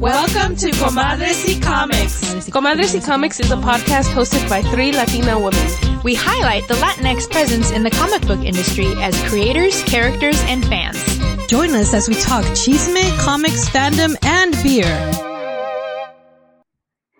Welcome 0.00 0.56
to 0.56 0.70
Comadres 0.72 1.46
y 1.48 1.58
Comics. 1.58 2.50
Comadres 2.50 2.94
y 2.94 3.00
Comics 3.00 3.40
is 3.40 3.50
a 3.50 3.56
podcast 3.56 4.12
hosted 4.12 4.46
by 4.46 4.60
three 4.60 4.92
Latina 4.92 5.38
women. 5.38 6.02
We 6.04 6.14
highlight 6.14 6.68
the 6.68 6.74
Latinx 6.74 7.30
presence 7.30 7.70
in 7.70 7.82
the 7.82 7.90
comic 7.90 8.20
book 8.26 8.40
industry 8.44 8.92
as 8.98 9.18
creators, 9.30 9.82
characters, 9.84 10.38
and 10.48 10.62
fans. 10.66 10.98
Join 11.46 11.70
us 11.70 11.94
as 11.94 12.10
we 12.10 12.14
talk 12.14 12.44
chisme, 12.52 13.18
comics, 13.18 13.70
fandom, 13.70 14.14
and 14.22 14.52
beer. 14.62 14.84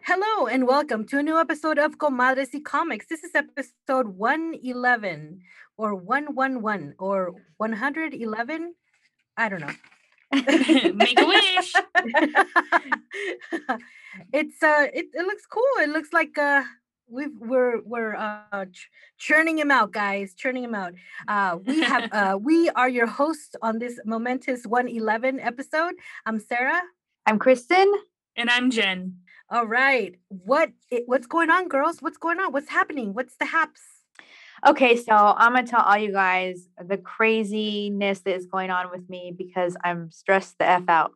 Hello 0.02 0.46
and 0.46 0.66
welcome 0.66 1.06
to 1.06 1.18
a 1.18 1.22
new 1.22 1.40
episode 1.40 1.78
of 1.78 1.96
Comadres 1.96 2.52
y 2.52 2.60
Comics. 2.62 3.06
This 3.06 3.24
is 3.24 3.34
episode 3.34 4.06
111 4.18 5.40
or 5.78 5.94
111 5.94 6.94
or 6.98 7.36
111. 7.56 8.74
I 9.38 9.48
don't 9.48 9.60
know. 9.60 9.72
Make 10.94 11.20
a 11.20 11.26
wish. 11.26 11.72
it's 14.32 14.62
uh 14.62 14.86
it, 14.92 15.06
it 15.12 15.26
looks 15.26 15.46
cool. 15.46 15.62
It 15.78 15.88
looks 15.90 16.12
like 16.12 16.36
uh 16.38 16.62
we've 17.08 17.36
we're 17.38 17.80
we're 17.82 18.14
uh 18.16 18.64
churning 19.18 19.58
him 19.58 19.70
out 19.70 19.92
guys 19.92 20.34
churning 20.34 20.64
him 20.64 20.74
out 20.74 20.92
uh 21.28 21.56
we 21.64 21.80
have 21.80 22.08
uh 22.12 22.38
we 22.40 22.68
are 22.70 22.88
your 22.88 23.06
hosts 23.06 23.54
on 23.62 23.78
this 23.78 24.00
momentous 24.04 24.66
111 24.66 25.38
episode 25.40 25.94
i'm 26.26 26.40
sarah 26.40 26.82
I'm 27.24 27.38
Kristen. 27.38 27.92
and 28.36 28.50
I'm 28.50 28.70
Jen. 28.70 29.18
all 29.50 29.66
right 29.66 30.16
what 30.28 30.72
what's 31.06 31.26
going 31.26 31.50
on 31.50 31.68
girls 31.68 32.02
what's 32.02 32.18
going 32.18 32.40
on 32.40 32.52
what's 32.52 32.70
happening 32.70 33.14
what's 33.14 33.36
the 33.36 33.46
haps 33.46 33.80
Okay, 34.64 34.96
so 34.96 35.12
I'm 35.12 35.52
gonna 35.52 35.66
tell 35.66 35.82
all 35.82 35.98
you 35.98 36.12
guys 36.12 36.66
the 36.78 36.96
craziness 36.96 38.20
that 38.20 38.34
is 38.34 38.46
going 38.46 38.70
on 38.70 38.90
with 38.90 39.08
me 39.10 39.34
because 39.36 39.76
I'm 39.84 40.10
stressed 40.10 40.58
the 40.58 40.66
f 40.66 40.84
out. 40.88 41.12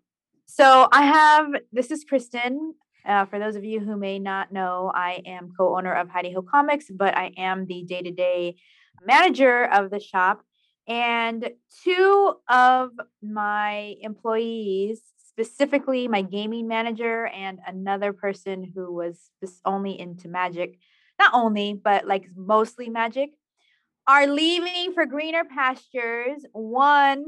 So 0.47 0.89
I 0.93 1.03
have 1.03 1.47
this 1.73 1.91
is 1.91 2.05
Kristen. 2.05 2.75
Uh, 3.07 3.25
for 3.25 3.39
those 3.39 3.57
of 3.57 3.65
you 3.65 3.81
who 3.81 3.97
may 3.97 4.19
not 4.19 4.53
know, 4.53 4.93
I 4.95 5.23
am 5.25 5.53
co-owner 5.57 5.95
of 5.95 6.11
Heidi 6.11 6.31
Hill 6.31 6.43
Comics, 6.43 6.87
but 6.91 7.17
I 7.17 7.33
am 7.39 7.65
the 7.65 7.83
day-to-day 7.85 8.57
manager 9.07 9.65
of 9.65 9.91
the 9.91 10.01
shop. 10.01 10.43
And 10.87 11.51
two 11.83 12.35
of 12.47 12.91
my 13.23 13.95
employees, 14.03 15.01
specifically 15.17 16.09
my 16.09 16.21
gaming 16.21 16.69
manager 16.69 17.27
and 17.29 17.59
another 17.67 18.13
person 18.13 18.71
who 18.75 18.93
was 18.93 19.31
only 19.65 19.99
into 19.99 20.29
magic, 20.29 20.79
not 21.21 21.35
only, 21.35 21.75
but 21.75 22.07
like 22.07 22.27
mostly 22.35 22.89
magic, 22.89 23.31
are 24.07 24.27
leaving 24.27 24.93
for 24.95 25.07
greener 25.07 25.45
pastures. 25.45 26.45
One 26.53 27.27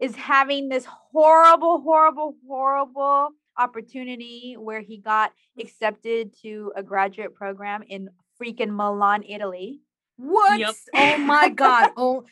is 0.00 0.16
having 0.16 0.68
this 0.68 0.86
horrible, 0.86 1.80
horrible, 1.82 2.34
horrible 2.48 3.28
opportunity 3.56 4.56
where 4.58 4.80
he 4.80 4.98
got 4.98 5.32
accepted 5.60 6.34
to 6.42 6.72
a 6.74 6.82
graduate 6.82 7.34
program 7.34 7.84
in 7.88 8.08
freaking 8.40 8.74
Milan, 8.74 9.22
Italy. 9.28 9.80
what 10.16 10.58
Yep. 10.58 10.74
oh 10.94 11.18
my 11.18 11.48
god 11.50 11.90
oh 11.96 12.24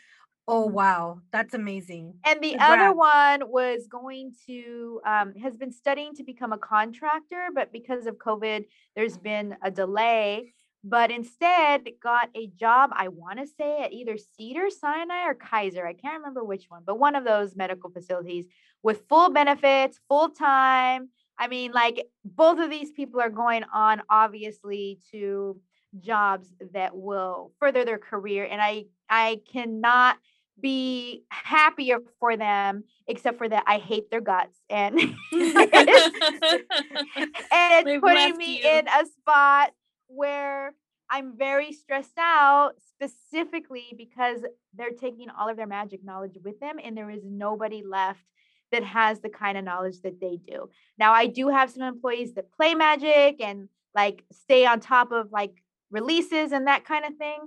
oh 0.48 0.66
wow 0.66 1.20
that's 1.30 1.54
amazing 1.54 2.14
And 2.24 2.40
the 2.40 2.56
other 2.58 2.92
one 2.92 3.48
was 3.48 3.86
going 3.88 4.34
to, 4.46 5.00
um, 5.06 5.34
has 5.34 5.56
been 5.56 5.72
studying 5.72 6.14
to 6.16 6.24
become 6.24 6.52
a 6.52 6.58
contractor, 6.58 7.48
but 7.54 7.72
because 7.72 8.06
of 8.06 8.16
COVID, 8.16 8.64
there's 8.96 9.16
been 9.16 9.56
a 9.62 9.70
delay. 9.70 10.52
But 10.84 11.12
instead, 11.12 11.88
got 12.02 12.30
a 12.34 12.48
job, 12.48 12.90
I 12.92 13.08
want 13.08 13.38
to 13.38 13.46
say 13.46 13.84
at 13.84 13.92
either 13.92 14.16
Cedar 14.18 14.68
Sinai 14.68 15.26
or 15.26 15.34
Kaiser. 15.34 15.86
I 15.86 15.92
can't 15.92 16.18
remember 16.18 16.42
which 16.42 16.64
one, 16.68 16.82
but 16.84 16.98
one 16.98 17.14
of 17.14 17.24
those 17.24 17.54
medical 17.54 17.90
facilities 17.90 18.46
with 18.82 19.04
full 19.08 19.30
benefits, 19.30 20.00
full 20.08 20.30
time. 20.30 21.10
I 21.38 21.46
mean, 21.46 21.72
like 21.72 22.06
both 22.24 22.58
of 22.58 22.68
these 22.68 22.90
people 22.90 23.20
are 23.20 23.30
going 23.30 23.62
on, 23.72 24.02
obviously, 24.10 24.98
to 25.12 25.60
jobs 26.00 26.52
that 26.72 26.96
will 26.96 27.52
further 27.60 27.84
their 27.84 27.98
career. 27.98 28.44
And 28.44 28.60
I, 28.60 28.86
I 29.08 29.40
cannot 29.52 30.16
be 30.60 31.24
happier 31.30 31.98
for 32.20 32.36
them 32.36 32.84
except 33.06 33.38
for 33.38 33.48
that 33.48 33.64
I 33.66 33.78
hate 33.78 34.10
their 34.10 34.20
guts 34.20 34.60
and 34.68 35.00
and 35.32 35.32
it's 35.32 37.84
They've 37.84 38.00
putting 38.00 38.36
me 38.36 38.62
you. 38.62 38.68
in 38.68 38.86
a 38.86 39.06
spot 39.06 39.72
where 40.08 40.74
I'm 41.12 41.36
very 41.36 41.72
stressed 41.72 42.18
out 42.18 42.72
specifically 42.88 43.94
because 43.96 44.40
they're 44.74 44.90
taking 44.90 45.28
all 45.28 45.48
of 45.48 45.58
their 45.58 45.66
magic 45.66 46.02
knowledge 46.02 46.38
with 46.42 46.58
them 46.58 46.76
and 46.82 46.96
there 46.96 47.10
is 47.10 47.20
nobody 47.22 47.82
left 47.86 48.24
that 48.72 48.82
has 48.82 49.20
the 49.20 49.28
kind 49.28 49.58
of 49.58 49.64
knowledge 49.64 50.00
that 50.02 50.20
they 50.20 50.38
do. 50.38 50.70
Now 50.98 51.12
I 51.12 51.26
do 51.26 51.48
have 51.48 51.70
some 51.70 51.82
employees 51.82 52.32
that 52.34 52.50
play 52.52 52.74
magic 52.74 53.42
and 53.42 53.68
like 53.94 54.24
stay 54.32 54.64
on 54.64 54.80
top 54.80 55.12
of 55.12 55.30
like 55.30 55.62
releases 55.90 56.52
and 56.52 56.66
that 56.66 56.86
kind 56.86 57.04
of 57.04 57.14
thing 57.16 57.40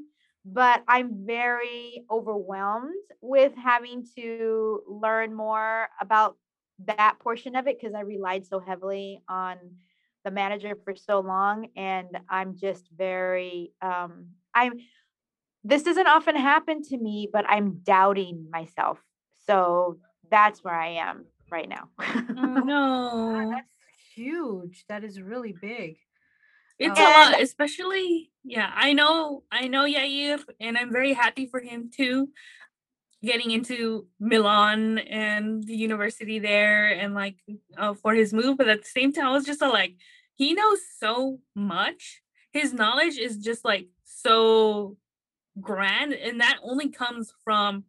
but 0.46 0.84
I'm 0.88 1.26
very 1.26 2.06
overwhelmed 2.10 2.94
with 3.20 3.54
having 3.56 4.06
to 4.16 4.82
learn 4.88 5.34
more 5.34 5.90
about 6.00 6.38
that 6.86 7.18
portion 7.20 7.56
of 7.56 7.68
it 7.68 7.80
because 7.80 7.96
I 7.96 8.02
relied 8.02 8.46
so 8.46 8.60
heavily 8.60 9.22
on 9.28 9.58
the 10.26 10.32
manager 10.32 10.76
for 10.84 10.96
so 10.96 11.20
long 11.22 11.68
and 11.78 12.08
I'm 12.30 12.58
just 12.58 12.90
very 12.96 13.72
um 13.82 14.28
I'm 14.54 14.74
this 15.64 15.84
doesn't 15.84 16.08
often 16.08 16.36
happen 16.36 16.82
to 16.90 16.98
me 16.98 17.30
but 17.32 17.46
I'm 17.48 17.80
doubting 17.84 18.48
myself. 18.52 19.00
So 19.48 20.00
that's 20.30 20.64
where 20.64 20.74
I 20.76 20.90
am 21.08 21.26
right 21.52 21.70
now. 21.70 21.90
oh, 22.00 22.62
no. 22.66 23.52
that's 23.52 23.78
huge 24.16 24.84
that 24.90 25.04
is 25.04 25.22
really 25.22 25.54
big 25.54 25.98
It's 26.80 27.00
Uh, 27.00 27.04
a 27.04 27.10
lot, 27.18 27.42
especially 27.42 28.32
yeah. 28.44 28.72
I 28.76 28.94
know, 28.94 29.44
I 29.52 29.68
know 29.68 29.86
Yair, 29.86 30.40
and 30.60 30.78
I'm 30.78 30.92
very 30.92 31.14
happy 31.14 31.46
for 31.48 31.60
him 31.60 31.90
too, 31.96 32.30
getting 33.26 33.52
into 33.52 34.08
Milan 34.20 35.00
and 35.00 35.64
the 35.64 35.76
university 35.76 36.40
there, 36.40 36.88
and 36.88 37.14
like 37.14 37.38
uh, 37.78 37.94
for 37.96 38.14
his 38.14 38.34
move. 38.34 38.58
But 38.58 38.70
at 38.70 38.82
the 38.84 38.88
same 39.00 39.12
time, 39.12 39.28
I 39.28 39.32
was 39.32 39.46
just 39.46 39.62
uh, 39.62 39.70
like, 39.70 39.96
he 40.36 40.54
knows 40.54 40.80
so 41.00 41.40
much. 41.56 42.22
His 42.54 42.74
knowledge 42.74 43.18
is 43.18 43.38
just 43.38 43.66
like 43.66 43.88
so 44.06 44.98
grand, 45.60 46.14
and 46.14 46.40
that 46.42 46.58
only 46.64 46.90
comes 46.90 47.34
from 47.44 47.84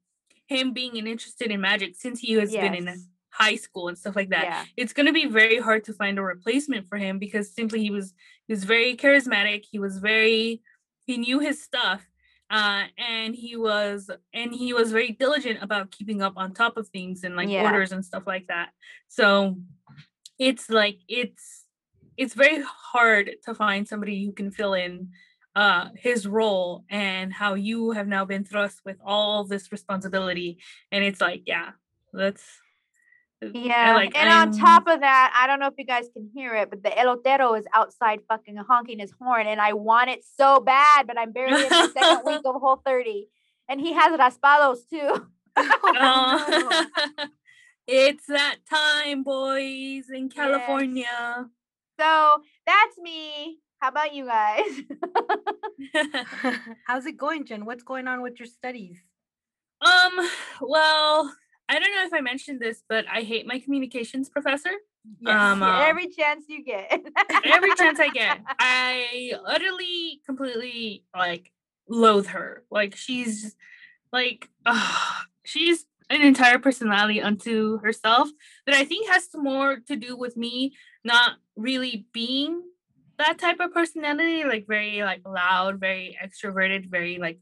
him 0.48 0.72
being 0.72 0.96
an 0.98 1.06
interested 1.06 1.50
in 1.50 1.60
magic 1.60 1.96
since 1.96 2.20
he 2.20 2.32
has 2.34 2.52
been 2.52 2.74
in 2.74 2.86
high 3.30 3.56
school 3.56 3.88
and 3.88 3.98
stuff 3.98 4.16
like 4.16 4.30
that 4.30 4.44
Yeah. 4.44 4.64
it's 4.78 4.94
going 4.94 5.06
to 5.06 5.12
be 5.12 5.26
very 5.26 5.58
hard 5.60 5.84
to 5.84 5.92
find 5.92 6.18
a 6.18 6.22
replacement 6.22 6.88
for 6.88 6.96
him 6.96 7.18
because 7.18 7.52
simply 7.54 7.80
he 7.82 7.90
was 7.90 8.14
he 8.46 8.52
was 8.54 8.64
very 8.64 8.96
charismatic 8.96 9.64
he 9.70 9.78
was 9.78 9.98
very 9.98 10.62
he 11.04 11.18
knew 11.18 11.38
his 11.40 11.62
stuff 11.62 12.08
uh 12.50 12.84
and 12.96 13.34
he 13.34 13.56
was 13.56 14.08
and 14.32 14.54
he 14.54 14.72
was 14.72 14.92
very 14.92 15.12
diligent 15.12 15.58
about 15.62 15.90
keeping 15.90 16.22
up 16.22 16.34
on 16.36 16.52
top 16.54 16.76
of 16.76 16.88
things 16.88 17.24
and 17.24 17.34
like 17.36 17.48
Yeah. 17.48 17.64
orders 17.64 17.92
and 17.92 18.04
stuff 18.04 18.22
like 18.26 18.46
that 18.48 18.70
so 19.08 19.56
it's 20.38 20.70
like 20.70 20.98
it's 21.08 21.64
it's 22.16 22.34
very 22.34 22.62
hard 22.62 23.32
to 23.44 23.54
find 23.54 23.86
somebody 23.88 24.24
who 24.24 24.32
can 24.32 24.50
fill 24.50 24.74
in 24.74 25.08
uh 25.56 25.88
his 25.96 26.26
role 26.26 26.84
and 26.88 27.32
how 27.32 27.54
you 27.54 27.90
have 27.92 28.06
now 28.06 28.24
been 28.24 28.44
thrust 28.44 28.80
with 28.84 28.96
all 29.04 29.44
this 29.44 29.72
responsibility 29.72 30.58
and 30.92 31.02
it's 31.04 31.20
like 31.20 31.42
yeah 31.46 31.70
that's 32.12 32.44
Yeah. 33.42 33.94
like 33.94 34.16
and 34.16 34.28
I'm- 34.30 34.48
on 34.48 34.58
top 34.58 34.86
of 34.88 35.00
that, 35.00 35.32
I 35.36 35.46
don't 35.46 35.60
know 35.60 35.66
if 35.66 35.74
you 35.76 35.84
guys 35.84 36.08
can 36.12 36.30
hear 36.34 36.54
it, 36.54 36.70
but 36.70 36.82
the 36.82 36.90
elotero 36.90 37.58
is 37.58 37.66
outside 37.74 38.20
fucking 38.28 38.56
honking 38.56 38.98
his 38.98 39.12
horn, 39.20 39.46
and 39.46 39.60
I 39.60 39.74
want 39.74 40.10
it 40.10 40.24
so 40.38 40.60
bad, 40.60 41.06
but 41.06 41.18
I'm 41.18 41.32
barely 41.32 41.62
in 41.62 41.68
the 41.68 41.88
second 41.92 42.22
week 42.24 42.40
of 42.44 42.54
whole 42.60 42.80
30. 42.84 43.28
And 43.68 43.80
he 43.80 43.92
has 43.92 44.18
raspados 44.18 44.88
too. 44.88 45.26
Oh, 45.58 46.84
it's 47.86 48.26
that 48.26 48.56
time, 48.68 49.22
boys, 49.22 50.10
in 50.10 50.24
Yes. 50.24 50.32
California. 50.34 51.46
So 51.98 52.42
that's 52.66 52.98
me. 52.98 53.60
How 53.80 53.88
about 53.88 54.14
you 54.14 54.26
guys? 54.26 54.64
how's 56.86 57.06
it 57.06 57.16
going 57.16 57.44
jen 57.46 57.64
what's 57.64 57.82
going 57.82 58.06
on 58.08 58.20
with 58.22 58.38
your 58.38 58.46
studies 58.46 58.98
um, 59.80 60.28
well, 60.60 61.34
I 61.68 61.78
don't 61.78 61.92
know 61.92 62.04
if 62.04 62.12
I 62.12 62.20
mentioned 62.20 62.60
this, 62.60 62.82
but 62.88 63.06
I 63.12 63.22
hate 63.22 63.46
my 63.46 63.58
communications 63.58 64.28
professor. 64.28 64.70
Um, 65.26 65.60
Yeah, 65.60 65.62
uh, 65.62 65.84
Every 65.88 66.08
chance 66.08 66.44
you 66.48 66.64
get. 66.64 66.90
every 67.44 67.74
chance 67.74 67.98
I 68.00 68.08
get, 68.08 68.40
I 68.58 69.32
utterly, 69.44 70.20
completely 70.26 71.04
like 71.14 71.52
loathe 71.88 72.26
her. 72.28 72.64
Like 72.70 72.96
she's 72.96 73.56
like, 74.12 74.48
she's 75.44 75.86
an 76.08 76.22
entire 76.22 76.58
personality 76.58 77.20
unto 77.20 77.78
herself 77.78 78.28
that 78.66 78.74
I 78.74 78.84
think 78.84 79.08
has 79.08 79.28
more 79.34 79.78
to 79.88 79.96
do 79.96 80.16
with 80.16 80.36
me 80.36 80.74
not 81.04 81.32
really 81.56 82.06
being 82.12 82.62
that 83.18 83.38
type 83.38 83.58
of 83.60 83.72
personality, 83.72 84.44
like 84.44 84.66
very 84.68 85.02
like 85.02 85.22
loud, 85.26 85.80
very 85.80 86.16
extroverted, 86.22 86.90
very 86.90 87.18
like 87.18 87.40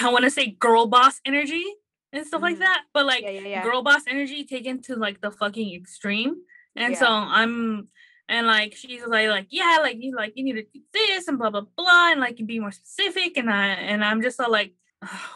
I 0.00 0.10
want 0.10 0.24
to 0.24 0.30
say 0.30 0.46
girl 0.50 0.86
boss 0.86 1.20
energy 1.24 1.64
and 2.12 2.26
stuff 2.26 2.42
like 2.42 2.56
Mhm. 2.56 2.60
that. 2.60 2.82
But 2.92 3.06
like 3.06 3.22
yeah, 3.22 3.30
yeah, 3.30 3.48
yeah. 3.48 3.62
girl 3.62 3.82
boss 3.82 4.02
energy 4.08 4.44
taken 4.44 4.80
to 4.82 4.96
like 4.96 5.20
the 5.20 5.30
fucking 5.30 5.74
extreme. 5.74 6.36
And 6.76 6.96
so 6.96 7.06
I'm 7.08 7.88
and 8.28 8.46
like 8.46 8.74
she's 8.74 9.04
like 9.06 9.28
like 9.28 9.46
yeah 9.50 9.78
like 9.80 9.96
you 10.00 10.14
like 10.14 10.32
you 10.36 10.44
need 10.44 10.54
to 10.54 10.62
do 10.74 10.80
this 10.92 11.28
and 11.28 11.38
blah 11.38 11.50
blah 11.50 11.62
blah 11.76 12.10
and 12.12 12.20
like 12.20 12.38
you 12.40 12.44
be 12.46 12.58
more 12.58 12.72
specific 12.72 13.36
and 13.36 13.48
I 13.50 13.68
and 13.68 14.04
I'm 14.04 14.20
just 14.20 14.40
all 14.40 14.50
like 14.50 14.74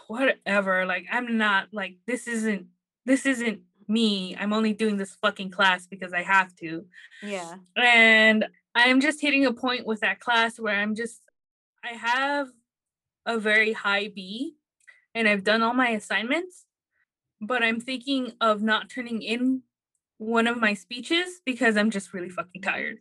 whatever 0.09 0.87
like 0.87 1.07
I'm 1.11 1.37
not 1.39 1.69
like 1.73 1.97
this 2.07 2.27
isn't 2.27 2.67
this 3.07 3.27
isn't 3.27 3.61
me 3.89 4.37
I'm 4.39 4.53
only 4.53 4.73
doing 4.73 4.97
this 4.97 5.15
fucking 5.17 5.51
class 5.51 5.87
because 5.87 6.13
I 6.13 6.23
have 6.23 6.55
to 6.57 6.87
Yeah. 7.23 7.57
and 7.77 8.47
I'm 8.75 9.01
just 9.01 9.21
hitting 9.21 9.47
a 9.47 9.53
point 9.53 9.87
with 9.87 10.01
that 10.01 10.21
class 10.21 10.59
where 10.59 10.75
I'm 10.77 10.95
just 10.95 11.21
I 11.85 11.95
have 11.95 12.49
a 13.27 13.39
very 13.39 13.73
high 13.73 14.09
B 14.15 14.57
and 15.15 15.29
I've 15.29 15.45
done 15.45 15.63
all 15.63 15.75
my 15.75 15.91
assignments, 15.91 16.65
but 17.41 17.63
I'm 17.63 17.81
thinking 17.81 18.33
of 18.41 18.63
not 18.63 18.91
turning 18.91 19.23
in 19.23 19.63
one 20.19 20.47
of 20.47 20.59
my 20.59 20.75
speeches 20.75 21.41
because 21.45 21.77
I'm 21.77 21.91
just 21.91 22.13
really 22.13 22.29
fucking 22.29 22.63
tired. 22.63 22.99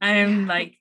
I'm 0.00 0.46
like 0.46 0.78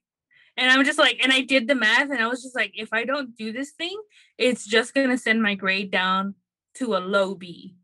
and 0.57 0.69
I'm 0.69 0.83
just 0.83 0.99
like 0.99 1.19
and 1.23 1.31
I 1.31 1.41
did 1.41 1.67
the 1.67 1.75
math 1.75 2.09
and 2.09 2.19
I 2.19 2.27
was 2.27 2.43
just 2.43 2.55
like 2.55 2.73
if 2.75 2.89
I 2.91 3.05
don't 3.05 3.35
do 3.37 3.51
this 3.53 3.71
thing, 3.71 3.97
it's 4.37 4.65
just 4.65 4.93
going 4.93 5.09
to 5.09 5.17
send 5.17 5.41
my 5.41 5.55
grade 5.55 5.91
down 5.91 6.35
to 6.75 6.95
a 6.95 6.99
low 6.99 7.35
B. 7.35 7.75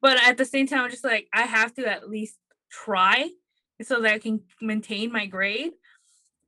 But 0.00 0.18
at 0.22 0.36
the 0.36 0.44
same 0.44 0.66
time 0.66 0.80
I'm 0.80 0.90
just 0.90 1.04
like 1.04 1.28
I 1.32 1.42
have 1.42 1.74
to 1.74 1.86
at 1.86 2.08
least 2.08 2.36
try 2.70 3.30
so 3.82 4.00
that 4.00 4.14
I 4.14 4.18
can 4.18 4.40
maintain 4.62 5.12
my 5.12 5.26
grade. 5.26 5.72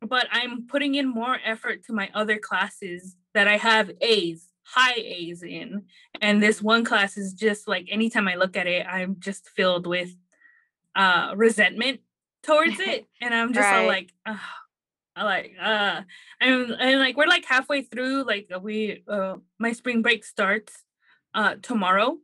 But 0.01 0.27
I'm 0.31 0.67
putting 0.69 0.95
in 0.95 1.09
more 1.09 1.39
effort 1.45 1.85
to 1.85 1.93
my 1.93 2.09
other 2.15 2.39
classes 2.39 3.17
that 3.35 3.49
I 3.49 3.57
have 3.57 3.91
A's, 4.01 4.48
high 4.75 4.94
A's 4.97 5.43
in. 5.43 5.85
And 6.20 6.43
this 6.43 6.61
one 6.62 6.85
class 6.85 7.17
is 7.17 7.32
just 7.32 7.67
like 7.69 7.87
anytime 7.91 8.29
I 8.29 8.35
look 8.37 8.56
at 8.56 8.67
it, 8.67 8.87
I'm 8.87 9.17
just 9.19 9.49
filled 9.50 9.87
with 9.87 10.11
uh 10.94 11.32
resentment 11.37 12.00
towards 12.43 12.79
it. 12.81 13.06
And 13.20 13.35
I'm 13.35 13.53
just 13.53 13.73
all 13.73 13.87
Right. 13.87 13.87
like, 13.87 14.12
uh, 14.26 14.37
I 15.17 15.25
like 15.25 15.53
uh 15.61 16.03
I'm 16.41 16.73
and 16.79 17.00
like 17.00 17.17
we're 17.17 17.26
like 17.26 17.44
halfway 17.44 17.82
through, 17.82 18.25
like 18.25 18.49
uh, 18.55 18.61
we 18.61 19.03
uh 19.09 19.37
my 19.59 19.73
spring 19.73 20.03
break 20.03 20.25
starts 20.25 20.85
uh 21.35 21.56
tomorrow 21.62 22.19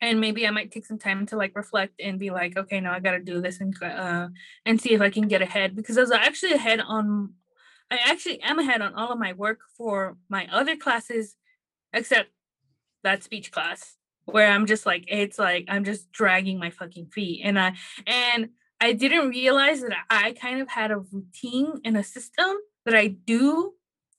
and 0.00 0.20
maybe 0.20 0.46
I 0.46 0.50
might 0.50 0.70
take 0.70 0.86
some 0.86 0.98
time 0.98 1.26
to 1.26 1.36
like 1.36 1.56
reflect 1.56 2.00
and 2.00 2.18
be 2.18 2.30
like, 2.30 2.56
okay, 2.56 2.80
now 2.80 2.92
I 2.92 3.00
got 3.00 3.12
to 3.12 3.18
do 3.20 3.40
this 3.40 3.60
and 3.60 3.74
uh 3.82 4.28
and 4.64 4.80
see 4.80 4.92
if 4.94 5.00
I 5.00 5.10
can 5.10 5.28
get 5.28 5.42
ahead 5.42 5.74
because 5.74 5.98
I 5.98 6.02
was 6.02 6.10
actually 6.12 6.52
ahead 6.52 6.80
on 6.80 7.34
I 7.90 7.98
actually 8.04 8.40
am 8.42 8.58
ahead 8.58 8.82
on 8.82 8.94
all 8.94 9.12
of 9.12 9.18
my 9.18 9.32
work 9.32 9.60
for 9.76 10.16
my 10.28 10.46
other 10.52 10.76
classes 10.76 11.34
except 11.92 12.30
that 13.04 13.22
speech 13.22 13.50
class 13.52 13.98
where 14.32 14.50
I'm 14.50 14.66
just 14.66 14.84
like 14.84 15.04
it's 15.08 15.38
like 15.38 15.66
I'm 15.68 15.84
just 15.84 16.12
dragging 16.12 16.58
my 16.58 16.70
fucking 16.70 17.06
feet. 17.06 17.42
And 17.44 17.58
I 17.58 17.74
and 18.06 18.50
I 18.80 18.92
didn't 18.92 19.30
realize 19.30 19.80
that 19.80 19.96
I 20.10 20.32
kind 20.32 20.60
of 20.60 20.68
had 20.68 20.90
a 20.90 20.98
routine 20.98 21.80
and 21.84 21.96
a 21.96 22.04
system 22.04 22.56
that 22.84 22.94
I 22.94 23.08
do 23.08 23.74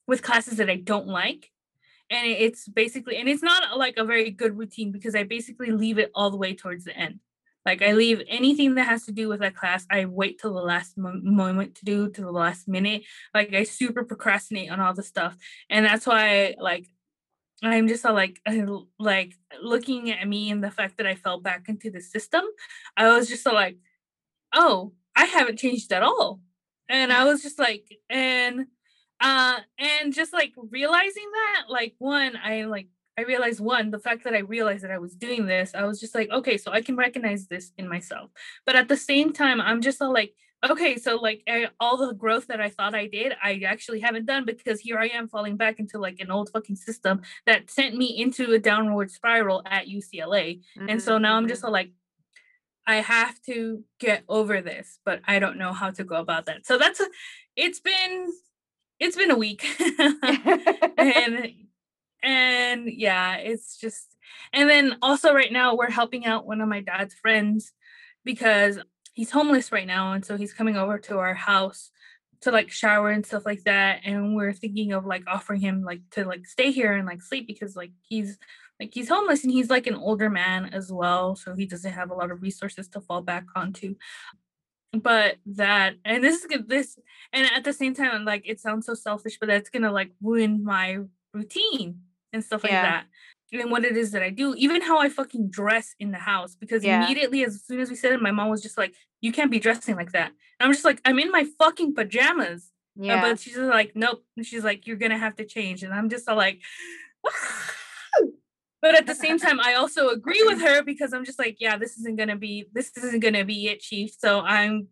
with 0.07 0.24
classes 0.24 0.57
that 0.57 0.69
I 0.69 0.75
don't 0.75 1.07
like. 1.07 1.50
And 2.10 2.25
it's 2.25 2.68
basically 2.68 3.18
and 3.18 3.30
it's 3.30 3.44
not 3.44 3.77
like 3.77 3.98
a 3.98 4.04
very 4.04 4.31
good 4.31 4.57
routine 4.57 4.92
because 4.92 5.13
i 5.13 5.24
basically 5.24 5.71
leave 5.71 6.00
it 6.00 6.12
all 6.16 6.31
the 6.31 6.38
way 6.38 6.56
towards 6.56 6.86
the 6.86 6.98
end. 6.98 7.19
Like 7.66 7.83
i 7.83 7.92
leave 7.92 8.24
anything 8.27 8.75
that 8.75 8.88
has 8.88 9.06
to 9.06 9.12
do 9.12 9.30
with 9.30 9.42
that 9.42 9.56
class 9.56 9.86
i 9.92 10.06
wait 10.06 10.39
till 10.39 10.54
the 10.56 10.62
last 10.62 10.98
mo- 10.98 11.21
moment 11.21 11.75
to 11.75 11.86
do 11.86 12.10
to 12.10 12.21
the 12.21 12.31
last 12.31 12.68
minute. 12.68 13.04
Like 13.36 13.54
i 13.54 13.63
super 13.63 14.04
procrastinate 14.04 14.71
on 14.71 14.80
all 14.80 14.95
the 14.95 15.04
stuff. 15.04 15.38
And 15.69 15.86
that's 15.86 16.07
why 16.07 16.56
like 16.60 16.88
i'm 17.64 17.88
just 17.88 18.06
uh, 18.06 18.14
like 18.14 18.40
like 19.00 19.34
looking 19.62 20.12
at 20.12 20.28
me 20.28 20.50
and 20.52 20.64
the 20.64 20.72
fact 20.72 20.98
that 20.98 21.08
i 21.08 21.16
fell 21.16 21.40
back 21.40 21.68
into 21.68 21.90
the 21.90 22.02
system 22.02 22.44
i 22.98 23.08
was 23.08 23.28
just 23.28 23.46
uh, 23.46 23.54
like 23.54 23.78
oh 24.54 24.94
i 25.16 25.26
haven't 25.26 25.60
changed 25.60 25.92
at 25.92 26.04
all. 26.04 26.40
And 26.88 27.14
i 27.14 27.26
was 27.26 27.44
just 27.44 27.60
like 27.60 27.86
and 28.10 28.66
uh 29.22 29.60
and 29.78 30.14
just 30.14 30.34
like 30.34 30.54
realizing 30.72 31.30
that 31.32 31.66
like 31.70 31.94
one 32.00 32.38
i 32.44 32.64
like 32.64 32.88
i 33.18 33.24
realized 33.24 33.60
one 33.60 33.92
the 33.92 34.00
fact 34.00 34.24
that 34.24 34.34
i 34.34 34.40
realized 34.40 34.84
that 34.84 34.92
i 34.92 34.98
was 34.98 35.14
doing 35.14 35.46
this 35.46 35.76
i 35.76 35.84
was 35.84 36.00
just 36.00 36.16
like 36.16 36.30
okay 36.32 36.58
so 36.58 36.72
i 36.72 36.82
can 36.82 36.96
recognize 36.96 37.48
this 37.48 37.72
in 37.78 37.88
myself. 37.88 38.32
But 38.66 38.76
at 38.76 38.88
the 38.88 38.98
same 38.98 39.34
time 39.34 39.60
i'm 39.62 39.82
just 39.82 40.02
like 40.02 40.34
okay 40.68 40.98
so 40.98 41.16
like 41.18 41.42
I, 41.48 41.68
all 41.80 41.96
the 41.98 42.14
growth 42.14 42.48
that 42.48 42.60
i 42.60 42.70
thought 42.70 42.94
i 42.96 43.08
did 43.08 43.34
i 43.42 43.62
actually 43.66 44.00
haven't 44.02 44.26
done 44.26 44.46
because 44.46 44.80
here 44.82 44.98
i 45.00 45.08
am 45.08 45.28
falling 45.30 45.56
back 45.56 45.80
into 45.80 45.98
like 46.00 46.20
an 46.20 46.32
old 46.32 46.50
fucking 46.52 46.76
system 46.76 47.22
that 47.46 47.70
sent 47.70 47.96
me 47.96 48.08
into 48.08 48.52
a 48.54 48.60
downward 48.60 49.10
spiral 49.12 49.62
at 49.66 49.88
ucla 49.88 50.60
and 50.88 51.02
so 51.02 51.18
now 51.18 51.36
i'm 51.36 51.48
just 51.48 51.64
Mhm. 51.64 51.72
like 51.72 51.92
i 52.88 52.96
have 52.96 53.40
to 53.44 53.84
get 54.00 54.24
over 54.28 54.62
this 54.62 55.00
but 55.06 55.22
i 55.28 55.40
don't 55.40 55.58
know 55.58 55.72
how 55.74 55.92
to 55.92 56.04
go 56.04 56.16
about 56.16 56.46
that. 56.48 56.66
So 56.66 56.78
that's 56.78 57.00
a 57.00 57.08
it's 57.56 57.80
been 57.80 58.28
it's 59.00 59.16
been 59.16 59.32
a 59.32 59.38
week. 59.38 59.66
And 60.98 61.54
and 62.24 62.90
yeah 62.92 63.36
it's 63.38 63.78
just 63.78 64.18
and 64.52 64.70
then 64.70 64.98
also 65.02 65.34
right 65.34 65.54
now 65.54 65.76
we're 65.76 65.90
helping 65.90 66.26
out 66.26 66.46
one 66.46 66.60
of 66.60 66.68
my 66.68 66.82
dad's 66.82 67.14
friends 67.14 67.72
because 68.26 68.78
he's 69.19 69.31
homeless 69.31 69.69
right 69.74 69.86
now 69.86 70.13
and 70.13 70.24
so 70.24 70.38
he's 70.38 70.54
coming 70.54 70.77
over 70.77 70.98
to 70.98 71.18
our 71.18 71.33
house 71.33 71.92
to 72.39 72.51
like 72.51 72.71
shower 72.71 73.10
and 73.10 73.25
stuff 73.25 73.45
like 73.45 73.62
that 73.66 74.00
and 74.06 74.33
we're 74.33 74.54
thinking 74.54 74.94
of 74.94 75.06
like 75.06 75.24
offering 75.27 75.60
him 75.60 75.83
like 75.83 76.00
to 76.10 76.24
like 76.24 76.45
stay 76.45 76.71
here 76.71 76.94
and 76.94 77.06
like 77.06 77.21
sleep 77.21 77.45
because 77.45 77.75
like 77.75 77.92
he's 78.01 78.38
like 78.80 78.92
he's 78.94 79.10
homeless 79.10 79.44
and 79.44 79.51
he's 79.51 79.69
like 79.69 79.88
an 79.88 79.95
older 79.95 80.30
man 80.30 80.68
as 80.71 80.89
well 80.89 81.36
so 81.36 81.54
he 81.54 81.66
doesn't 81.66 81.92
have 81.92 82.12
a 82.12 82.13
lot 82.13 82.31
of 82.31 82.42
resources 82.42 82.88
to 82.88 83.01
fall 83.01 83.21
back 83.21 83.44
onto 83.57 83.94
but 84.94 85.36
that 85.45 85.95
and 86.06 86.24
this 86.24 86.39
is 86.39 86.45
good 86.45 86.69
this 86.69 86.98
and 87.33 87.45
at 87.54 87.66
the 87.66 87.74
same 87.74 87.94
time 87.94 88.24
like 88.24 88.44
it 88.45 88.57
sounds 88.57 88.86
so 88.86 88.94
selfish 88.94 89.38
but 89.38 89.48
that's 89.48 89.69
gonna 89.69 89.92
like 89.92 90.12
ruin 90.21 90.63
my 90.63 90.98
routine 91.33 92.00
and 92.31 92.42
stuff 92.42 92.63
like 92.63 92.71
Yeah. 92.71 92.83
that 92.83 93.06
and 93.51 93.72
what 93.72 93.84
it 93.84 93.98
is 93.98 94.12
that 94.12 94.22
i 94.22 94.30
do 94.30 94.54
even 94.57 94.81
how 94.81 95.00
i 95.00 95.10
fucking 95.10 95.50
dress 95.50 95.96
in 96.00 96.12
the 96.12 96.18
house 96.18 96.56
because 96.56 96.84
Yeah. 96.84 97.04
immediately 97.04 97.44
as 97.44 97.63
soon 97.63 97.80
as 97.80 97.90
we 97.90 97.96
said 97.96 98.13
it 98.13 98.22
my 98.22 98.31
mom 98.31 98.50
was 98.50 98.62
just 98.62 98.78
like 98.78 98.94
you 99.22 99.31
can't 99.31 99.51
be 99.51 99.60
dressing 99.60 99.96
like 99.96 100.12
that. 100.13 100.28
And 100.60 100.68
i'm 100.68 100.72
just 100.74 100.86
like 100.86 101.01
i'm 101.06 101.19
in 101.19 101.31
my 101.31 101.46
fucking 101.57 101.94
pajamas. 101.96 102.72
Uh, 103.00 103.04
yeah. 103.04 103.22
but 103.22 103.40
she's 103.40 103.56
just 103.56 103.69
like 103.69 103.92
nope. 103.96 104.24
And 104.38 104.46
she's 104.46 104.63
like 104.63 104.86
you're 104.88 104.98
gonna 104.98 105.18
have 105.18 105.36
to 105.38 105.46
change. 105.46 105.84
And 105.84 105.94
i'm 105.94 106.10
just 106.10 106.28
like 106.28 106.62
but 108.81 108.96
at 108.96 109.06
the 109.07 109.16
same 109.16 109.38
time 109.38 109.60
i 109.60 109.74
also 109.74 110.10
agree 110.10 110.42
with 110.45 110.62
her 110.62 110.81
because 110.84 111.13
i'm 111.13 111.25
just 111.25 111.40
like 111.40 111.57
yeah 111.60 111.78
this 111.78 111.98
isn't 111.98 112.18
gonna 112.18 112.36
be 112.38 112.66
this 112.74 112.92
isn't 112.98 113.19
gonna 113.19 113.44
be 113.45 113.68
it 113.68 113.80
chief. 113.81 114.12
So 114.18 114.42
i'm 114.42 114.88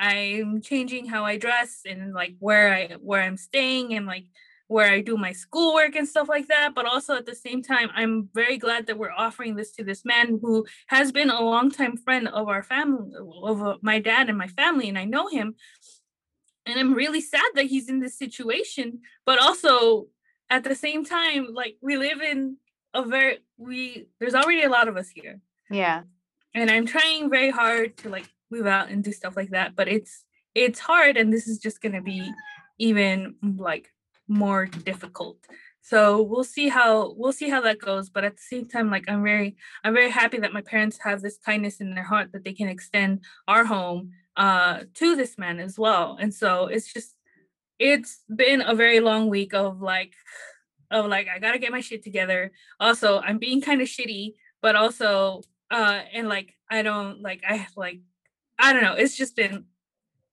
i'm 0.00 0.60
changing 0.60 1.06
how 1.06 1.24
i 1.24 1.38
dress 1.38 1.82
and 1.88 2.12
like 2.12 2.34
where 2.40 2.74
i 2.74 2.88
where 3.00 3.22
i'm 3.22 3.36
staying 3.36 3.94
and 3.94 4.06
like 4.06 4.24
where 4.68 4.90
i 4.90 5.00
do 5.00 5.16
my 5.16 5.32
schoolwork 5.32 5.94
and 5.94 6.08
stuff 6.08 6.28
like 6.28 6.48
that 6.48 6.74
but 6.74 6.86
also 6.86 7.16
at 7.16 7.26
the 7.26 7.34
same 7.34 7.62
time 7.62 7.90
i'm 7.94 8.28
very 8.34 8.56
glad 8.56 8.86
that 8.86 8.98
we're 8.98 9.12
offering 9.16 9.56
this 9.56 9.72
to 9.72 9.84
this 9.84 10.04
man 10.04 10.38
who 10.40 10.64
has 10.86 11.12
been 11.12 11.30
a 11.30 11.40
longtime 11.40 11.96
friend 11.96 12.28
of 12.28 12.48
our 12.48 12.62
family 12.62 13.12
of 13.42 13.82
my 13.82 13.98
dad 13.98 14.28
and 14.28 14.38
my 14.38 14.48
family 14.48 14.88
and 14.88 14.98
i 14.98 15.04
know 15.04 15.28
him 15.28 15.54
and 16.66 16.78
i'm 16.78 16.94
really 16.94 17.20
sad 17.20 17.50
that 17.54 17.66
he's 17.66 17.88
in 17.88 18.00
this 18.00 18.18
situation 18.18 19.00
but 19.26 19.38
also 19.38 20.06
at 20.50 20.64
the 20.64 20.74
same 20.74 21.04
time 21.04 21.48
like 21.52 21.76
we 21.80 21.96
live 21.96 22.20
in 22.20 22.56
a 22.94 23.04
very 23.04 23.38
we 23.56 24.06
there's 24.20 24.34
already 24.34 24.62
a 24.62 24.70
lot 24.70 24.88
of 24.88 24.96
us 24.96 25.08
here 25.08 25.40
yeah. 25.70 26.02
and 26.54 26.70
i'm 26.70 26.86
trying 26.86 27.28
very 27.28 27.50
hard 27.50 27.96
to 27.96 28.08
like 28.08 28.28
move 28.50 28.66
out 28.66 28.88
and 28.88 29.02
do 29.02 29.12
stuff 29.12 29.36
like 29.36 29.50
that 29.50 29.74
but 29.74 29.88
it's 29.88 30.24
it's 30.54 30.78
hard 30.78 31.16
and 31.16 31.32
this 31.32 31.48
is 31.48 31.58
just 31.58 31.80
going 31.80 31.94
to 31.94 32.00
be 32.00 32.30
even 32.78 33.34
like 33.56 33.90
more 34.28 34.66
difficult. 34.66 35.38
So 35.84 36.22
we'll 36.22 36.44
see 36.44 36.68
how 36.68 37.12
we'll 37.18 37.34
see 37.34 37.50
how 37.50 37.60
that 37.60 37.78
goes 37.78 38.08
but 38.08 38.24
at 38.24 38.36
the 38.36 38.42
same 38.42 38.66
time 38.66 38.90
like 38.90 39.04
i'm 39.06 39.22
very 39.22 39.54
i'm 39.84 39.92
very 39.92 40.10
happy 40.10 40.38
that 40.38 40.54
my 40.54 40.62
parents 40.62 40.98
have 41.04 41.20
this 41.20 41.36
kindness 41.36 41.78
in 41.78 41.94
their 41.94 42.04
heart 42.04 42.32
that 42.32 42.42
they 42.42 42.54
can 42.54 42.70
extend 42.70 43.22
our 43.46 43.66
home 43.66 44.12
uh 44.38 44.80
to 44.94 45.14
this 45.14 45.36
man 45.36 45.60
as 45.60 45.78
well. 45.78 46.16
And 46.18 46.32
so 46.32 46.68
it's 46.68 46.90
just 46.90 47.14
it's 47.78 48.22
been 48.34 48.62
a 48.62 48.74
very 48.74 49.00
long 49.00 49.28
week 49.28 49.52
of 49.52 49.82
like 49.82 50.14
of 50.90 51.04
like 51.04 51.28
i 51.28 51.38
gotta 51.38 51.58
get 51.58 51.70
my 51.70 51.80
shit 51.80 52.02
together. 52.02 52.52
Also 52.80 53.20
i'm 53.20 53.36
being 53.36 53.60
kind 53.60 53.82
of 53.82 53.88
shitty 53.88 54.32
but 54.62 54.76
also 54.76 55.42
uh 55.70 56.00
and 56.14 56.30
like 56.30 56.54
i 56.70 56.80
don't 56.80 57.20
like 57.20 57.42
i 57.46 57.66
like 57.76 58.00
i 58.58 58.72
don't 58.72 58.82
know 58.82 58.94
it's 58.94 59.18
just 59.18 59.36
been 59.36 59.66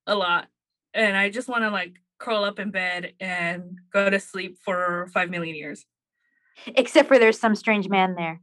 a 0.07 0.15
lot. 0.15 0.47
And 0.93 1.17
i 1.17 1.29
just 1.29 1.49
want 1.49 1.63
to 1.63 1.71
like 1.71 1.99
curl 2.21 2.43
up 2.43 2.59
in 2.59 2.69
bed 2.71 3.13
and 3.19 3.79
go 3.91 4.09
to 4.09 4.19
sleep 4.19 4.57
for 4.63 5.07
five 5.13 5.29
million 5.29 5.55
years 5.55 5.85
Except 6.67 7.07
for 7.07 7.17
there's 7.17 7.39
some 7.39 7.55
strange 7.55 7.89
man 7.89 8.15
there. 8.15 8.39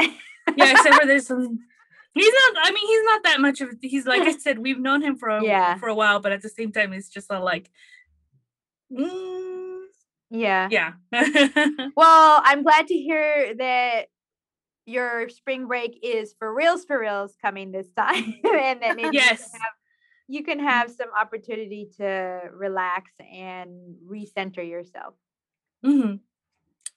yeah 0.00 0.72
except 0.72 0.94
for 1.00 1.06
there's 1.06 1.26
some 1.26 1.58
he's 2.14 2.32
not 2.34 2.66
i 2.66 2.70
mean 2.72 2.86
he's 2.88 3.04
not 3.04 3.22
that 3.22 3.40
much 3.40 3.60
of 3.60 3.68
he's 3.80 4.04
like 4.06 4.22
i 4.22 4.36
said 4.44 4.58
we've 4.58 4.80
known 4.80 5.00
him 5.00 5.16
for 5.16 5.28
a 5.28 5.44
Yeah. 5.44 5.76
for 5.76 5.88
a 5.88 5.94
while 5.94 6.18
but 6.18 6.32
at 6.32 6.42
the 6.42 6.48
same 6.48 6.72
time 6.72 6.92
it's 6.92 7.08
just 7.08 7.30
a 7.30 7.38
like 7.38 7.70
mm, 8.92 9.80
Yeah. 10.30 10.68
yeah 10.70 10.92
Well, 11.96 12.42
I'm 12.44 12.62
glad 12.62 12.86
to 12.88 12.94
hear 12.94 13.54
that 13.58 14.06
your 14.86 15.28
spring 15.28 15.66
break 15.68 15.98
is 16.02 16.34
for 16.38 16.52
reals 16.52 16.84
for 16.84 16.98
reals 16.98 17.34
coming 17.40 17.70
this 17.70 17.90
time 17.92 18.34
and 18.44 18.82
that 18.82 18.96
maybe 18.96 19.10
Yes. 19.16 19.52
have 19.52 19.76
you 20.30 20.44
can 20.44 20.60
have 20.60 20.90
some 20.92 21.08
opportunity 21.20 21.90
to 21.96 22.40
relax 22.54 23.10
and 23.18 23.96
recenter 24.06 24.66
yourself. 24.66 25.14
hmm 25.82 26.14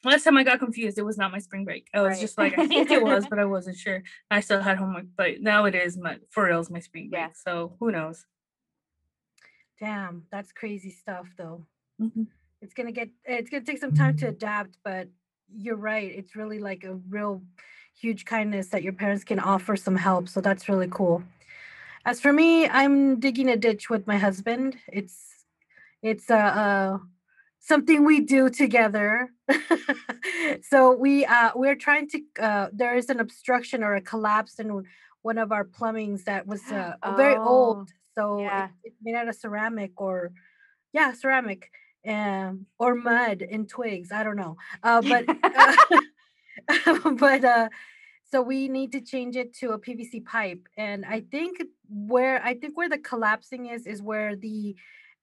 Last 0.06 0.24
time 0.26 0.36
I 0.38 0.44
got 0.44 0.60
confused, 0.60 0.98
it 1.00 1.06
was 1.06 1.18
not 1.18 1.32
my 1.32 1.40
spring 1.40 1.64
break. 1.64 1.88
I 1.94 2.02
was 2.02 2.10
Right. 2.12 2.20
just 2.20 2.38
like, 2.38 2.60
I 2.60 2.68
think 2.68 2.92
it 2.92 3.02
was, 3.02 3.26
but 3.30 3.40
I 3.40 3.46
wasn't 3.56 3.78
sure. 3.78 4.04
I 4.30 4.42
still 4.42 4.60
had 4.62 4.78
homework, 4.78 5.06
but 5.16 5.42
now 5.42 5.64
it 5.66 5.74
is 5.76 5.98
my 5.98 6.20
for 6.30 6.46
real 6.46 6.60
is 6.60 6.70
my 6.70 6.80
spring 6.80 7.10
break. 7.10 7.22
Yeah. 7.22 7.30
So 7.34 7.76
who 7.80 7.90
knows? 7.92 8.26
Damn, 9.80 10.26
that's 10.32 10.52
crazy 10.52 10.92
stuff 10.92 11.28
though. 11.38 11.66
Mhm. 12.02 12.28
It's 12.62 12.74
gonna 12.74 12.92
get 12.92 13.10
it's 13.26 13.50
gonna 13.50 13.64
take 13.66 13.80
some 13.80 13.94
time 13.94 14.16
to 14.18 14.28
adapt, 14.28 14.78
but 14.84 15.08
you're 15.56 15.76
right. 15.78 16.12
It's 16.14 16.36
really 16.36 16.60
like 16.60 16.84
a 16.84 16.96
real 17.10 17.42
huge 17.96 18.26
kindness 18.26 18.68
that 18.70 18.84
your 18.84 18.94
parents 18.94 19.24
can 19.24 19.40
offer 19.40 19.76
some 19.78 19.96
help. 19.96 20.28
So 20.28 20.42
that's 20.42 20.68
really 20.70 20.90
cool. 20.92 21.24
As 22.06 22.20
for 22.20 22.34
me, 22.34 22.68
I'm 22.68 23.20
digging 23.20 23.50
a 23.50 23.56
ditch 23.58 23.90
with 23.90 24.08
my 24.08 24.18
husband. 24.18 24.78
It's 24.92 25.18
it's 26.02 26.30
uh, 26.30 26.36
uh 26.36 26.98
something 27.60 28.04
we 28.04 28.20
do 28.20 28.50
together. 28.50 29.30
so 30.70 30.92
we 30.94 31.26
uh 31.26 31.52
we're 31.56 31.76
trying 31.76 32.10
to 32.10 32.22
uh 32.42 32.68
there 32.74 32.96
is 32.96 33.10
an 33.10 33.20
obstruction 33.22 33.84
or 33.84 33.96
a 33.96 34.02
collapse 34.02 34.60
in 34.60 34.84
one 35.22 35.38
of 35.38 35.54
our 35.54 35.64
plumbings 35.64 36.26
that 36.26 36.46
was 36.46 36.62
uh 36.72 36.96
very 37.16 37.38
Oh, 37.38 37.48
old. 37.48 37.90
So 38.16 38.38
it- 38.40 38.42
yeah. 38.44 38.68
it's 38.84 38.98
made 39.02 39.16
out 39.16 39.30
of 39.30 39.36
ceramic 39.36 39.92
or 40.02 40.34
yeah, 40.92 41.14
ceramic 41.14 41.72
um 42.06 42.66
or 42.80 42.96
mud 42.96 43.42
and 43.50 43.70
twigs. 43.70 44.12
I 44.12 44.24
don't 44.26 44.36
know. 44.36 44.58
Uh 44.84 45.02
but 45.02 45.24
uh, 45.56 47.10
but 47.16 47.46
uh 47.46 47.70
so 48.30 48.42
we 48.42 48.68
need 48.68 48.92
to 48.94 49.00
change 49.00 49.36
it 49.38 49.54
to 49.60 49.72
a 49.74 49.80
PVC 49.80 50.26
pipe 50.26 50.68
and 50.76 51.06
I 51.06 51.22
think 51.22 51.62
where 51.94 52.44
I 52.44 52.56
think 52.56 52.76
where 52.76 52.90
the 52.90 52.98
collapsing 52.98 53.68
is 53.68 53.86
is 53.86 54.02
where 54.02 54.36
the 54.36 54.76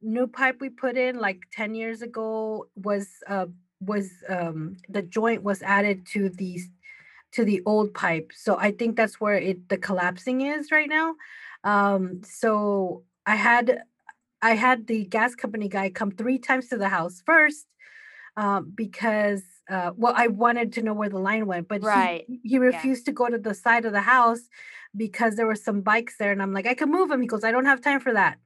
new 0.02 0.26
pipe 0.26 0.60
we 0.60 0.70
put 0.70 0.96
in 0.96 1.18
like 1.18 1.40
10 1.52 1.74
years 1.74 2.00
ago 2.00 2.66
was 2.74 3.08
uh 3.26 3.46
was 3.80 4.10
um 4.28 4.76
the 4.88 5.02
joint 5.02 5.42
was 5.42 5.62
added 5.62 6.06
to 6.06 6.28
the 6.30 6.60
to 7.32 7.44
the 7.44 7.62
old 7.66 7.92
pipe. 7.94 8.32
So 8.34 8.56
i 8.58 8.70
think 8.70 8.96
that's 8.96 9.20
where 9.20 9.36
it 9.36 9.68
the 9.68 9.76
collapsing 9.78 10.40
is 10.42 10.70
right 10.70 10.88
now. 10.88 11.14
Um 11.64 12.22
so 12.24 13.04
i 13.26 13.36
had 13.36 13.82
i 14.40 14.54
had 14.54 14.86
the 14.86 15.04
gas 15.04 15.34
company 15.34 15.68
guy 15.68 15.90
come 15.90 16.12
three 16.12 16.38
times 16.38 16.68
to 16.68 16.78
the 16.78 16.88
house 16.88 17.22
first 17.26 17.66
um 18.36 18.72
because 18.74 19.42
uh 19.70 19.90
well 19.96 20.14
i 20.16 20.26
wanted 20.26 20.72
to 20.74 20.82
know 20.82 20.94
where 21.00 21.08
the 21.08 21.18
line 21.18 21.46
went 21.46 21.68
but 21.68 21.80
he- 21.80 21.86
Right, 21.86 22.24
he, 22.42 22.58
refused 22.58 23.04
to 23.06 23.12
go 23.12 23.28
to 23.28 23.38
the 23.38 23.54
side 23.54 23.84
of 23.84 23.92
the 23.92 24.00
house 24.14 24.42
because 25.04 25.36
there 25.36 25.46
were 25.46 25.54
some 25.68 25.80
bikes 25.80 26.14
there 26.18 26.32
and 26.32 26.42
i'm 26.42 26.52
like 26.52 26.66
i 26.66 26.74
can 26.74 26.90
move 26.90 27.08
them 27.08 27.20
he 27.20 27.26
goes 27.26 27.44
i 27.44 27.52
don't 27.52 27.66
have 27.72 27.80
time 27.80 28.00
for 28.00 28.12
that 28.12 28.38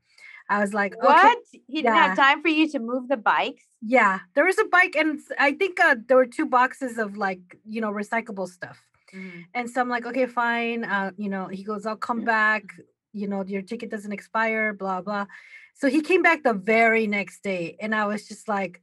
i 0.49 0.61
was 0.61 0.73
like 0.75 0.95
okay 0.97 1.07
what? 1.07 1.39
He 1.73 1.83
didn't 1.83 1.97
have 1.97 2.17
time 2.17 2.43
for 2.43 2.49
you 2.49 2.69
to 2.75 2.79
move 2.79 3.09
the 3.09 3.17
bikes? 3.17 3.65
yeah, 3.87 4.21
there 4.35 4.47
was 4.47 4.59
a 4.59 4.65
bike, 4.77 4.95
and 4.97 5.21
I 5.39 5.53
think 5.53 5.79
uh, 5.79 5.97
there 6.07 6.17
were 6.17 6.27
two 6.39 6.47
boxes 6.47 6.97
of 7.05 7.17
like 7.27 7.43
you 7.75 7.81
know 7.83 7.91
recyclable 8.03 8.49
stuff. 8.49 8.79
Mhm. 9.15 9.45
And 9.57 9.71
so 9.71 9.81
I'm 9.83 9.89
like, 9.97 10.07
okay, 10.11 10.27
fine. 10.27 10.81
Uh, 10.85 11.11
you 11.23 11.29
know, 11.29 11.45
he 11.49 11.63
goes, 11.71 11.85
I'll 11.87 11.97
come 12.11 12.23
back. 12.37 12.65
You 13.13 13.27
know, 13.29 13.45
your 13.55 13.63
ticket 13.71 13.91
doesn't 13.95 14.13
expire. 14.13 14.73
Blah 14.73 15.01
blah. 15.03 15.27
So 15.75 15.89
he 15.89 16.01
came 16.11 16.23
back 16.29 16.43
the 16.43 16.55
very 16.55 17.07
next 17.07 17.43
day, 17.43 17.77
and 17.83 17.95
I 17.95 18.05
was 18.07 18.27
just 18.31 18.49
like, 18.49 18.81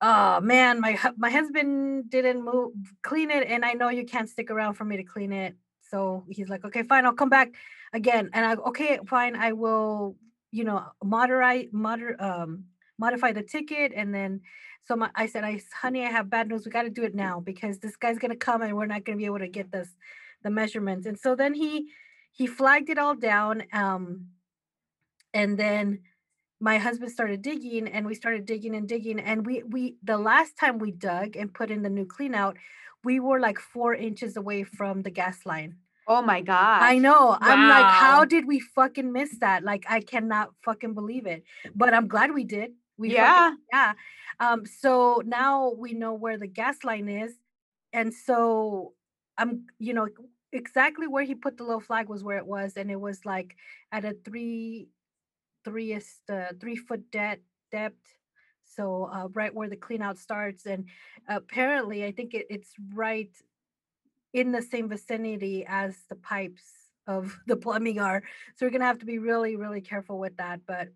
oh 0.00 0.40
man, 0.40 0.80
my 0.80 0.98
my 1.16 1.30
husband 1.30 2.10
didn't 2.10 2.44
move 2.44 2.72
clean 3.02 3.30
it, 3.30 3.46
and 3.48 3.64
I 3.64 3.72
know 3.72 3.88
you 3.88 4.04
can't 4.04 4.28
stick 4.28 4.50
around 4.50 4.74
for 4.74 4.84
me 4.84 4.96
to 4.96 5.04
clean 5.04 5.32
it. 5.32 5.56
So 5.90 6.24
he's 6.28 6.48
like, 6.48 6.64
okay, 6.64 6.82
fine, 6.82 7.06
I'll 7.06 7.14
come 7.14 7.30
back 7.30 7.50
again. 7.92 8.30
And 8.32 8.44
I 8.44 8.54
okay, 8.54 8.98
fine, 9.06 9.36
I 9.36 9.52
will. 9.52 10.16
You 10.50 10.64
know, 10.64 10.82
moderate, 11.04 11.74
moder, 11.74 12.16
um, 12.18 12.64
modify 12.98 13.32
the 13.32 13.42
ticket, 13.42 13.92
and 13.94 14.14
then 14.14 14.40
so 14.88 14.96
my, 14.96 15.10
I 15.14 15.26
said, 15.26 15.44
I 15.44 15.60
honey, 15.74 16.02
I 16.02 16.08
have 16.08 16.30
bad 16.30 16.48
news. 16.48 16.64
We 16.64 16.72
got 16.72 16.82
to 16.82 16.90
do 16.90 17.04
it 17.04 17.14
now 17.14 17.40
because 17.40 17.78
this 17.78 17.96
guy's 17.96 18.18
gonna 18.18 18.36
come 18.36 18.62
and 18.62 18.74
we're 18.74 18.86
not 18.86 19.04
gonna 19.04 19.18
be 19.18 19.26
able 19.26 19.40
to 19.40 19.48
get 19.48 19.70
this 19.70 19.90
the 20.42 20.50
measurements. 20.50 21.06
And 21.06 21.18
so 21.18 21.34
then 21.34 21.52
he 21.52 21.88
he 22.32 22.46
flagged 22.46 22.88
it 22.88 22.98
all 22.98 23.14
down. 23.14 23.64
Um, 23.72 24.28
and 25.34 25.58
then 25.58 26.00
my 26.60 26.78
husband 26.78 27.10
started 27.12 27.42
digging 27.42 27.86
and 27.88 28.06
we 28.06 28.14
started 28.14 28.44
digging 28.46 28.74
and 28.74 28.88
digging 28.88 29.20
and 29.20 29.46
we 29.46 29.62
we 29.64 29.96
the 30.02 30.18
last 30.18 30.56
time 30.56 30.78
we 30.78 30.90
dug 30.90 31.36
and 31.36 31.54
put 31.54 31.70
in 31.70 31.82
the 31.82 31.88
new 31.90 32.04
clean 32.04 32.34
out 32.34 32.56
we 33.04 33.20
were 33.20 33.38
like 33.38 33.58
four 33.60 33.94
inches 33.94 34.36
away 34.36 34.64
from 34.64 35.02
the 35.02 35.10
gas 35.10 35.46
line. 35.46 35.76
Oh 36.08 36.22
my 36.22 36.40
god. 36.40 36.82
i 36.82 36.98
know. 36.98 37.36
I'm 37.40 37.68
like 37.68 37.92
how 37.92 38.24
did 38.24 38.46
we 38.46 38.60
fucking 38.60 39.12
miss 39.12 39.38
that? 39.40 39.62
Like 39.62 39.84
i 39.88 40.00
cannot 40.00 40.50
fucking 40.64 40.94
believe 40.94 41.26
it. 41.26 41.44
But 41.74 41.94
i'm 41.94 42.08
glad 42.08 42.32
we 42.34 42.44
did. 42.44 42.72
We 42.96 43.10
fucking- 43.10 43.22
Yeah. 43.22 43.54
yeah. 43.72 43.92
Um 44.40 44.66
so 44.66 45.22
now 45.24 45.72
we 45.76 45.92
know 45.92 46.14
where 46.14 46.38
the 46.38 46.46
gas 46.48 46.82
line 46.82 47.08
is 47.08 47.34
and 47.92 48.12
so 48.12 48.94
i'm 49.38 49.66
you 49.78 49.94
know 49.94 50.08
exactly 50.52 51.06
where 51.06 51.24
he 51.24 51.34
put 51.34 51.56
the 51.56 51.64
low 51.64 51.78
flag 51.78 52.08
was 52.08 52.24
where 52.24 52.38
it 52.38 52.46
was 52.46 52.76
and 52.76 52.90
it 52.90 53.00
was 53.00 53.24
like 53.24 53.54
at 53.92 54.04
a 54.04 54.14
three 54.24 54.88
three 55.68 55.92
is 55.92 56.20
the 56.26 56.56
three 56.60 56.76
foot 56.76 57.10
depth 57.10 57.42
depth 57.70 58.02
so 58.64 59.10
uh, 59.12 59.28
right 59.34 59.54
where 59.54 59.68
the 59.68 59.76
clean 59.76 60.02
out 60.02 60.18
starts 60.18 60.66
and 60.66 60.86
apparently 61.28 62.04
i 62.04 62.10
think 62.10 62.34
it, 62.34 62.46
it's 62.48 62.72
right 62.94 63.30
in 64.32 64.52
the 64.52 64.62
same 64.62 64.88
vicinity 64.88 65.64
as 65.68 65.96
the 66.08 66.16
pipes 66.16 66.64
of 67.06 67.38
the 67.46 67.56
plumbing 67.56 67.98
are 67.98 68.22
so 68.56 68.64
we're 68.64 68.70
gonna 68.70 68.84
have 68.84 68.98
to 68.98 69.06
be 69.06 69.18
really 69.18 69.56
really 69.56 69.80
careful 69.80 70.18
with 70.18 70.36
that 70.38 70.60
but 70.66 70.88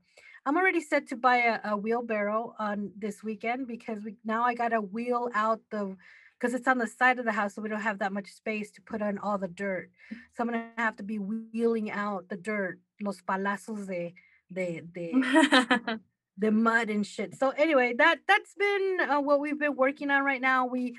i'm 0.47 0.57
already 0.57 0.81
set 0.81 1.07
to 1.09 1.17
buy 1.17 1.37
a, 1.37 1.73
a 1.73 1.77
wheelbarrow 1.77 2.55
on 2.59 2.91
this 2.97 3.23
weekend 3.23 3.67
because 3.67 4.03
we 4.03 4.17
now 4.25 4.43
i 4.43 4.55
gotta 4.55 4.81
wheel 4.81 5.29
out 5.35 5.61
the 5.71 5.97
because 6.39 6.55
it's 6.55 6.67
on 6.67 6.79
the 6.79 6.89
side 6.89 7.21
of 7.21 7.25
the 7.25 7.33
house 7.33 7.55
so 7.55 7.63
we 7.63 7.69
don't 7.69 7.81
have 7.83 8.01
that 8.01 8.13
much 8.13 8.29
space 8.29 8.71
to 8.73 8.83
put 8.83 9.01
on 9.01 9.17
all 9.19 9.39
the 9.39 9.49
dirt 9.49 9.91
so 10.11 10.43
i'm 10.43 10.47
gonna 10.47 10.71
have 10.77 10.97
to 10.97 11.03
be 11.03 11.19
wheeling 11.19 11.91
out 11.91 12.29
the 12.29 12.37
dirt 12.37 12.79
los 13.01 13.21
palazos 13.23 13.87
de 13.87 14.15
de 14.53 14.81
de 14.81 15.13
the 16.39 16.51
mud 16.51 16.91
and 16.91 17.07
shit. 17.07 17.35
So 17.37 17.51
anyway, 17.51 17.95
that 17.99 18.21
that's 18.27 18.55
been 18.55 18.99
uh, 19.09 19.21
what 19.21 19.41
we've 19.41 19.59
been 19.59 19.77
working 19.77 20.11
on 20.11 20.25
right 20.25 20.41
now. 20.41 20.67
We 20.67 20.95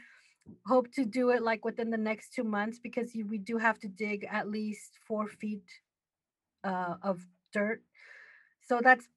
hope 0.67 0.91
to 0.93 1.05
do 1.05 1.29
it 1.29 1.41
like 1.41 1.63
within 1.65 1.89
the 1.89 1.97
next 1.97 2.33
two 2.33 2.43
months 2.43 2.79
because 2.79 3.15
you, 3.15 3.25
we 3.25 3.37
do 3.37 3.57
have 3.57 3.79
to 3.79 3.87
dig 3.87 4.27
at 4.29 4.49
least 4.49 4.91
four 5.07 5.27
feet 5.27 5.63
uh, 6.63 6.95
of 7.01 7.25
dirt. 7.53 7.81
So 8.61 8.79
that's 8.83 9.07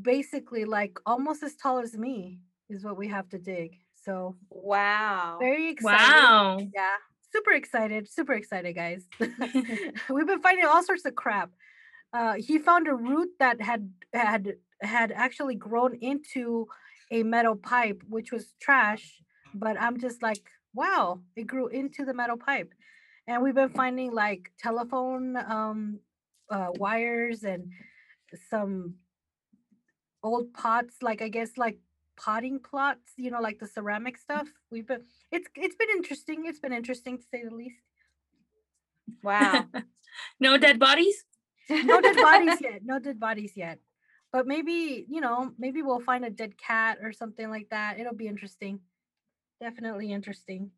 basically 0.00 0.64
like 0.64 0.98
almost 1.06 1.42
as 1.42 1.56
tall 1.56 1.78
as 1.78 1.96
me 1.96 2.40
is 2.68 2.84
what 2.84 2.96
we 2.96 3.08
have 3.08 3.28
to 3.30 3.38
dig. 3.38 3.76
So 3.94 4.36
Wow. 4.50 5.38
very 5.40 5.70
excited. 5.70 6.14
wow. 6.14 6.58
Yeah, 6.74 6.96
super 7.32 7.52
excited, 7.52 8.08
super 8.08 8.34
excited, 8.34 8.74
guys. 8.74 9.04
We've 10.10 10.26
been 10.26 10.42
finding 10.42 10.66
all 10.66 10.82
sorts 10.82 11.04
of 11.04 11.14
crap. 11.14 11.50
Uh, 12.12 12.34
he 12.34 12.58
found 12.58 12.88
a 12.88 12.94
root 12.94 13.30
that 13.38 13.60
had 13.60 13.90
had 14.12 14.54
had 14.80 15.12
actually 15.12 15.54
grown 15.54 15.94
into 15.96 16.66
a 17.10 17.22
metal 17.22 17.56
pipe, 17.56 18.02
which 18.08 18.32
was 18.32 18.54
trash. 18.60 19.20
But 19.54 19.80
I'm 19.80 19.98
just 19.98 20.22
like, 20.22 20.42
wow, 20.74 21.20
it 21.36 21.46
grew 21.46 21.68
into 21.68 22.04
the 22.04 22.14
metal 22.14 22.36
pipe. 22.36 22.72
And 23.26 23.42
we've 23.42 23.54
been 23.54 23.70
finding 23.70 24.12
like 24.12 24.52
telephone 24.58 25.36
um, 25.36 26.00
uh, 26.50 26.68
wires 26.76 27.44
and 27.44 27.70
some 28.50 28.94
old 30.22 30.52
pots, 30.54 30.96
like 31.02 31.22
I 31.22 31.28
guess 31.28 31.50
like 31.56 31.78
potting 32.16 32.58
plots, 32.58 33.12
you 33.16 33.30
know, 33.30 33.40
like 33.40 33.58
the 33.58 33.66
ceramic 33.66 34.18
stuff. 34.18 34.48
We've 34.70 34.86
been 34.86 35.02
it's 35.30 35.48
it's 35.54 35.76
been 35.76 35.90
interesting. 35.90 36.44
It's 36.46 36.60
been 36.60 36.72
interesting 36.72 37.18
to 37.18 37.24
say 37.30 37.44
the 37.44 37.54
least. 37.54 37.82
Wow. 39.22 39.66
no 40.40 40.58
dead 40.58 40.78
bodies? 40.78 41.24
No 41.70 42.00
dead 42.00 42.16
bodies 42.16 42.60
yet. 42.60 42.80
No 42.84 42.98
dead 42.98 43.20
bodies 43.20 43.52
yet. 43.56 43.78
But 44.32 44.46
maybe, 44.46 45.06
you 45.08 45.20
know, 45.20 45.52
maybe 45.58 45.82
we'll 45.82 46.00
find 46.00 46.24
a 46.24 46.30
dead 46.30 46.58
cat 46.58 46.98
or 47.02 47.12
something 47.12 47.48
like 47.48 47.68
that. 47.70 47.98
It'll 47.98 48.14
be 48.14 48.28
interesting. 48.28 48.80
Definitely 49.60 50.12
interesting. 50.12 50.70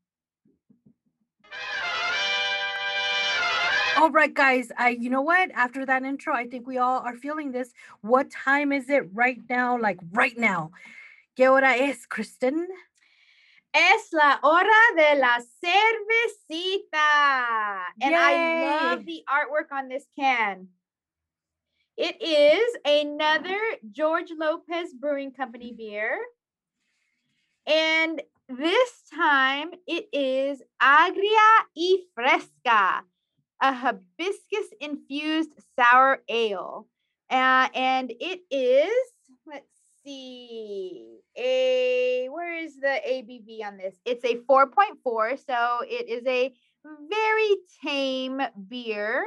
All 3.96 4.10
right, 4.10 4.32
guys. 4.32 4.72
I 4.78 4.90
you 4.90 5.10
know 5.10 5.20
what? 5.20 5.50
After 5.50 5.84
that 5.84 6.04
intro, 6.04 6.32
I 6.34 6.46
think 6.46 6.66
we 6.66 6.78
all 6.78 7.00
are 7.00 7.16
feeling 7.16 7.52
this. 7.52 7.72
What 8.00 8.30
time 8.30 8.72
is 8.72 8.88
it 8.88 9.02
right 9.12 9.38
now? 9.48 9.78
Like 9.78 9.98
right 10.12 10.38
now. 10.38 10.70
¿Qué 11.36 11.50
hora 11.50 11.76
es, 11.76 12.06
Kristen? 12.06 12.66
Es 13.74 14.12
la 14.12 14.38
hora 14.42 14.80
de 14.96 15.16
la 15.20 15.38
cervecita. 15.62 17.02
And 18.00 18.14
I 18.14 18.90
love 18.90 19.04
the 19.04 19.22
artwork 19.28 19.70
on 19.76 19.88
this 19.88 20.06
can. 20.18 20.68
It 22.02 22.16
is 22.22 22.76
another 22.86 23.60
George 23.90 24.32
Lopez 24.34 24.94
Brewing 24.98 25.32
Company 25.32 25.74
beer. 25.76 26.18
And 27.66 28.22
this 28.48 29.02
time 29.14 29.72
it 29.86 30.06
is 30.10 30.62
Agria 30.82 31.66
y 31.76 31.98
Fresca, 32.14 33.04
a 33.60 33.74
hibiscus 33.74 34.72
infused 34.80 35.50
sour 35.76 36.22
ale. 36.26 36.86
Uh, 37.28 37.68
and 37.74 38.10
it 38.18 38.40
is, 38.50 39.12
let's 39.46 39.68
see, 40.02 41.18
a 41.36 42.28
where 42.30 42.64
is 42.64 42.76
the 42.76 42.98
ABV 43.06 43.62
on 43.62 43.76
this? 43.76 43.96
It's 44.06 44.24
a 44.24 44.36
4.4, 44.36 45.38
so 45.46 45.80
it 45.82 46.08
is 46.08 46.26
a 46.26 46.50
very 47.10 47.56
tame 47.84 48.40
beer. 48.70 49.22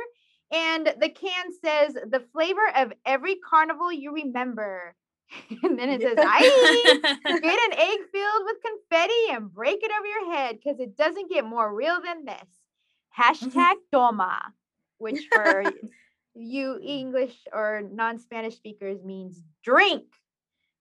And 0.52 0.94
the 1.00 1.10
can 1.10 1.46
says 1.64 1.94
the 1.94 2.24
flavor 2.32 2.68
of 2.76 2.94
every 3.06 3.36
carnival 3.36 3.92
you 3.92 4.14
remember. 4.14 4.96
and 5.64 5.80
then 5.80 5.90
it 5.90 6.02
says, 6.02 6.18
I 6.20 7.00
get 7.26 7.72
an 7.72 7.80
egg 7.80 8.00
filled 8.12 8.44
with 8.46 8.58
confetti 8.64 9.32
and 9.32 9.54
break 9.54 9.80
it 9.82 9.92
over 9.98 10.08
your 10.08 10.34
head 10.34 10.58
because 10.58 10.80
it 10.80 10.96
doesn't 10.96 11.30
get 11.30 11.46
more 11.46 11.74
real 11.74 12.00
than 12.04 12.26
this. 12.26 12.48
Hashtag 13.18 13.76
toma, 13.92 14.54
which 14.98 15.28
for 15.32 15.64
you 16.36 16.80
English 16.84 17.36
or 17.52 17.84
non-Spanish 17.92 18.56
speakers 18.56 19.04
means 19.04 19.42
drink. 19.64 20.06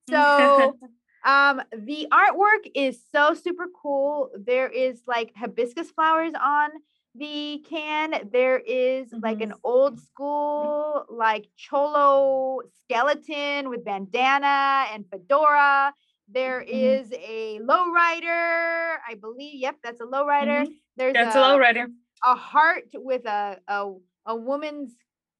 So 0.08 0.78
um 1.24 1.62
the 1.72 2.08
artwork 2.10 2.70
is 2.74 3.00
so 3.12 3.34
super 3.34 3.66
cool. 3.80 4.30
There 4.36 4.68
is 4.68 5.02
like 5.06 5.32
hibiscus 5.36 5.90
flowers 5.90 6.32
on 6.34 6.70
the 7.14 7.64
can. 7.68 8.28
There 8.32 8.58
is 8.58 9.12
like 9.12 9.40
an 9.40 9.50
mm-hmm. 9.50 9.58
old 9.64 9.94
mm-hmm. 9.96 10.04
school 10.04 11.04
like 11.08 11.46
cholo 11.56 12.60
skeleton 12.84 13.68
with 13.68 13.84
bandana 13.84 14.86
and 14.92 15.04
fedora. 15.10 15.94
There 16.28 16.60
Mhm. 16.62 16.68
is 16.68 17.12
a 17.12 17.58
lowrider, 17.60 18.96
I 19.06 19.14
believe. 19.20 19.60
Yep, 19.60 19.76
that's 19.82 20.00
a 20.00 20.04
lowrider. 20.04 20.62
Mm-hmm. 20.62 20.72
There's 20.96 21.14
That's 21.14 21.36
a, 21.36 21.40
a 21.40 21.42
lowrider. 21.42 21.86
a 22.24 22.34
heart 22.34 22.88
with 22.94 23.26
a, 23.26 23.58
a 23.68 23.92
a 24.26 24.36
woman's 24.36 24.94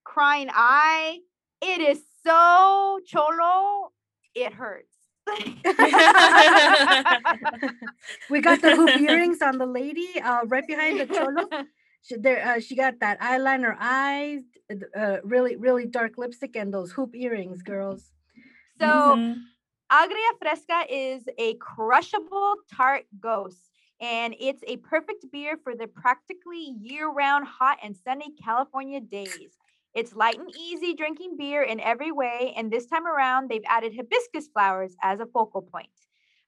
crying 0.05 0.49
eye. 0.53 1.21
It 1.61 1.81
is 1.81 2.03
so 2.27 2.99
cholo, 3.07 3.93
it 4.35 4.53
hurts. 4.53 4.92
we 8.31 8.41
got 8.41 8.61
the 8.61 8.75
hoop 8.75 8.99
earrings 8.99 9.41
on 9.43 9.59
the 9.59 9.67
lady 9.67 10.09
uh, 10.23 10.45
right 10.47 10.67
behind 10.67 11.01
the 11.01 11.07
cholo. 11.07 11.49
She, 12.05 12.17
there, 12.17 12.45
uh, 12.45 12.59
she 12.59 12.75
got 12.75 12.99
that 12.99 13.21
eyeliner 13.21 13.77
eyes, 13.79 14.41
uh, 14.97 15.19
really, 15.23 15.55
really 15.55 15.87
dark 15.87 16.19
lipstick, 16.19 16.57
and 16.57 16.75
those 16.75 16.91
hoop 16.91 17.15
earrings, 17.15 17.63
girls. 17.63 18.11
so 18.81 18.87
Mhm. 19.17 19.45
Agria 19.89 20.33
Fresca 20.41 20.85
is 20.89 21.29
a 21.39 21.55
crushable 21.55 22.57
tart 22.75 23.05
gose, 23.21 23.71
and 24.01 24.35
it's 24.41 24.65
a 24.67 24.79
perfect 24.79 25.31
beer 25.31 25.57
for 25.63 25.77
the 25.77 25.87
practically 25.87 26.75
year 26.81 27.09
round 27.09 27.47
hot 27.47 27.79
and 27.85 27.97
sunny 27.97 28.35
California 28.43 29.01
days. 29.01 29.53
It's 29.95 30.15
light 30.15 30.39
and 30.39 30.51
easy 30.57 30.95
drinking 30.95 31.37
beer 31.37 31.63
in 31.63 31.79
every 31.81 32.13
way, 32.13 32.55
and 32.57 32.71
this 32.71 32.87
time 32.87 33.07
around, 33.07 33.51
they've 33.51 33.65
added 33.67 33.95
hibiscus 33.95 34.49
flowers 34.49 34.97
as 35.03 35.21
a 35.21 35.27
focal 35.27 35.61
point. 35.63 35.89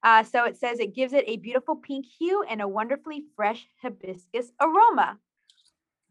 Uh, 0.02 0.22
so 0.22 0.44
it 0.44 0.56
says 0.56 0.80
it 0.80 0.94
gives 0.94 1.12
it 1.12 1.24
a 1.26 1.36
beautiful 1.36 1.76
pink 1.76 2.06
hue 2.06 2.42
and 2.48 2.60
a 2.62 2.68
wonderfully 2.68 3.24
fresh 3.36 3.66
hibiscus 3.82 4.52
aroma. 4.60 5.18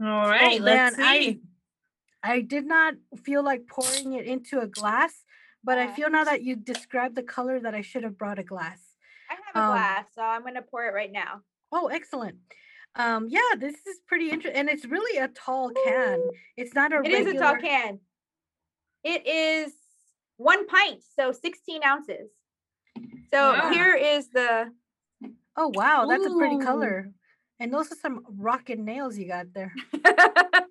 All 0.01 0.29
right, 0.29 0.61
let's 0.61 0.95
Oh, 0.95 0.99
man, 1.01 1.07
I- 1.07 1.19
see. 1.19 1.41
I 2.25 2.39
did 2.41 2.65
not 2.65 2.93
feel 3.23 3.43
like 3.43 3.67
pouring 3.67 4.13
it 4.13 4.25
into 4.25 4.59
a 4.61 4.67
glass, 4.67 5.25
but 5.63 5.77
I 5.77 5.87
feel 5.93 6.09
now 6.09 6.23
that 6.23 6.41
you 6.41 6.55
described 6.55 7.15
the 7.15 7.23
color 7.23 7.59
that 7.59 7.75
I 7.75 7.81
should 7.81 8.03
have 8.03 8.17
brought 8.17 8.39
a 8.39 8.43
glass. 8.43 8.95
I 9.29 9.33
have 9.33 9.55
a 9.55 9.59
Um, 9.59 9.67
glass, 9.73 10.05
so 10.15 10.21
I'm 10.21 10.41
going 10.43 10.53
to 10.55 10.61
pour 10.61 10.85
it 10.87 10.93
right 10.93 11.11
now. 11.11 11.41
Oh, 11.71 11.87
excellent. 11.87 12.37
Um, 12.95 13.27
yeah, 13.29 13.39
this 13.57 13.75
is 13.87 13.99
pretty 14.07 14.29
interesting, 14.29 14.59
and 14.59 14.69
it's 14.69 14.85
really 14.85 15.17
a 15.19 15.27
tall 15.29 15.71
can. 15.85 16.29
It's 16.57 16.75
not 16.75 16.93
a 16.93 17.01
It 17.03 17.11
is 17.11 17.25
regular. 17.25 17.39
a 17.39 17.53
tall 17.53 17.55
can. 17.61 17.99
It 19.03 19.27
is 19.27 19.73
one 20.37 20.67
pint, 20.67 21.01
so 21.15 21.31
16 21.31 21.83
ounces. 21.83 22.29
So 23.31 23.53
Wow. 23.53 23.69
here 23.71 23.95
is 23.95 24.29
the. 24.29 24.71
Oh 25.57 25.67
wow, 25.69 26.05
that's 26.07 26.25
a 26.25 26.29
pretty 26.37 26.57
color. 26.59 27.11
And 27.59 27.73
those 27.73 27.91
are 27.91 27.95
some 27.95 28.23
rockin' 28.27 28.83
nails 28.85 29.17
you 29.17 29.27
got 29.27 29.53
there. 29.53 29.73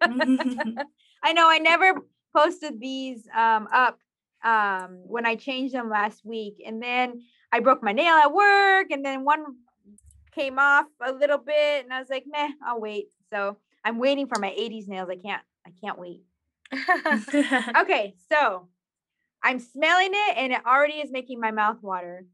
I 0.02 1.32
know 1.32 1.48
I 1.48 1.58
never 1.58 2.02
posted 2.34 2.80
these 2.80 3.26
um, 3.34 3.68
up 3.72 3.98
um, 4.44 5.00
when 5.06 5.24
I 5.24 5.36
changed 5.36 5.74
them 5.74 5.88
last 5.88 6.24
week, 6.24 6.62
and 6.66 6.82
then 6.82 7.22
I 7.52 7.60
broke 7.60 7.82
my 7.82 7.92
nail 7.92 8.14
at 8.14 8.32
work, 8.32 8.90
and 8.90 9.04
then 9.04 9.24
one 9.24 9.44
came 10.34 10.58
off 10.58 10.86
a 11.00 11.12
little 11.12 11.38
bit, 11.38 11.84
and 11.84 11.92
I 11.92 12.00
was 12.00 12.08
like, 12.10 12.24
meh, 12.26 12.48
I'll 12.64 12.80
wait. 12.80 13.08
So 13.32 13.58
I'm 13.84 13.98
waiting 13.98 14.26
for 14.26 14.38
my 14.38 14.50
80s 14.50 14.88
nails. 14.88 15.08
I 15.10 15.16
can't. 15.16 15.42
I 15.66 15.70
can't 15.80 15.98
wait. 15.98 16.22
okay, 17.80 18.14
so 18.30 18.68
I'm 19.42 19.58
smelling 19.58 20.12
it 20.12 20.36
and 20.36 20.52
it 20.52 20.64
already 20.66 20.94
is 20.94 21.10
making 21.10 21.40
my 21.40 21.50
mouth 21.50 21.82
water. 21.82 22.24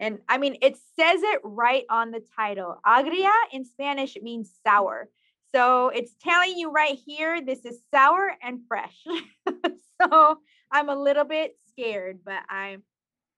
And 0.00 0.18
I 0.28 0.38
mean, 0.38 0.56
it 0.60 0.76
says 0.98 1.22
it 1.22 1.40
right 1.44 1.84
on 1.90 2.10
the 2.10 2.22
title. 2.36 2.78
Agria 2.86 3.32
in 3.52 3.64
Spanish 3.64 4.16
means 4.20 4.52
sour. 4.66 5.08
So 5.54 5.88
it's 5.88 6.14
telling 6.20 6.56
you 6.58 6.72
right 6.72 6.98
here, 7.06 7.40
this 7.44 7.64
is 7.64 7.80
sour 7.92 8.34
and 8.42 8.60
fresh. 8.66 9.04
so 10.02 10.38
I'm 10.70 10.88
a 10.88 10.96
little 10.96 11.24
bit 11.24 11.56
scared, 11.68 12.20
but 12.24 12.42
I'm 12.48 12.82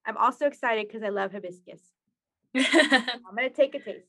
I'm 0.07 0.16
also 0.16 0.47
excited 0.47 0.87
because 0.87 1.03
I 1.03 1.09
love 1.09 1.33
hibiscus. 1.33 1.81
I'm 2.73 3.35
gonna 3.37 3.51
take 3.51 3.75
a 3.75 3.79
taste. 3.81 4.07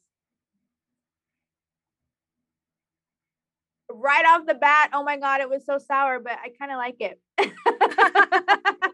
Right 3.90 4.26
off 4.26 4.46
the 4.46 4.54
bat, 4.54 4.90
oh 4.94 5.04
my 5.04 5.18
god, 5.18 5.40
it 5.42 5.50
was 5.50 5.66
so 5.66 5.78
sour, 5.78 6.20
but 6.20 6.34
I 6.34 6.50
kind 6.60 6.72
of 6.72 6.78
like 6.78 6.98
it. 7.00 7.22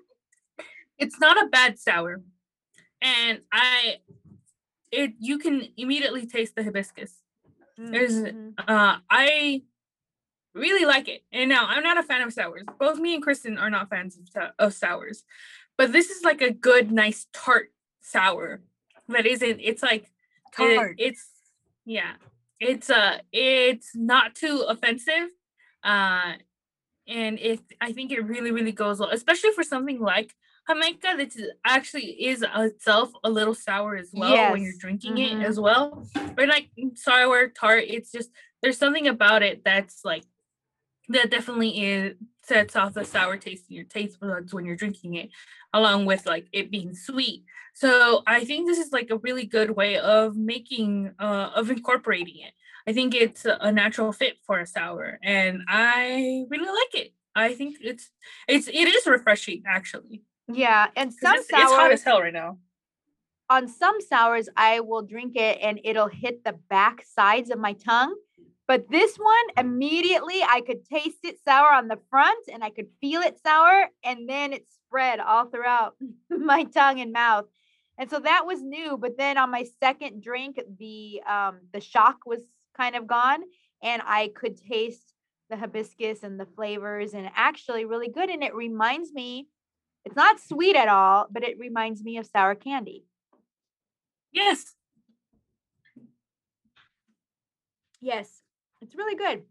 it's 1.00 1.20
not 1.20 1.42
a 1.44 1.48
bad 1.50 1.80
sour, 1.80 2.22
and 3.02 3.42
I, 3.52 3.98
it 4.92 5.14
you 5.20 5.40
can 5.40 5.68
immediately 5.78 6.28
taste 6.28 6.56
the 6.56 6.64
hibiscus. 6.64 7.20
There's- 7.78 8.14
Mhm. 8.14 8.54
Uh, 8.68 9.00
I 9.10 9.64
really 10.54 10.86
like 10.86 11.08
it, 11.10 11.24
and 11.32 11.50
now 11.50 11.66
I'm 11.68 11.82
not 11.84 11.98
a 11.98 12.04
fan 12.04 12.22
of 12.22 12.32
sours. 12.32 12.64
Both 12.80 13.00
me 13.00 13.16
and 13.16 13.24
Kristen 13.24 13.58
are 13.58 13.72
not 13.72 13.90
fans 13.90 14.20
of, 14.36 14.52
of 14.60 14.74
sours, 14.74 15.24
but 15.76 15.92
this 15.92 16.12
is 16.12 16.24
like 16.24 16.42
a 16.44 16.52
good, 16.52 16.92
nice 16.92 17.26
tart 17.34 17.72
sour. 18.02 18.62
That 19.10 19.26
isn't. 19.26 19.60
It's 19.60 19.84
like 19.84 20.12
it- 20.60 20.96
it's 20.98 21.28
yeah. 21.86 22.14
It's 22.60 22.90
uh 22.90 23.20
it's 23.32 23.96
not 23.96 24.36
too 24.36 24.66
offensive. 24.68 25.30
Uh 25.84 26.34
and 27.08 27.38
it 27.40 27.60
I 27.82 27.92
think 27.92 28.12
it 28.12 28.22
really, 28.26 28.52
really 28.52 28.72
goes 28.72 29.00
well, 29.00 29.10
especially 29.12 29.52
for 29.52 29.64
something 29.64 30.00
like 30.00 30.34
Jamaica 30.70 31.16
that 31.18 31.34
actually 31.66 32.12
is 32.26 32.46
itself 32.56 33.12
a 33.26 33.30
little 33.30 33.54
sour 33.54 33.98
as 33.98 34.12
well 34.14 34.52
when 34.52 34.62
you're 34.62 34.72
Yes, 34.72 34.80
drinking 34.80 35.16
mhm. 35.16 35.42
it 35.42 35.46
as 35.46 35.60
well. 35.60 36.08
But 36.36 36.48
like 36.48 36.70
sour 36.96 37.50
tart, 37.50 37.84
it's 37.88 38.12
just 38.12 38.30
there's 38.62 38.78
something 38.78 39.08
about 39.10 39.44
it 39.44 39.64
that's 39.66 40.06
like 40.06 40.24
that 41.10 41.30
definitely 41.30 41.84
is 41.84 42.16
sets 42.46 42.78
off 42.78 42.94
the 42.94 43.04
sour 43.04 43.36
taste 43.36 43.66
in 43.70 43.76
your 43.76 43.84
taste 43.86 44.22
buds 44.22 44.54
when 44.54 44.66
you're 44.66 44.78
drinking 44.78 45.16
it, 45.16 45.30
along 45.74 46.06
with 46.06 46.26
like 46.26 46.48
it 46.54 46.72
being 46.72 46.94
sweet. 46.96 47.44
So 47.74 48.22
I 48.28 48.46
think 48.46 48.68
this 48.68 48.78
is 48.78 48.92
like 48.92 49.10
a 49.10 49.18
really 49.18 49.46
good 49.46 49.72
way 49.72 49.98
of 49.98 50.36
making 50.36 51.14
uh 51.20 51.52
of 51.56 51.70
incorporating 51.70 52.38
it. 52.38 52.54
I 52.88 52.94
think 52.94 53.16
it's 53.16 53.46
a 53.46 53.72
natural 53.72 54.12
fit 54.12 54.38
for 54.46 54.60
a 54.60 54.68
sour, 54.68 55.18
and 55.24 55.62
I 55.68 56.46
really 56.50 56.68
like 56.68 56.94
it. 57.06 57.14
I 57.36 57.54
think 57.54 57.78
it's 57.82 58.10
it's 58.48 58.68
it 58.68 58.88
is 58.88 59.08
refreshing 59.08 59.64
actually. 59.68 60.24
Yeah, 60.52 60.88
and 60.96 61.14
some 61.14 61.36
It's, 61.36 61.48
it's 61.50 61.72
hot 61.72 61.92
as 61.92 62.04
hell 62.04 62.22
right 62.22 62.34
now. 62.34 62.58
on 63.50 63.68
some 63.68 64.00
sours 64.02 64.50
I 64.58 64.80
will 64.82 65.02
drink 65.02 65.36
it 65.36 65.60
and 65.62 65.80
it'll 65.84 66.08
hit 66.10 66.44
the 66.44 66.54
back 66.70 67.04
sides 67.06 67.50
of 67.50 67.60
my 67.60 67.74
tongue. 67.74 68.16
But 68.68 68.90
this 68.90 69.18
one 69.18 69.48
immediately 69.66 70.42
I 70.44 70.62
could 70.62 70.86
taste 70.86 71.20
it 71.24 71.38
sour 71.44 71.72
on 71.74 71.88
the 71.88 72.00
front 72.10 72.48
and 72.52 72.64
I 72.64 72.70
could 72.70 72.88
feel 73.02 73.22
it 73.22 73.40
sour 73.46 73.88
and 74.04 74.28
then 74.30 74.54
it 74.54 74.66
spread 74.70 75.20
all 75.20 75.46
throughout 75.46 75.96
my 76.30 76.64
tongue 76.66 77.00
and 77.00 77.12
mouth. 77.12 77.46
And 78.04 78.10
so 78.10 78.20
that 78.20 78.46
was 78.46 78.62
new, 78.62 78.98
but 78.98 79.18
then 79.18 79.38
on 79.38 79.50
my 79.50 79.64
second 79.80 80.22
drink 80.22 80.60
the 80.78 81.22
um 81.26 81.60
the 81.72 81.80
shock 81.80 82.18
was 82.26 82.42
kind 82.78 82.98
of 82.98 83.08
gone 83.08 83.44
and 83.82 84.02
I 84.06 84.30
could 84.36 84.58
taste 84.58 85.14
the 85.50 85.56
hibiscus 85.56 86.22
and 86.22 86.38
the 86.38 86.46
flavors 86.46 87.14
and 87.14 87.30
actually 87.34 87.86
really 87.86 88.10
good 88.10 88.30
and 88.30 88.44
it 88.44 88.54
reminds 88.54 89.14
me 89.14 89.48
it's 90.04 90.18
not 90.18 90.42
sweet 90.42 90.76
at 90.76 90.90
all, 90.90 91.28
but 91.32 91.46
it 91.46 91.58
reminds 91.58 92.04
me 92.04 92.18
of 92.18 92.26
sour 92.26 92.56
candy. 92.56 93.06
Yes. 94.34 94.76
Yes, 98.02 98.42
it's 98.82 98.96
really 98.96 99.16
good. 99.16 99.44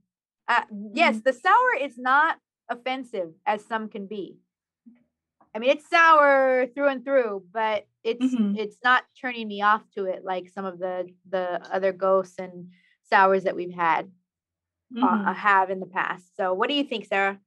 Uh, 0.46 0.64
yes, 0.92 1.22
the 1.24 1.32
sour 1.32 1.74
is 1.80 1.96
not 1.96 2.36
offensive 2.68 3.30
as 3.46 3.64
some 3.64 3.88
can 3.88 4.06
be. 4.06 4.36
I 5.54 5.58
mean, 5.58 5.70
it's 5.70 5.88
sour 5.88 6.66
through 6.74 6.88
and 6.88 7.02
through, 7.02 7.44
but 7.50 7.86
it's 8.04 8.24
Mhm. 8.24 8.54
it's 8.54 8.76
not 8.84 9.04
turning 9.20 9.48
me 9.48 9.62
off 9.62 9.82
to 9.92 10.04
it 10.06 10.24
like 10.24 10.48
some 10.48 10.64
of 10.64 10.78
the 10.78 11.08
the 11.30 11.60
other 11.72 11.92
goses 11.92 12.36
and 12.38 12.70
sours 13.02 13.44
that 13.44 13.56
we've 13.56 13.74
had 13.74 14.10
Mhm. 14.90 15.02
uh, 15.26 15.34
have 15.34 15.70
in 15.70 15.80
the 15.80 15.86
past. 15.86 16.36
So, 16.36 16.54
what 16.54 16.68
do 16.68 16.74
you 16.74 16.84
think, 16.84 17.06
Sarah? 17.06 17.40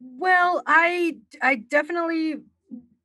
Well, 0.00 0.62
I 0.66 1.18
I 1.42 1.56
definitely 1.56 2.36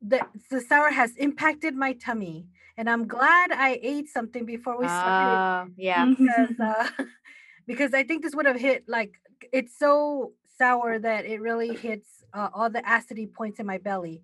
the 0.02 0.22
the 0.50 0.62
sour 0.62 0.92
has 0.92 1.16
impacted 1.18 1.76
my 1.76 1.94
tummy, 1.94 2.48
and 2.78 2.90
I'm 2.90 3.08
glad 3.08 3.52
I 3.52 3.80
ate 3.82 4.10
something 4.10 4.46
before 4.46 4.78
we 4.78 4.88
started 4.88 5.42
Oh, 5.42 5.70
yeah. 5.78 6.10
because 6.16 6.52
uh, 6.60 6.90
because 7.68 7.94
I 7.94 8.04
think 8.04 8.24
this 8.24 8.36
would 8.36 8.46
have 8.46 8.60
hit 8.60 8.86
like 8.88 9.16
it's 9.52 9.78
so 9.78 10.34
sour 10.58 11.00
that 11.00 11.26
it 11.26 11.42
really 11.42 11.76
hits 11.76 12.24
uh, 12.34 12.50
all 12.54 12.70
the 12.70 12.84
acidity 12.86 13.28
points 13.28 13.60
in 13.60 13.66
my 13.66 13.78
belly. 13.80 14.24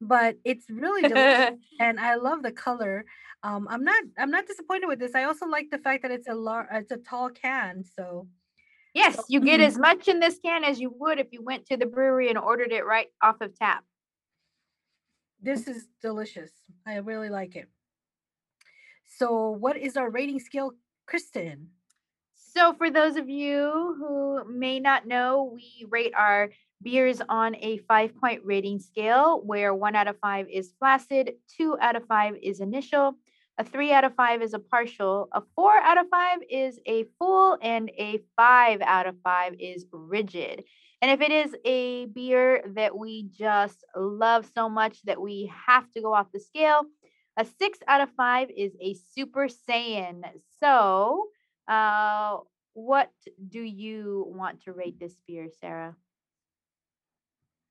But 0.00 0.36
it's 0.44 0.66
really 0.70 1.02
delicious, 1.08 1.58
and 1.80 1.98
I 1.98 2.14
love 2.16 2.42
the 2.42 2.52
color. 2.52 3.04
Um, 3.42 3.66
I'm 3.70 3.84
not 3.84 4.02
I'm 4.18 4.30
not 4.30 4.46
disappointed 4.46 4.86
with 4.86 4.98
this. 4.98 5.14
I 5.14 5.24
also 5.24 5.46
like 5.46 5.70
the 5.70 5.78
fact 5.78 6.02
that 6.02 6.10
it's 6.10 6.28
a 6.28 6.34
lar- 6.34 6.68
it's 6.72 6.92
a 6.92 6.96
tall 6.98 7.30
can, 7.30 7.84
so 7.84 8.28
yes, 8.94 9.20
you 9.28 9.40
get 9.40 9.60
Mhm. 9.60 9.66
as 9.66 9.78
much 9.78 10.08
in 10.08 10.20
this 10.20 10.38
can 10.38 10.64
as 10.64 10.80
you 10.80 10.90
would 10.98 11.18
if 11.18 11.28
you 11.32 11.42
went 11.42 11.66
to 11.66 11.76
the 11.76 11.86
brewery 11.86 12.28
and 12.28 12.38
ordered 12.38 12.72
it 12.72 12.84
right 12.86 13.08
off 13.22 13.40
of 13.40 13.56
tap. 13.58 13.84
this 15.40 15.68
is 15.68 15.86
delicious. 16.02 16.50
I 16.86 16.96
really 16.96 17.28
like 17.28 17.54
it. 17.54 17.68
So, 19.06 19.50
what 19.50 19.76
is 19.76 19.96
our 19.96 20.10
rating 20.10 20.40
scale, 20.40 20.72
Kristen? 21.06 21.68
So, 22.34 22.72
for 22.74 22.90
those 22.90 23.16
of 23.16 23.28
you 23.28 23.94
who 23.98 24.44
may 24.52 24.80
not 24.80 25.06
know, 25.06 25.52
we 25.54 25.86
rate 25.88 26.12
our 26.16 26.50
beers 26.82 27.20
on 27.28 27.56
a 27.56 27.78
five 27.88 28.14
point 28.16 28.42
rating 28.44 28.78
scale 28.78 29.40
where 29.44 29.74
one 29.74 29.96
out 29.96 30.08
of 30.08 30.18
five 30.20 30.46
is 30.50 30.72
flaccid, 30.78 31.32
two 31.56 31.76
out 31.80 31.96
of 31.96 32.06
five 32.06 32.34
is 32.42 32.60
initial, 32.60 33.14
a 33.58 33.64
three 33.64 33.92
out 33.92 34.04
of 34.04 34.14
five 34.14 34.40
is 34.40 34.54
a 34.54 34.58
partial, 34.58 35.28
a 35.32 35.42
four 35.56 35.76
out 35.76 35.98
of 35.98 36.08
five 36.08 36.38
is 36.48 36.78
a 36.86 37.04
full, 37.18 37.58
and 37.60 37.90
a 37.98 38.20
five 38.36 38.80
out 38.80 39.06
of 39.06 39.16
five 39.24 39.54
is 39.58 39.86
rigid. 39.90 40.62
And 41.02 41.10
if 41.10 41.20
it 41.20 41.32
is 41.32 41.54
a 41.64 42.06
beer 42.06 42.62
that 42.74 42.96
we 42.96 43.24
just 43.24 43.84
love 43.96 44.48
so 44.54 44.68
much 44.68 45.02
that 45.02 45.20
we 45.20 45.52
have 45.66 45.90
to 45.92 46.00
go 46.00 46.14
off 46.14 46.32
the 46.32 46.40
scale, 46.40 46.82
a 47.36 47.44
six 47.44 47.78
out 47.86 48.00
of 48.00 48.10
five 48.16 48.48
is 48.56 48.72
a 48.80 48.94
super 49.14 49.48
saiyan. 49.48 50.22
So, 50.60 51.26
uh, 51.68 52.38
what 52.74 53.10
do 53.48 53.60
you 53.60 54.24
want 54.28 54.62
to 54.64 54.72
rate 54.72 54.98
this 54.98 55.14
beer, 55.26 55.48
Sarah? 55.60 55.96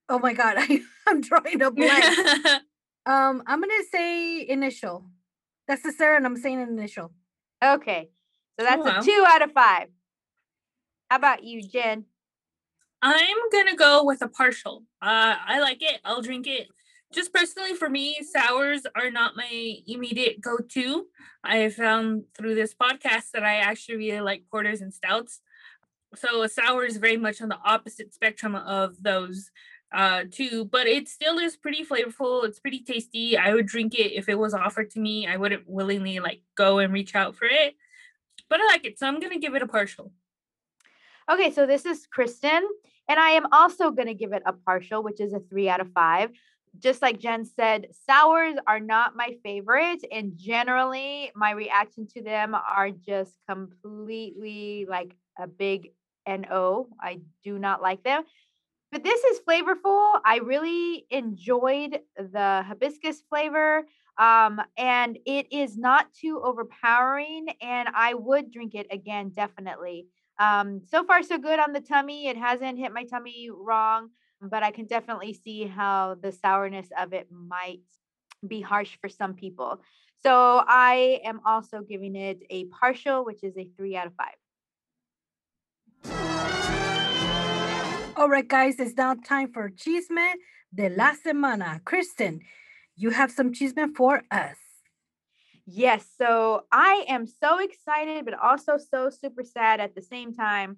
Oh 0.09 0.19
my 0.19 0.33
God, 0.33 0.55
I, 0.57 0.81
I'm 1.07 1.21
drawing 1.21 1.61
a 1.61 1.71
blank. 1.71 2.05
um, 3.05 3.43
I'm 3.45 3.61
gonna 3.61 3.73
say 3.91 4.47
initial. 4.47 5.05
That's 5.67 5.83
the 5.83 5.91
Sarah, 5.91 6.17
and 6.17 6.25
I'm 6.25 6.37
saying 6.37 6.61
initial. 6.61 7.13
Okay, 7.63 8.09
so 8.59 8.65
that's 8.65 8.83
wow. 8.83 8.99
a 8.99 9.03
two 9.03 9.25
out 9.27 9.41
of 9.41 9.51
five. 9.51 9.89
How 11.09 11.17
about 11.17 11.43
you, 11.43 11.61
Jen? 11.61 12.05
I'm 13.01 13.37
gonna 13.51 13.75
go 13.75 14.03
with 14.03 14.21
a 14.21 14.27
partial. 14.27 14.83
Uh, 15.01 15.35
I 15.45 15.59
like 15.59 15.81
it. 15.81 15.99
I'll 16.03 16.21
drink 16.21 16.47
it. 16.47 16.67
Just 17.13 17.33
personally, 17.33 17.73
for 17.73 17.89
me, 17.89 18.17
sours 18.21 18.81
are 18.95 19.09
not 19.09 19.37
my 19.37 19.75
immediate 19.87 20.41
go-to. 20.41 21.05
I 21.41 21.69
found 21.69 22.23
through 22.37 22.55
this 22.55 22.73
podcast 22.73 23.31
that 23.33 23.43
I 23.43 23.57
actually 23.57 23.95
really 23.95 24.19
like 24.19 24.43
porters 24.51 24.81
and 24.81 24.93
stouts. 24.93 25.39
So 26.15 26.41
a 26.41 26.49
sour 26.49 26.83
is 26.83 26.97
very 26.97 27.15
much 27.15 27.41
on 27.41 27.47
the 27.47 27.59
opposite 27.63 28.13
spectrum 28.13 28.55
of 28.55 29.01
those 29.01 29.51
uh 29.93 30.23
two, 30.29 30.65
but 30.65 30.87
it 30.87 31.07
still 31.07 31.37
is 31.37 31.55
pretty 31.55 31.85
flavorful. 31.85 32.43
It's 32.45 32.59
pretty 32.59 32.79
tasty. 32.79 33.37
I 33.37 33.53
would 33.53 33.67
drink 33.67 33.95
it 33.95 34.13
if 34.13 34.27
it 34.29 34.37
was 34.37 34.53
offered 34.53 34.91
to 34.91 34.99
me. 34.99 35.27
I 35.27 35.37
wouldn't 35.37 35.67
willingly 35.67 36.19
like 36.19 36.41
go 36.55 36.79
and 36.79 36.93
reach 36.93 37.15
out 37.15 37.35
for 37.35 37.45
it, 37.45 37.75
but 38.49 38.59
I 38.59 38.65
like 38.65 38.85
it, 38.85 38.99
so 38.99 39.07
I'm 39.07 39.19
gonna 39.19 39.39
give 39.39 39.55
it 39.55 39.61
a 39.61 39.67
partial. 39.67 40.11
Okay, 41.29 41.51
so 41.51 41.65
this 41.65 41.85
is 41.85 42.07
Kristen, 42.07 42.67
and 43.09 43.19
I 43.19 43.31
am 43.31 43.47
also 43.51 43.91
to 43.91 44.13
give 44.13 44.33
it 44.33 44.43
a 44.45 44.53
partial, 44.53 45.03
which 45.03 45.19
is 45.19 45.33
a 45.33 45.39
three 45.39 45.69
out 45.69 45.81
of 45.81 45.91
five. 45.91 46.31
Just 46.79 47.01
like 47.01 47.19
Jen 47.19 47.43
said, 47.43 47.87
sours 48.07 48.55
are 48.67 48.79
not 48.79 49.15
my 49.15 49.35
favorite, 49.43 50.03
and 50.11 50.33
generally, 50.37 51.31
my 51.35 51.51
reaction 51.51 52.07
to 52.15 52.21
them 52.21 52.55
are 52.55 52.91
just 52.91 53.33
completely 53.49 54.85
like 54.87 55.15
a 55.39 55.47
big 55.47 55.91
no. 56.27 56.87
I 57.01 57.21
do 57.43 57.57
not 57.57 57.81
like 57.81 58.03
them. 58.03 58.23
But 58.91 59.03
this 59.03 59.23
is 59.23 59.39
flavorful. 59.47 60.19
I 60.23 60.39
really 60.43 61.05
enjoyed 61.09 61.99
the 62.17 62.63
hibiscus 62.65 63.21
flavor. 63.29 63.85
Um, 64.17 64.61
and 64.77 65.19
it 65.25 65.47
is 65.51 65.77
not 65.77 66.11
too 66.13 66.41
overpowering, 66.43 67.49
and 67.61 67.87
I 67.93 68.15
would 68.15 68.51
drink 68.51 68.73
it 68.73 68.87
again, 68.89 69.29
definitely. 69.29 70.07
Um, 70.39 70.81
so 70.89 71.03
far, 71.03 71.21
so 71.21 71.37
good 71.37 71.59
on 71.59 71.71
the 71.71 71.81
tummy. 71.81 72.27
It 72.27 72.37
hasn't 72.37 72.79
hit 72.79 72.91
my 72.93 73.03
tummy 73.03 73.49
wrong, 73.53 74.09
but 74.41 74.63
I 74.63 74.71
can 74.71 74.85
definitely 74.85 75.33
see 75.33 75.65
how 75.65 76.15
the 76.19 76.31
sourness 76.31 76.87
of 76.97 77.13
it 77.13 77.27
might 77.31 77.81
be 78.47 78.61
harsh 78.61 78.97
for 78.99 79.09
some 79.09 79.35
people. 79.35 79.81
So 80.23 80.63
I 80.67 81.21
am 81.23 81.41
also 81.45 81.81
giving 81.81 82.15
it 82.15 82.41
a 82.49 82.65
partial, 82.65 83.23
which 83.23 83.43
is 83.43 83.55
a 83.57 83.69
three 83.77 83.95
out 83.95 84.07
of 84.07 84.13
five. 84.15 84.33
All 88.17 88.29
right, 88.29 88.47
guys, 88.47 88.79
it's 88.79 88.97
now 88.97 89.13
time 89.13 89.53
for 89.53 89.69
Chisme 89.69 90.33
de 90.73 90.89
la 90.89 91.13
Semana. 91.13 91.83
Kristen, 91.85 92.41
you 92.95 93.11
have 93.11 93.31
some 93.31 93.53
chisme 93.53 93.95
for 93.95 94.23
us. 94.31 94.57
Yes, 95.67 96.03
so 96.17 96.63
I 96.71 97.05
am 97.07 97.27
so 97.27 97.59
excited, 97.59 98.25
but 98.25 98.33
also 98.33 98.79
so 98.79 99.11
super 99.11 99.43
sad 99.43 99.79
at 99.79 99.93
the 99.93 100.01
same 100.01 100.33
time 100.33 100.77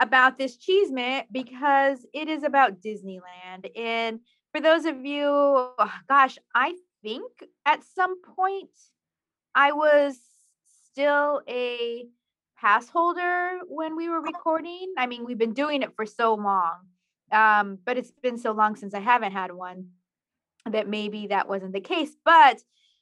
about 0.00 0.38
this 0.38 0.56
chisme 0.56 1.24
because 1.30 2.06
it 2.14 2.30
is 2.30 2.44
about 2.44 2.80
Disneyland. 2.80 3.70
And 3.76 4.20
for 4.50 4.62
those 4.62 4.86
of 4.86 5.04
you, 5.04 5.26
oh, 5.28 5.92
gosh, 6.08 6.38
I 6.54 6.76
think 7.02 7.30
at 7.66 7.84
some 7.94 8.22
point 8.22 8.70
I 9.54 9.72
was 9.72 10.18
still 10.90 11.42
a 11.46 12.06
pass 12.60 12.88
holder 12.88 13.58
when 13.68 13.96
we 13.96 14.08
were 14.08 14.20
recording. 14.20 14.92
I 14.98 15.06
mean, 15.06 15.24
we've 15.24 15.38
been 15.38 15.54
doing 15.54 15.82
it 15.82 15.94
for 15.96 16.04
so 16.04 16.34
long, 16.34 16.74
um, 17.32 17.78
but 17.84 17.96
it's 17.96 18.12
been 18.22 18.38
so 18.38 18.52
long 18.52 18.76
since 18.76 18.94
I 18.94 19.00
haven't 19.00 19.32
had 19.32 19.52
one 19.52 19.88
that 20.70 20.88
maybe 20.88 21.28
that 21.28 21.48
wasn't 21.48 21.72
the 21.72 21.80
case. 21.80 22.10
But 22.24 22.60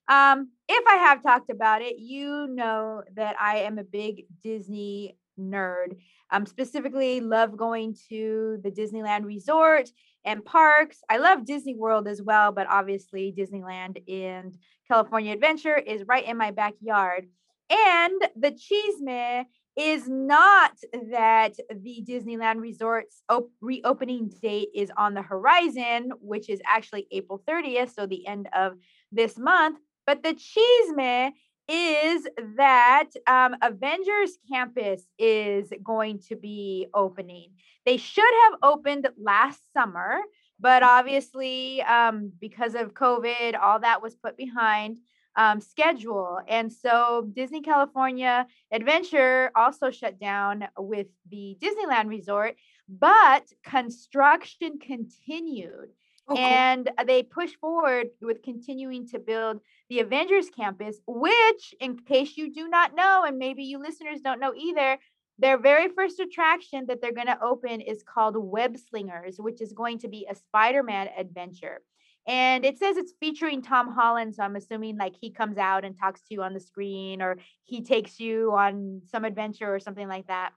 um, 0.08 0.50
if 0.68 0.86
I 0.86 0.96
have 0.96 1.22
talked 1.22 1.50
about 1.50 1.82
it, 1.82 1.98
you 1.98 2.46
know 2.48 3.02
that 3.16 3.36
I 3.40 3.58
am 3.58 3.78
a 3.78 3.84
big 3.84 4.26
Disney 4.42 5.18
nerd. 5.38 5.96
Um, 6.30 6.46
specifically, 6.46 7.20
love 7.20 7.56
going 7.56 7.96
to 8.10 8.58
the 8.62 8.70
Disneyland 8.70 9.24
Resort 9.24 9.88
and 10.24 10.44
parks. 10.44 10.98
I 11.08 11.18
love 11.18 11.44
Disney 11.44 11.74
World 11.74 12.06
as 12.06 12.22
well, 12.22 12.52
but 12.52 12.66
obviously 12.68 13.34
Disneyland 13.36 14.02
and 14.08 14.56
California 14.86 15.32
Adventure 15.32 15.76
is 15.76 16.04
right 16.06 16.24
in 16.24 16.36
my 16.36 16.50
backyard. 16.50 17.28
And 17.70 18.20
the 18.36 18.52
Chisme 18.52 19.44
is 19.76 20.08
not 20.08 20.72
that 21.12 21.54
the 21.70 22.04
Disneyland 22.06 22.60
Resort's 22.60 23.22
op- 23.28 23.50
reopening 23.60 24.30
date 24.42 24.70
is 24.74 24.90
on 24.96 25.14
the 25.14 25.22
horizon, 25.22 26.10
which 26.20 26.48
is 26.48 26.60
actually 26.66 27.06
April 27.12 27.42
30th, 27.48 27.94
so 27.94 28.06
the 28.06 28.26
end 28.26 28.48
of 28.56 28.74
this 29.12 29.38
month. 29.38 29.78
But 30.06 30.22
the 30.22 30.34
Chisme 30.34 31.32
is 31.68 32.26
that 32.56 33.10
um, 33.26 33.54
Avengers 33.62 34.38
Campus 34.50 35.02
is 35.18 35.70
going 35.82 36.20
to 36.28 36.34
be 36.34 36.86
opening. 36.94 37.50
They 37.84 37.98
should 37.98 38.24
have 38.44 38.58
opened 38.62 39.08
last 39.22 39.60
summer, 39.74 40.18
but 40.58 40.82
obviously, 40.82 41.82
um, 41.82 42.32
because 42.40 42.74
of 42.74 42.94
COVID, 42.94 43.56
all 43.60 43.80
that 43.80 44.02
was 44.02 44.16
put 44.16 44.36
behind 44.36 44.98
um, 45.38 45.60
schedule. 45.60 46.40
And 46.48 46.70
so 46.70 47.30
Disney 47.32 47.62
California 47.62 48.46
Adventure 48.72 49.50
also 49.56 49.90
shut 49.90 50.20
down 50.20 50.66
with 50.76 51.06
the 51.30 51.56
Disneyland 51.62 52.08
Resort, 52.08 52.56
but 52.88 53.44
construction 53.62 54.78
continued. 54.78 55.90
Oh, 56.30 56.34
cool. 56.34 56.44
and 56.44 56.90
they 57.06 57.22
pushed 57.22 57.56
forward 57.56 58.08
with 58.20 58.42
continuing 58.42 59.08
to 59.08 59.18
build 59.18 59.60
the 59.88 60.00
Avengers 60.00 60.50
campus, 60.50 60.98
which, 61.06 61.74
in 61.80 61.96
case 62.00 62.36
you 62.36 62.52
do 62.52 62.68
not 62.68 62.94
know, 62.94 63.24
and 63.26 63.38
maybe 63.38 63.62
you 63.62 63.78
listeners 63.78 64.20
don't 64.20 64.38
know 64.38 64.52
either, 64.54 64.98
their 65.38 65.56
very 65.56 65.88
first 65.88 66.20
attraction 66.20 66.84
that 66.88 67.00
they're 67.00 67.14
going 67.14 67.28
to 67.28 67.42
open 67.42 67.80
is 67.80 68.02
called 68.02 68.36
Web 68.36 68.76
Slingers, 68.76 69.36
which 69.38 69.62
is 69.62 69.72
going 69.72 70.00
to 70.00 70.08
be 70.08 70.26
a 70.28 70.34
Spider 70.34 70.82
Man 70.82 71.08
adventure. 71.16 71.80
And 72.28 72.66
it 72.66 72.78
says 72.78 72.98
it's 72.98 73.14
featuring 73.18 73.62
Tom 73.62 73.90
Holland. 73.90 74.34
So 74.34 74.42
I'm 74.42 74.54
assuming 74.54 74.98
like 74.98 75.16
he 75.18 75.30
comes 75.30 75.56
out 75.56 75.84
and 75.84 75.96
talks 75.98 76.20
to 76.20 76.34
you 76.34 76.42
on 76.42 76.52
the 76.52 76.60
screen 76.60 77.22
or 77.22 77.38
he 77.64 77.82
takes 77.82 78.20
you 78.20 78.52
on 78.52 79.00
some 79.10 79.24
adventure 79.24 79.74
or 79.74 79.80
something 79.80 80.06
like 80.06 80.26
that. 80.26 80.50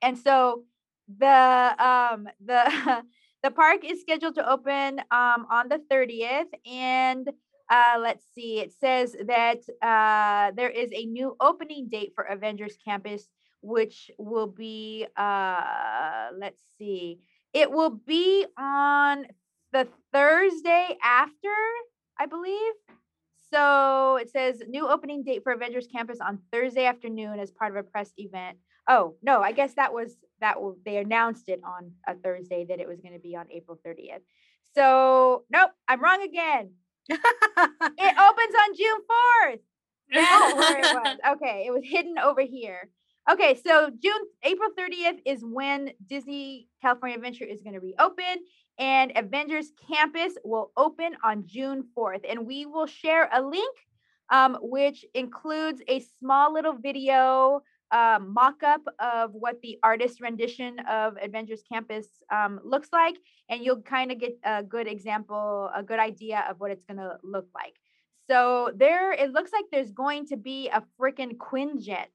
And 0.00 0.16
so 0.16 0.64
the 1.18 1.26
um 1.78 2.28
the 2.44 3.04
the 3.42 3.50
park 3.50 3.84
is 3.84 4.00
scheduled 4.00 4.34
to 4.36 4.50
open 4.50 5.00
um 5.10 5.46
on 5.50 5.68
the 5.68 5.80
30th 5.90 6.48
and 6.66 7.28
uh, 7.70 7.98
let's 8.00 8.24
see. 8.34 8.60
It 8.60 8.72
says 8.72 9.14
that 9.26 9.58
uh, 9.82 10.52
there 10.56 10.70
is 10.70 10.90
a 10.94 11.04
new 11.04 11.36
opening 11.38 11.88
date 11.90 12.12
for 12.14 12.24
Avengers 12.24 12.78
Campus, 12.82 13.28
which 13.60 14.10
will 14.18 14.46
be, 14.46 15.06
uh, 15.16 16.28
let's 16.38 16.62
see, 16.78 17.18
it 17.52 17.70
will 17.70 17.90
be 17.90 18.46
on 18.58 19.26
the 19.72 19.88
Thursday 20.12 20.96
after, 21.02 21.54
I 22.18 22.26
believe. 22.26 22.72
So 23.52 24.16
it 24.16 24.30
says 24.30 24.62
new 24.68 24.88
opening 24.88 25.22
date 25.22 25.42
for 25.42 25.52
Avengers 25.52 25.86
Campus 25.86 26.18
on 26.20 26.38
Thursday 26.52 26.84
afternoon 26.84 27.38
as 27.38 27.50
part 27.50 27.70
of 27.70 27.76
a 27.76 27.82
press 27.82 28.10
event. 28.16 28.58
Oh 28.88 29.14
no, 29.22 29.40
I 29.40 29.52
guess 29.52 29.74
that 29.74 29.92
was 29.92 30.16
that 30.40 30.56
they 30.84 30.98
announced 30.98 31.48
it 31.48 31.60
on 31.64 31.92
a 32.06 32.14
Thursday 32.14 32.66
that 32.68 32.80
it 32.80 32.88
was 32.88 33.00
going 33.00 33.14
to 33.14 33.20
be 33.20 33.36
on 33.36 33.46
April 33.50 33.78
30th. 33.86 34.20
So 34.74 35.44
nope, 35.50 35.70
I'm 35.86 36.02
wrong 36.02 36.22
again. 36.22 36.72
It 37.08 37.18
opens 37.58 38.54
on 38.62 38.76
June 38.76 39.00
4th. 39.46 39.60
That's 40.12 40.54
where 40.56 40.78
it 40.78 40.94
was. 40.94 41.18
Okay, 41.36 41.64
it 41.66 41.70
was 41.72 41.82
hidden 41.84 42.18
over 42.18 42.42
here. 42.42 42.88
Okay, 43.30 43.60
so 43.64 43.90
June, 44.02 44.22
April 44.42 44.70
30th 44.78 45.18
is 45.26 45.44
when 45.44 45.90
Disney 46.06 46.68
California 46.80 47.16
Adventure 47.16 47.44
is 47.44 47.60
going 47.60 47.74
to 47.74 47.80
reopen, 47.80 48.38
and 48.78 49.12
Avengers 49.16 49.72
Campus 49.90 50.34
will 50.44 50.70
open 50.76 51.16
on 51.24 51.44
June 51.46 51.84
4th. 51.96 52.24
And 52.28 52.46
we 52.46 52.66
will 52.66 52.86
share 52.86 53.28
a 53.32 53.42
link, 53.42 53.76
um, 54.30 54.56
which 54.60 55.04
includes 55.14 55.82
a 55.88 56.00
small 56.18 56.52
little 56.52 56.74
video 56.74 57.62
uh, 57.90 58.18
mock 58.22 58.62
up 58.62 58.82
of 59.00 59.32
what 59.32 59.60
the 59.62 59.78
artist 59.82 60.20
rendition 60.20 60.78
of 60.88 61.16
Avengers 61.20 61.62
Campus 61.70 62.06
um, 62.30 62.60
looks 62.62 62.88
like. 62.92 63.16
And 63.48 63.64
you'll 63.64 63.82
kind 63.82 64.12
of 64.12 64.20
get 64.20 64.38
a 64.44 64.62
good 64.62 64.86
example, 64.86 65.70
a 65.74 65.82
good 65.82 65.98
idea 65.98 66.44
of 66.48 66.60
what 66.60 66.70
it's 66.70 66.84
going 66.84 66.98
to 66.98 67.18
look 67.24 67.48
like. 67.54 67.74
So 68.28 68.70
there, 68.76 69.12
it 69.12 69.32
looks 69.32 69.52
like 69.52 69.64
there's 69.72 69.90
going 69.90 70.26
to 70.26 70.36
be 70.36 70.68
a 70.68 70.82
freaking 71.00 71.36
Quinjet 71.38 72.12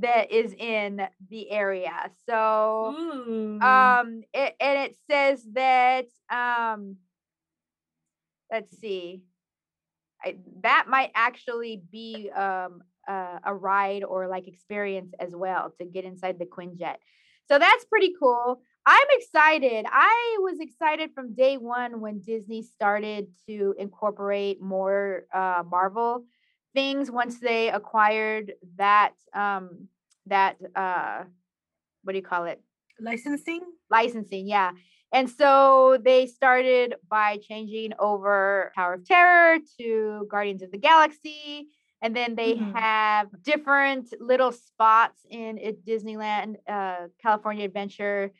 that 0.00 0.30
is 0.30 0.52
in 0.52 1.06
the 1.28 1.50
area. 1.50 2.10
So 2.28 2.94
Ooh. 2.98 3.60
um 3.60 4.22
it, 4.32 4.54
and 4.60 4.78
it 4.78 4.96
says 5.10 5.44
that 5.52 6.06
um 6.30 6.96
let's 8.50 8.78
see 8.78 9.22
I, 10.24 10.36
that 10.62 10.86
might 10.88 11.10
actually 11.14 11.82
be 11.90 12.30
um 12.30 12.82
uh, 13.08 13.38
a 13.44 13.54
ride 13.54 14.04
or 14.04 14.28
like 14.28 14.46
experience 14.46 15.12
as 15.18 15.34
well 15.34 15.74
to 15.78 15.84
get 15.84 16.04
inside 16.04 16.38
the 16.38 16.44
quinjet 16.44 16.96
so 17.48 17.58
that's 17.58 17.84
pretty 17.86 18.12
cool 18.20 18.60
i'm 18.86 19.06
excited 19.12 19.86
i 19.90 20.36
was 20.40 20.60
excited 20.60 21.10
from 21.14 21.34
day 21.34 21.56
one 21.56 22.00
when 22.00 22.20
disney 22.20 22.62
started 22.62 23.26
to 23.48 23.74
incorporate 23.78 24.60
more 24.60 25.24
uh, 25.34 25.62
marvel 25.68 26.24
things 26.74 27.10
once 27.10 27.40
they 27.40 27.70
acquired 27.70 28.52
that 28.76 29.14
um 29.34 29.88
that 30.26 30.56
uh 30.74 31.24
what 32.02 32.12
do 32.12 32.18
you 32.18 32.24
call 32.24 32.44
it 32.44 32.60
Licensing? 33.00 33.60
licensing, 33.90 34.46
yeah. 34.46 34.72
And 35.12 35.28
so 35.28 35.98
they 36.04 36.26
started 36.26 36.94
by 37.08 37.38
changing 37.38 37.92
over 37.98 38.70
Tower 38.74 38.94
of 38.94 39.04
Terror 39.06 39.58
to 39.80 40.26
Guardians 40.30 40.62
of 40.62 40.70
the 40.70 40.78
Galaxy. 40.78 41.68
And 42.02 42.14
then 42.14 42.34
they 42.34 42.54
Mhm. 42.56 42.72
have 42.74 43.28
different 43.42 44.14
little 44.20 44.52
spots 44.52 45.24
in 45.28 45.56
Disneyland, 45.86 46.56
uh, 46.68 47.08
California 47.20 47.64
Adventure, 47.64 48.32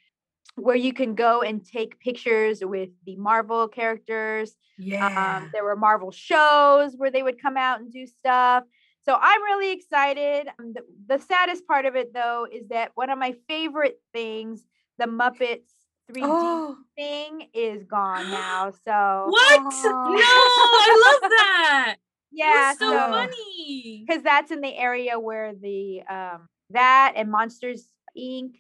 where 0.63 0.77
you 0.77 0.93
can 0.93 1.15
go 1.15 1.43
and 1.43 1.65
take 1.65 1.99
pictures 2.01 2.63
with 2.63 2.91
the 3.07 3.17
Marvel 3.17 3.69
characters. 3.69 4.55
Yeah. 4.79 5.39
Um, 5.43 5.51
there 5.53 5.65
were 5.65 5.77
Marvel 5.77 6.11
shows 6.11 6.95
where 6.97 7.11
they 7.11 7.23
would 7.23 7.41
come 7.41 7.57
out 7.57 7.81
and 7.81 7.93
do 7.93 8.07
stuff. 8.07 8.65
So 9.03 9.17
I'm 9.21 9.43
really 9.43 9.73
excited. 9.73 10.49
Um, 10.59 10.75
the, 10.75 10.83
the 11.07 11.19
saddest 11.23 11.67
part 11.67 11.87
of 11.87 11.97
it, 11.97 12.13
though, 12.13 12.47
is 12.51 12.69
that 12.69 12.93
one 12.95 13.11
of 13.11 13.19
my 13.19 13.35
favorite 13.49 13.99
things, 14.13 14.63
the 14.99 15.07
Muppets 15.07 15.69
3D 16.13 16.23
oh, 16.23 16.77
thing, 16.97 17.49
is 17.55 17.85
gone 17.85 18.31
now. 18.31 18.73
So 18.85 19.27
what? 19.29 19.61
Aw. 19.61 20.09
No, 20.11 20.21
I 20.23 21.19
love 21.23 21.31
that. 21.31 21.97
yeah, 22.31 22.73
so 22.75 22.91
so- 22.91 22.99
funny. 23.11 24.05
because 24.07 24.23
that's 24.23 24.51
in 24.51 24.61
the 24.61 24.77
area 24.77 25.19
where 25.19 25.55
the 25.55 26.03
um 26.09 26.49
that 26.71 27.15
and 27.17 27.31
Monsters 27.31 27.87
Inc. 28.17 28.53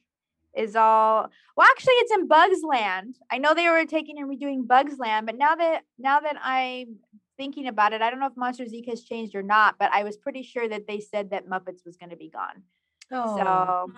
is 0.54 0.74
all 0.76 1.28
well 1.56 1.68
actually 1.70 1.94
it's 1.94 2.12
in 2.12 2.26
Bugs 2.28 2.62
Land. 2.62 3.16
I 3.30 3.38
know 3.38 3.54
they 3.54 3.68
were 3.68 3.84
taking 3.84 4.18
and 4.18 4.28
redoing 4.28 4.66
Bugs 4.66 4.98
Land, 4.98 5.26
but 5.26 5.36
now 5.38 5.54
that 5.54 5.82
now 5.98 6.20
that 6.20 6.36
I'm 6.42 6.96
thinking 7.36 7.66
about 7.68 7.92
it, 7.92 8.02
I 8.02 8.10
don't 8.10 8.20
know 8.20 8.26
if 8.26 8.36
monster 8.36 8.64
Inc. 8.64 8.88
has 8.88 9.02
changed 9.02 9.34
or 9.34 9.42
not, 9.42 9.76
but 9.78 9.90
I 9.92 10.04
was 10.04 10.16
pretty 10.16 10.42
sure 10.42 10.68
that 10.68 10.86
they 10.86 11.00
said 11.00 11.30
that 11.30 11.48
Muppets 11.48 11.84
was 11.86 11.96
gonna 11.96 12.16
be 12.16 12.28
gone. 12.28 12.62
oh. 13.12 13.36
So 13.38 13.92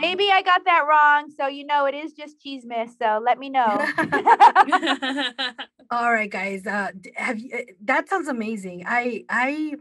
maybe 0.00 0.30
I 0.30 0.42
got 0.42 0.64
that 0.64 0.84
wrong. 0.88 1.30
So 1.36 1.46
you 1.48 1.66
know 1.66 1.86
it 1.86 1.94
is 1.94 2.12
just 2.12 2.36
chismes. 2.44 2.90
So 3.00 3.20
let 3.24 3.38
me 3.38 3.50
know. 3.50 3.86
All 5.90 6.12
right, 6.12 6.30
guys. 6.30 6.66
Uh, 6.66 6.90
have 7.16 7.38
you? 7.38 7.50
uh, 7.56 7.60
That 7.84 8.08
sounds 8.08 8.28
amazing. 8.28 8.84
I 8.86 9.24
I 9.28 9.74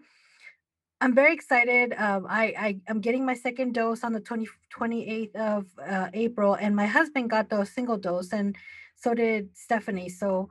I'm 1.00 1.14
very 1.14 1.34
excited. 1.34 1.94
Um, 1.98 2.26
I 2.28 2.54
I 2.58 2.78
am 2.88 3.02
getting 3.02 3.26
my 3.26 3.36
second 3.36 3.74
dose 3.74 4.04
on 4.04 4.14
the 4.14 4.20
20, 4.20 4.48
28th 4.76 5.36
of 5.36 5.66
uh, 5.86 6.08
April, 6.14 6.56
and 6.56 6.76
my 6.76 6.88
husband 6.88 7.30
got 7.30 7.50
the 7.50 7.66
single 7.66 7.98
dose, 7.98 8.34
and 8.34 8.56
so 8.96 9.14
did 9.14 9.50
Stephanie. 9.56 10.10
So 10.10 10.50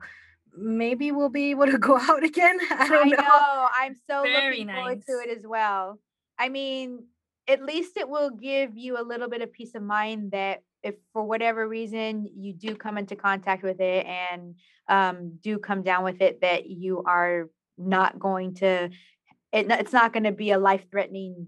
maybe 0.55 1.11
we'll 1.11 1.29
be 1.29 1.51
able 1.51 1.65
to 1.67 1.77
go 1.77 1.97
out 2.01 2.23
again. 2.23 2.57
I 2.71 2.85
I 2.85 2.87
don't 2.87 3.09
know. 3.09 3.17
know. 3.17 3.67
I'm 3.77 3.95
so 4.09 4.23
Very 4.23 4.59
looking 4.59 4.73
forward 4.73 5.05
to 5.05 5.11
it 5.25 5.37
as 5.37 5.45
well. 5.45 5.99
I 6.39 6.49
mean, 6.49 7.05
at 7.47 7.63
least 7.63 7.97
it 7.97 8.07
will 8.07 8.29
give 8.29 8.77
you 8.77 8.99
a 8.99 9.03
little 9.03 9.29
bit 9.29 9.41
of 9.41 9.51
peace 9.51 9.75
of 9.75 9.83
mind 9.83 10.31
that 10.31 10.63
if 10.83 10.95
for 11.13 11.23
whatever 11.23 11.67
reason 11.67 12.29
you 12.35 12.53
do 12.53 12.75
come 12.75 12.97
into 12.97 13.15
contact 13.15 13.63
with 13.63 13.79
it 13.81 14.05
and 14.05 14.55
um, 14.87 15.37
do 15.41 15.57
come 15.57 15.83
down 15.83 16.03
with 16.03 16.21
it, 16.21 16.41
that 16.41 16.67
you 16.67 17.03
are 17.05 17.49
not 17.77 18.19
going 18.19 18.55
to, 18.55 18.89
it, 19.57 19.71
it's 19.71 19.93
not 19.93 20.13
going 20.13 20.23
to 20.23 20.31
be 20.31 20.51
a 20.51 20.59
life 20.59 20.85
threatening 20.89 21.47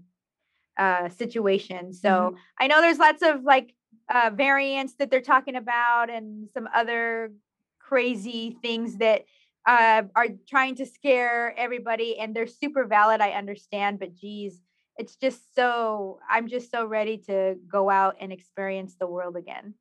uh, 0.76 1.08
situation. 1.10 1.92
So 1.92 2.36
I 2.58 2.66
know 2.66 2.80
there's 2.80 2.98
lots 2.98 3.22
of 3.22 3.44
like 3.44 3.74
uh, 4.12 4.30
variants 4.34 4.94
that 4.94 5.10
they're 5.10 5.20
talking 5.20 5.56
about 5.56 6.10
and 6.10 6.48
some 6.54 6.68
other 6.74 7.32
crazy 7.78 8.56
things 8.62 8.96
that 8.96 9.24
uh, 9.66 10.02
are 10.16 10.28
trying 10.48 10.74
to 10.76 10.86
scare 10.86 11.54
everybody 11.58 12.18
and 12.18 12.34
they're 12.34 12.46
super 12.46 12.84
valid. 12.84 13.20
I 13.20 13.30
understand, 13.32 13.98
but 13.98 14.14
geez, 14.14 14.62
it's 14.96 15.16
just 15.16 15.54
so, 15.54 16.18
I'm 16.28 16.48
just 16.48 16.70
so 16.70 16.86
ready 16.86 17.18
to 17.28 17.56
go 17.68 17.90
out 17.90 18.16
and 18.20 18.32
experience 18.32 18.96
the 18.98 19.06
world 19.06 19.36
again. 19.36 19.74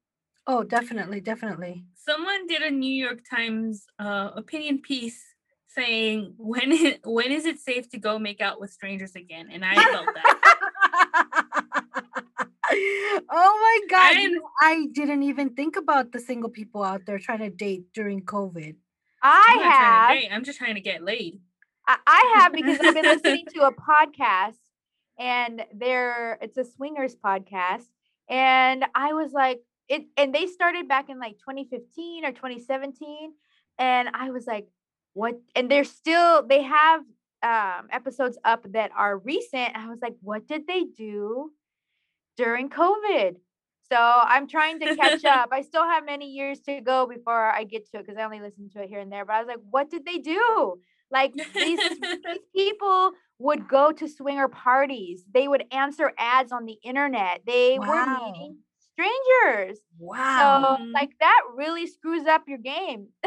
Oh, 0.48 0.64
definitely, 0.64 1.22
definitely. 1.22 1.86
Someone 1.96 2.48
did 2.48 2.62
a 2.62 2.72
New 2.72 2.92
York 2.92 3.20
Times 3.30 3.86
uh, 4.00 4.32
opinion 4.36 4.80
piece 4.80 5.24
saying 5.70 6.34
when 6.38 6.72
it, 6.72 7.02
when 7.06 7.32
is 7.32 7.46
it 7.46 7.60
safe 7.60 7.90
to 7.90 7.98
go 7.98 8.20
make 8.20 8.42
out 8.42 8.60
with 8.60 8.72
strangers 8.72 9.16
again, 9.16 9.50
and 9.52 9.64
I 9.66 9.76
felt 9.76 10.06
that. 10.14 11.66
oh 12.72 13.24
my 13.32 13.80
God. 13.90 14.18
I'm- 14.18 14.42
I 14.62 14.88
didn't 14.92 15.24
even 15.24 15.52
think 15.52 15.76
about 15.76 16.12
the 16.12 16.20
single 16.20 16.50
people 16.50 16.84
out 16.84 17.06
there 17.06 17.20
trying 17.20 17.40
to 17.40 17.50
date 17.50 17.86
during 17.94 18.22
COVID. 18.24 18.76
I 19.22 19.46
I'm 19.50 19.72
have. 19.72 20.10
to 20.10 20.16
date, 20.22 20.30
I'm 20.32 20.44
just 20.44 20.60
trying 20.60 20.76
to 20.76 20.82
get 20.82 21.04
laid. 21.04 21.40
I, 21.88 21.98
I 22.06 22.34
have 22.38 22.54
because 22.54 22.80
I've 22.82 22.94
been 22.94 23.04
listening 23.16 23.46
to 23.56 23.62
a 23.64 23.72
podcast 23.74 24.58
and 25.18 25.64
they're 25.74 26.38
it's 26.42 26.58
a 26.58 26.64
swingers 26.64 27.16
podcast. 27.16 27.86
And 28.30 28.86
I 28.96 29.14
was 29.14 29.32
like, 29.34 29.62
it 29.88 30.04
and 30.18 30.34
they 30.34 30.46
started 30.48 30.88
back 30.88 31.10
in 31.10 31.20
like 31.20 31.38
2015 31.40 32.26
or 32.26 32.32
2017. 32.32 33.34
And 33.78 34.10
I 34.14 34.30
was 34.30 34.46
like, 34.46 34.68
what? 35.14 35.40
And 35.56 35.70
they're 35.70 35.84
still 35.84 36.46
they 36.46 36.64
have 36.64 37.02
um 37.42 37.88
episodes 37.92 38.38
up 38.44 38.66
that 38.74 38.92
are 38.98 39.18
recent. 39.18 39.76
I 39.76 39.88
was 39.88 40.00
like, 40.02 40.16
what 40.22 40.48
did 40.48 40.68
they 40.68 40.84
do 40.84 41.52
during 42.38 42.70
COVID? 42.70 43.36
So 43.92 43.98
I'm 43.98 44.48
trying 44.48 44.80
to 44.80 44.96
catch 44.96 45.26
up. 45.26 45.50
I 45.52 45.62
still 45.62 45.84
have 45.84 46.06
many 46.06 46.30
years 46.32 46.60
to 46.62 46.80
go 46.82 47.08
before 47.08 47.52
I 47.52 47.64
get 47.64 47.90
to 47.92 47.98
it 47.98 48.06
because 48.06 48.18
I 48.18 48.24
only 48.24 48.40
listen 48.40 48.70
to 48.72 48.84
it 48.84 48.90
here 48.90 49.00
and 49.00 49.12
there. 49.12 49.26
But 49.26 49.34
I 49.34 49.40
was 49.40 49.48
like, 49.48 49.62
what 49.70 49.90
did 49.90 50.06
they 50.06 50.18
do? 50.18 50.80
Like 51.12 51.34
these, 51.34 51.80
these 51.90 52.40
people 52.56 53.12
would 53.40 53.68
go 53.68 53.92
to 53.92 54.08
swinger 54.08 54.48
parties. 54.48 55.26
They 55.34 55.48
would 55.48 55.64
answer 55.72 56.14
ads 56.18 56.52
on 56.52 56.66
the 56.66 56.78
internet. 56.84 57.42
They 57.48 57.80
were 57.80 58.06
meeting 58.06 58.58
strangers. 58.94 59.80
Wow. 59.98 60.78
So 60.78 60.84
like 60.94 61.12
that 61.20 61.42
really 61.56 61.88
screws 61.88 62.26
up 62.26 62.44
your 62.48 62.60
game. 62.60 63.08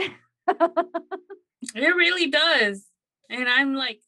It 1.74 1.96
really 1.96 2.28
does. 2.28 2.84
And 3.30 3.48
I'm 3.48 3.74
like, 3.74 4.00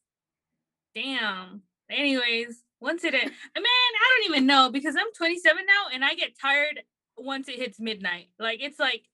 damn. 0.94 1.62
Anyways, 1.90 2.62
once 2.80 3.04
it, 3.04 3.14
en- 3.14 3.20
man, 3.20 3.30
I 3.56 4.18
don't 4.18 4.30
even 4.30 4.46
know 4.46 4.70
because 4.70 4.96
I'm 4.96 5.12
27 5.16 5.64
now 5.66 5.88
and 5.92 6.04
I 6.04 6.14
get 6.14 6.38
tired 6.38 6.80
once 7.16 7.48
it 7.48 7.56
hits 7.56 7.80
midnight. 7.80 8.28
Like, 8.38 8.60
it's 8.62 8.78
like, 8.78 9.04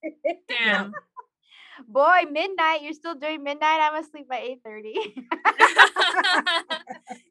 damn. 0.48 0.92
Boy, 1.88 2.22
midnight. 2.31 2.83
You're 2.83 2.92
still 2.92 3.14
doing 3.14 3.42
midnight. 3.42 3.81
I'm 3.81 4.03
asleep 4.03 4.29
by 4.29 4.57
8:30. 4.66 4.94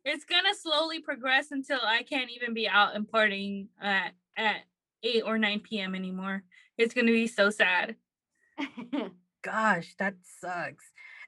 it's 0.05 0.25
gonna 0.25 0.53
slowly 0.59 0.99
progress 0.99 1.51
until 1.51 1.79
I 1.83 2.03
can't 2.03 2.31
even 2.31 2.53
be 2.53 2.67
out 2.67 2.95
and 2.95 3.07
partying 3.07 3.67
at, 3.79 4.13
at 4.37 4.57
8 5.03 5.23
or 5.25 5.37
9 5.37 5.59
p.m. 5.59 5.95
anymore. 5.95 6.43
It's 6.77 6.93
gonna 6.93 7.11
be 7.11 7.27
so 7.27 7.49
sad. 7.49 7.95
Gosh, 9.41 9.95
that 9.99 10.15
sucks. 10.41 10.85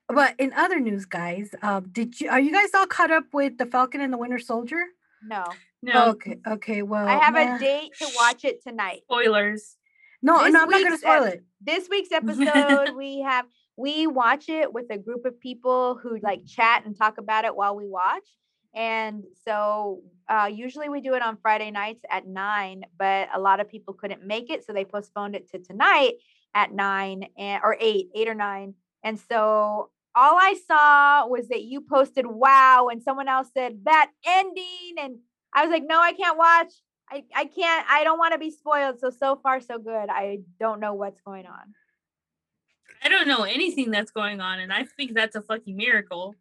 But 0.08 0.36
in 0.40 0.52
other 0.54 0.80
news, 0.80 1.06
guys, 1.06 1.54
uh, 1.62 1.80
did 1.80 2.20
you 2.20 2.30
are 2.30 2.40
you 2.40 2.52
guys 2.52 2.70
all 2.76 2.88
caught 2.88 3.12
up 3.12 3.26
with 3.34 3.58
the 3.58 3.66
Falcon 3.66 4.02
and 4.02 4.12
the 4.12 4.18
Winter 4.18 4.40
Soldier? 4.40 4.84
no. 5.24 5.46
No 5.84 6.10
Okay, 6.10 6.38
okay. 6.48 6.82
Well, 6.84 7.08
I 7.08 7.16
have 7.16 7.34
man- 7.34 7.56
a 7.56 7.60
date 7.60 7.94
to 7.98 8.08
watch 8.16 8.46
it 8.46 8.62
tonight. 8.62 9.02
spoilers. 9.06 9.78
No, 10.22 10.44
this 10.44 10.54
no, 10.54 10.62
I'm 10.62 10.70
not 10.70 10.84
gonna 10.84 10.98
spoil 10.98 11.24
ep- 11.24 11.34
it. 11.34 11.44
This 11.60 11.90
week's 11.90 12.12
episode, 12.12 12.96
we 12.96 13.22
have 13.22 13.46
we 13.78 14.06
watch 14.06 14.48
it 14.50 14.72
with 14.72 14.86
a 14.92 14.98
group 15.00 15.26
of 15.26 15.40
people 15.40 15.98
who 15.98 16.20
like 16.22 16.46
chat 16.46 16.86
and 16.86 16.96
talk 16.96 17.18
about 17.18 17.46
it 17.46 17.56
while 17.56 17.76
we 17.76 17.88
watch. 17.88 18.28
And 18.76 19.24
so 19.44 20.02
uh, 20.30 20.50
usually 20.52 20.88
we 20.88 21.02
do 21.02 21.16
it 21.16 21.22
on 21.22 21.38
Friday 21.42 21.72
nights 21.72 22.04
at 22.10 22.28
nine, 22.28 22.84
but 22.98 23.30
a 23.34 23.40
lot 23.40 23.60
of 23.60 23.68
people 23.68 23.94
couldn't 23.94 24.26
make 24.26 24.50
it, 24.50 24.64
so 24.66 24.72
they 24.72 24.86
postponed 24.86 25.36
it 25.36 25.50
to 25.52 25.60
tonight 25.60 26.14
at 26.54 26.72
nine 26.72 27.26
and 27.38 27.62
or 27.64 27.76
eight, 27.80 28.10
eight 28.16 28.28
or 28.28 28.36
nine. 28.36 28.76
And 29.04 29.20
so 29.20 29.90
all 30.16 30.38
I 30.38 30.56
saw 30.68 31.28
was 31.28 31.48
that 31.50 31.64
you 31.64 31.82
posted 31.82 32.26
wow, 32.26 32.90
and 32.92 33.02
someone 33.02 33.28
else 33.28 33.48
said 33.54 33.80
that 33.86 34.12
ending, 34.26 34.96
and 35.00 35.18
I 35.54 35.64
was 35.64 35.72
like, 35.72 35.84
no, 35.86 36.00
I 36.00 36.14
can't 36.14 36.38
watch. 36.38 36.74
I, 37.10 37.24
I 37.36 37.46
can't, 37.46 37.86
I 37.90 38.04
don't 38.04 38.18
want 38.18 38.34
to 38.34 38.40
be 38.40 38.52
spoiled. 38.52 39.00
So, 39.00 39.10
so 39.10 39.36
far, 39.36 39.60
so 39.60 39.80
good. 39.80 40.10
I 40.10 40.40
don't 40.60 40.80
know 40.80 40.94
what's 40.94 41.20
going 41.22 41.46
on. 41.46 41.74
I 43.04 43.10
don't 43.10 43.28
know 43.28 43.44
anything 43.44 43.92
that's 43.92 44.12
going 44.12 44.40
on, 44.42 44.60
and 44.60 44.72
I 44.72 44.84
think 44.84 45.14
that's 45.14 45.36
a 45.36 45.42
fucking 45.42 45.76
miracle. 45.76 46.36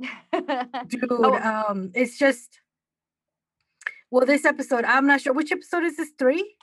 Dude, 0.00 1.04
Oh. 1.10 1.34
um, 1.68 1.90
it's 1.94 2.18
just 2.18 2.60
well, 4.10 4.24
this 4.24 4.44
episode, 4.44 4.84
I'm 4.84 5.06
not 5.06 5.20
sure 5.20 5.32
which 5.32 5.52
episode 5.52 5.84
is 5.84 5.96
this, 5.96 6.10
three 6.18 6.54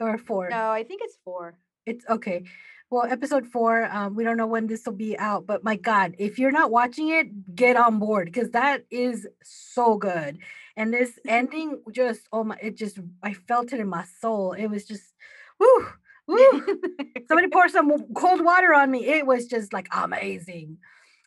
or 0.00 0.18
four? 0.18 0.50
no, 0.50 0.70
I 0.70 0.84
think 0.84 1.00
it's 1.04 1.16
four. 1.24 1.58
It's 1.86 2.04
okay. 2.08 2.44
Well, 2.90 3.04
episode 3.04 3.46
four, 3.46 3.84
um, 3.84 4.14
we 4.14 4.24
don't 4.24 4.38
know 4.38 4.46
when 4.46 4.66
this 4.66 4.86
will 4.86 4.94
be 4.94 5.18
out, 5.18 5.46
but 5.46 5.62
my 5.62 5.76
God, 5.76 6.14
if 6.18 6.38
you're 6.38 6.50
not 6.50 6.70
watching 6.70 7.10
it, 7.10 7.54
get 7.54 7.76
on 7.76 7.98
board 7.98 8.32
because 8.32 8.50
that 8.52 8.84
is 8.90 9.26
so 9.42 9.98
good. 9.98 10.38
And 10.74 10.92
this 10.94 11.18
ending 11.28 11.82
just, 11.92 12.22
oh 12.32 12.44
my, 12.44 12.56
it 12.62 12.78
just, 12.78 12.98
I 13.22 13.34
felt 13.34 13.74
it 13.74 13.80
in 13.80 13.88
my 13.88 14.04
soul. 14.22 14.52
It 14.52 14.68
was 14.68 14.86
just, 14.86 15.02
woo, 15.60 15.86
woo. 16.26 16.64
Somebody 17.28 17.48
pour 17.52 17.68
some 17.68 17.92
cold 18.14 18.42
water 18.42 18.72
on 18.72 18.90
me. 18.90 19.06
It 19.06 19.26
was 19.26 19.46
just 19.46 19.74
like 19.74 19.88
amazing. 19.92 20.78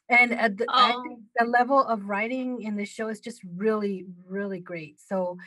And 0.10 0.34
uh, 0.34 0.50
the, 0.50 0.65
think 1.04 1.19
the 1.38 1.45
level 1.45 1.80
of 1.80 2.10
writing 2.10 2.63
in 2.63 2.76
this 2.76 2.89
show 2.89 3.08
is 3.08 3.19
just 3.19 3.39
really, 3.56 4.06
really 4.28 4.60
great. 4.60 5.00
So 5.00 5.38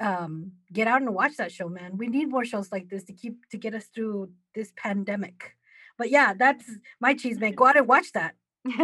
um 0.00 0.52
get 0.72 0.86
out 0.86 1.02
and 1.02 1.14
watch 1.14 1.36
that 1.36 1.52
show, 1.52 1.68
man. 1.68 1.96
We 1.96 2.08
need 2.08 2.28
more 2.30 2.44
shows 2.44 2.72
like 2.72 2.88
this 2.88 3.04
to 3.04 3.12
keep 3.12 3.48
to 3.50 3.56
get 3.56 3.74
us 3.74 3.86
through 3.86 4.30
this 4.54 4.72
pandemic. 4.76 5.56
But 5.96 6.10
yeah, 6.10 6.34
that's 6.34 6.64
my 7.00 7.14
chisme. 7.14 7.54
Go 7.54 7.66
out 7.66 7.76
and 7.76 7.88
watch 7.88 8.12
that. 8.12 8.34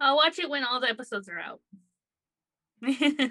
I'll 0.00 0.16
watch 0.16 0.38
it 0.38 0.50
when 0.50 0.64
all 0.64 0.80
the 0.80 0.88
episodes 0.88 1.28
are 1.28 1.38
out. 1.38 1.60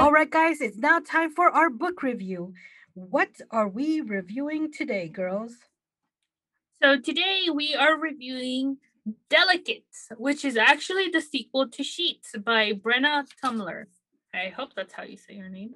All 0.00 0.12
right, 0.12 0.30
guys, 0.30 0.60
it's 0.60 0.78
now 0.78 0.98
time 1.00 1.30
for 1.30 1.50
our 1.50 1.68
book 1.68 2.02
review. 2.02 2.54
What 2.94 3.40
are 3.50 3.68
we 3.68 4.00
reviewing 4.00 4.72
today, 4.72 5.08
girls? 5.08 5.56
so 6.82 6.98
today 6.98 7.48
we 7.52 7.74
are 7.74 7.98
reviewing 7.98 8.78
Delicates, 9.28 10.08
which 10.16 10.44
is 10.44 10.56
actually 10.56 11.08
the 11.08 11.20
sequel 11.20 11.68
to 11.68 11.82
Sheets 11.82 12.34
by 12.44 12.72
Brenna 12.72 13.26
Thummler. 13.42 13.86
I 14.34 14.48
hope 14.48 14.74
that's 14.74 14.92
how 14.92 15.02
you 15.02 15.16
say 15.16 15.38
her 15.38 15.48
name. 15.48 15.74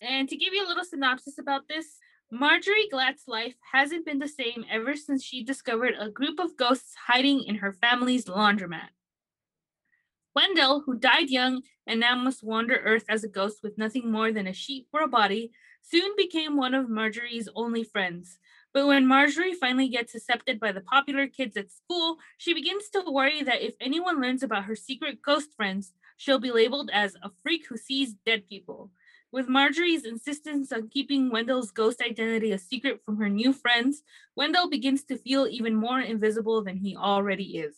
And 0.00 0.28
to 0.28 0.36
give 0.36 0.52
you 0.52 0.64
a 0.64 0.68
little 0.68 0.84
synopsis 0.84 1.38
about 1.38 1.68
this, 1.68 1.98
Marjorie 2.30 2.88
Glatt's 2.90 3.28
life 3.28 3.54
hasn't 3.72 4.06
been 4.06 4.18
the 4.18 4.26
same 4.26 4.64
ever 4.70 4.96
since 4.96 5.22
she 5.22 5.44
discovered 5.44 5.94
a 5.98 6.08
group 6.08 6.38
of 6.38 6.56
ghosts 6.56 6.94
hiding 7.06 7.44
in 7.44 7.56
her 7.56 7.72
family's 7.72 8.24
laundromat. 8.24 8.88
Wendell, 10.34 10.80
who 10.86 10.98
died 10.98 11.28
young 11.28 11.62
and 11.86 12.00
now 12.00 12.16
must 12.16 12.42
wander 12.42 12.76
Earth 12.76 13.04
as 13.08 13.22
a 13.22 13.28
ghost 13.28 13.58
with 13.62 13.76
nothing 13.76 14.10
more 14.10 14.32
than 14.32 14.46
a 14.46 14.54
sheet 14.54 14.86
for 14.90 15.02
a 15.02 15.08
body, 15.08 15.52
soon 15.82 16.12
became 16.16 16.56
one 16.56 16.74
of 16.74 16.88
Marjorie's 16.88 17.48
only 17.54 17.84
friends. 17.84 18.38
But 18.74 18.86
when 18.86 19.06
Marjorie 19.06 19.52
finally 19.54 19.88
gets 19.88 20.14
accepted 20.14 20.58
by 20.58 20.72
the 20.72 20.80
popular 20.80 21.26
kids 21.26 21.56
at 21.56 21.70
school, 21.70 22.16
she 22.38 22.54
begins 22.54 22.88
to 22.90 23.04
worry 23.06 23.42
that 23.42 23.60
if 23.60 23.74
anyone 23.80 24.20
learns 24.20 24.42
about 24.42 24.64
her 24.64 24.76
secret 24.76 25.20
ghost 25.20 25.50
friends, 25.54 25.92
she'll 26.16 26.38
be 26.38 26.50
labeled 26.50 26.90
as 26.92 27.14
a 27.22 27.30
freak 27.42 27.66
who 27.68 27.76
sees 27.76 28.14
dead 28.24 28.48
people. 28.48 28.90
With 29.30 29.48
Marjorie's 29.48 30.04
insistence 30.04 30.72
on 30.72 30.88
keeping 30.88 31.30
Wendell's 31.30 31.70
ghost 31.70 32.02
identity 32.02 32.52
a 32.52 32.58
secret 32.58 33.02
from 33.04 33.16
her 33.16 33.28
new 33.28 33.52
friends, 33.52 34.02
Wendell 34.36 34.68
begins 34.68 35.04
to 35.04 35.16
feel 35.16 35.46
even 35.46 35.74
more 35.74 36.00
invisible 36.00 36.62
than 36.62 36.76
he 36.76 36.96
already 36.96 37.58
is. 37.58 37.76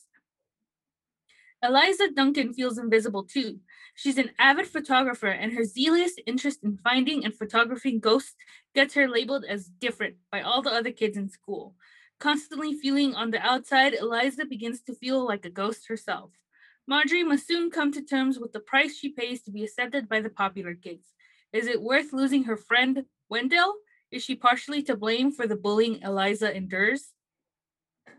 Eliza 1.62 2.10
Duncan 2.10 2.52
feels 2.52 2.76
invisible 2.76 3.24
too. 3.24 3.60
She's 3.94 4.18
an 4.18 4.30
avid 4.38 4.66
photographer, 4.66 5.28
and 5.28 5.52
her 5.52 5.64
zealous 5.64 6.14
interest 6.26 6.64
in 6.64 6.78
finding 6.78 7.24
and 7.24 7.34
photographing 7.34 8.00
ghosts 8.00 8.34
gets 8.74 8.94
her 8.94 9.08
labeled 9.08 9.44
as 9.48 9.68
different 9.68 10.16
by 10.30 10.42
all 10.42 10.62
the 10.62 10.72
other 10.72 10.90
kids 10.90 11.16
in 11.16 11.28
school. 11.28 11.76
Constantly 12.18 12.74
feeling 12.74 13.14
on 13.14 13.30
the 13.30 13.40
outside, 13.40 13.94
Eliza 13.94 14.46
begins 14.46 14.82
to 14.82 14.94
feel 14.94 15.24
like 15.24 15.44
a 15.44 15.50
ghost 15.50 15.88
herself. 15.88 16.32
Marjorie 16.86 17.24
must 17.24 17.46
soon 17.46 17.70
come 17.70 17.92
to 17.92 18.02
terms 18.02 18.38
with 18.38 18.52
the 18.52 18.60
price 18.60 18.98
she 18.98 19.08
pays 19.08 19.42
to 19.42 19.50
be 19.50 19.64
accepted 19.64 20.08
by 20.08 20.20
the 20.20 20.28
popular 20.28 20.74
kids. 20.74 21.14
Is 21.52 21.66
it 21.66 21.80
worth 21.80 22.12
losing 22.12 22.44
her 22.44 22.56
friend, 22.56 23.04
Wendell? 23.28 23.74
Is 24.10 24.22
she 24.22 24.34
partially 24.34 24.82
to 24.84 24.96
blame 24.96 25.32
for 25.32 25.46
the 25.46 25.56
bullying 25.56 26.02
Eliza 26.02 26.54
endures? 26.54 27.13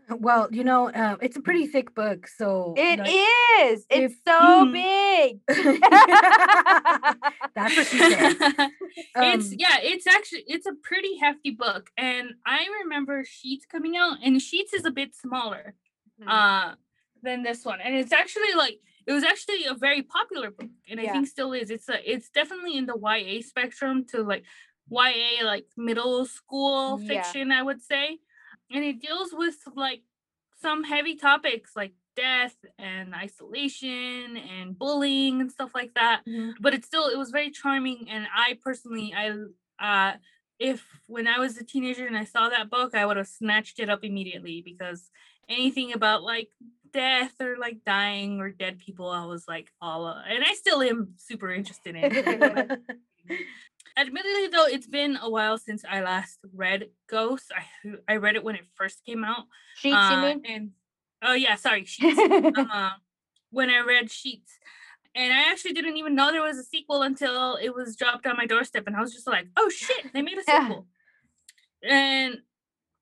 Well, 0.08 0.48
you 0.52 0.62
know, 0.62 0.88
uh, 0.88 1.16
it's 1.20 1.36
a 1.36 1.40
pretty 1.40 1.66
thick 1.66 1.92
book, 1.94 2.28
so 2.28 2.74
It 2.76 3.00
like- 3.00 3.08
is. 3.10 3.86
It's 3.90 4.14
if- 4.14 4.20
so 4.24 4.64
Mm. 4.64 4.72
big. 4.72 5.40
That's 7.54 7.76
what 7.76 7.86
she 7.86 7.98
said. 7.98 8.36
it's 9.16 9.50
Um, 9.52 9.56
yeah, 9.58 9.78
it's 9.82 10.06
actually 10.06 10.44
it's 10.46 10.66
a 10.66 10.74
pretty 10.74 11.16
hefty 11.18 11.50
book, 11.50 11.90
and 11.96 12.34
I 12.44 12.66
remember 12.84 13.24
Sheets 13.24 13.66
coming 13.66 13.96
out, 13.96 14.18
and 14.22 14.40
Sheets 14.40 14.72
is 14.72 14.84
a 14.84 14.90
bit 14.90 15.14
smaller 15.14 15.74
Mhm. 16.20 16.28
uh 16.28 16.74
than 17.22 17.42
this 17.42 17.64
one, 17.64 17.80
and 17.80 17.96
it's 17.96 18.12
actually 18.12 18.52
like 18.54 18.78
it 19.06 19.12
was 19.12 19.24
actually 19.24 19.64
a 19.64 19.74
very 19.74 20.02
popular 20.02 20.50
book, 20.50 20.70
and 20.88 21.00
I 21.00 21.06
think 21.08 21.26
still 21.26 21.52
is. 21.52 21.70
It's 21.70 21.88
a 21.88 21.98
it's 22.12 22.28
definitely 22.30 22.76
in 22.76 22.86
the 22.86 22.96
YA 22.96 23.40
spectrum 23.42 24.04
to 24.10 24.22
like 24.22 24.44
YA 24.88 25.42
like 25.44 25.66
middle 25.76 26.24
school 26.26 27.00
Yeah. 27.00 27.08
fiction, 27.08 27.50
I 27.50 27.62
would 27.62 27.82
say, 27.82 28.18
and 28.70 28.84
it 28.84 29.00
deals 29.00 29.30
with 29.32 29.56
like 29.74 30.02
some 30.60 30.84
heavy 30.84 31.16
topics 31.16 31.72
like 31.76 31.92
death 32.16 32.56
and 32.78 33.14
isolation 33.14 34.36
and 34.38 34.78
bullying 34.78 35.40
and 35.40 35.52
stuff 35.52 35.72
like 35.74 35.92
that 35.94 36.22
Mhm. 36.26 36.54
but 36.60 36.72
it's 36.74 36.86
still 36.86 37.08
it 37.08 37.18
was 37.18 37.30
very 37.30 37.50
charming 37.50 38.08
and 38.08 38.26
i 38.34 38.58
personally 38.62 39.12
i 39.14 39.30
uh 39.78 40.16
if 40.58 40.82
when 41.06 41.26
i 41.28 41.38
was 41.38 41.58
a 41.58 41.64
teenager 41.64 42.06
and 42.06 42.16
i 42.16 42.24
saw 42.24 42.48
that 42.48 42.70
book 42.70 42.94
i 42.94 43.04
would 43.04 43.18
have 43.18 43.28
snatched 43.28 43.78
it 43.78 43.90
up 43.90 44.02
immediately 44.02 44.62
because 44.64 45.10
anything 45.48 45.92
about 45.92 46.22
like 46.22 46.48
death 46.92 47.34
or 47.40 47.56
like 47.58 47.84
dying 47.84 48.40
or 48.40 48.50
dead 48.50 48.78
people 48.78 49.10
i 49.10 49.26
was 49.26 49.44
like 49.46 49.70
all 49.82 50.06
uh, 50.06 50.22
and 50.26 50.42
i 50.42 50.54
still 50.54 50.80
am 50.80 51.12
super 51.18 51.52
interested 51.52 51.94
in 51.94 52.10
it. 52.10 52.78
admittedly 53.96 54.48
though 54.48 54.66
it's 54.66 54.86
been 54.86 55.16
a 55.22 55.30
while 55.30 55.58
since 55.58 55.84
i 55.88 56.00
last 56.02 56.38
read 56.54 56.88
ghost 57.08 57.50
i 57.56 57.64
i 58.08 58.16
read 58.16 58.36
it 58.36 58.44
when 58.44 58.54
it 58.54 58.66
first 58.74 59.04
came 59.04 59.24
out 59.24 59.44
Sheets, 59.74 59.96
uh, 59.96 60.14
you 60.14 60.20
mean? 60.20 60.42
and 60.46 60.70
oh 61.22 61.34
yeah 61.34 61.54
sorry 61.56 61.84
sheets 61.84 62.18
um, 62.18 62.68
uh, 62.72 62.90
when 63.50 63.70
I 63.70 63.80
read 63.80 64.10
Sheets. 64.10 64.58
And 65.14 65.32
I 65.32 65.50
actually 65.50 65.72
didn't 65.72 65.96
even 65.96 66.14
know 66.14 66.30
there 66.30 66.42
was 66.42 66.58
a 66.58 66.62
sequel 66.62 67.02
until 67.02 67.56
it 67.56 67.74
was 67.74 67.96
dropped 67.96 68.26
on 68.26 68.36
my 68.36 68.44
doorstep. 68.44 68.84
And 68.86 68.94
I 68.94 69.00
was 69.00 69.14
just 69.14 69.26
like, 69.26 69.46
oh 69.56 69.70
shit, 69.70 70.12
they 70.12 70.20
made 70.20 70.36
a 70.36 70.42
Yeah. 70.46 70.68
sequel. 70.68 70.86
And 71.82 72.38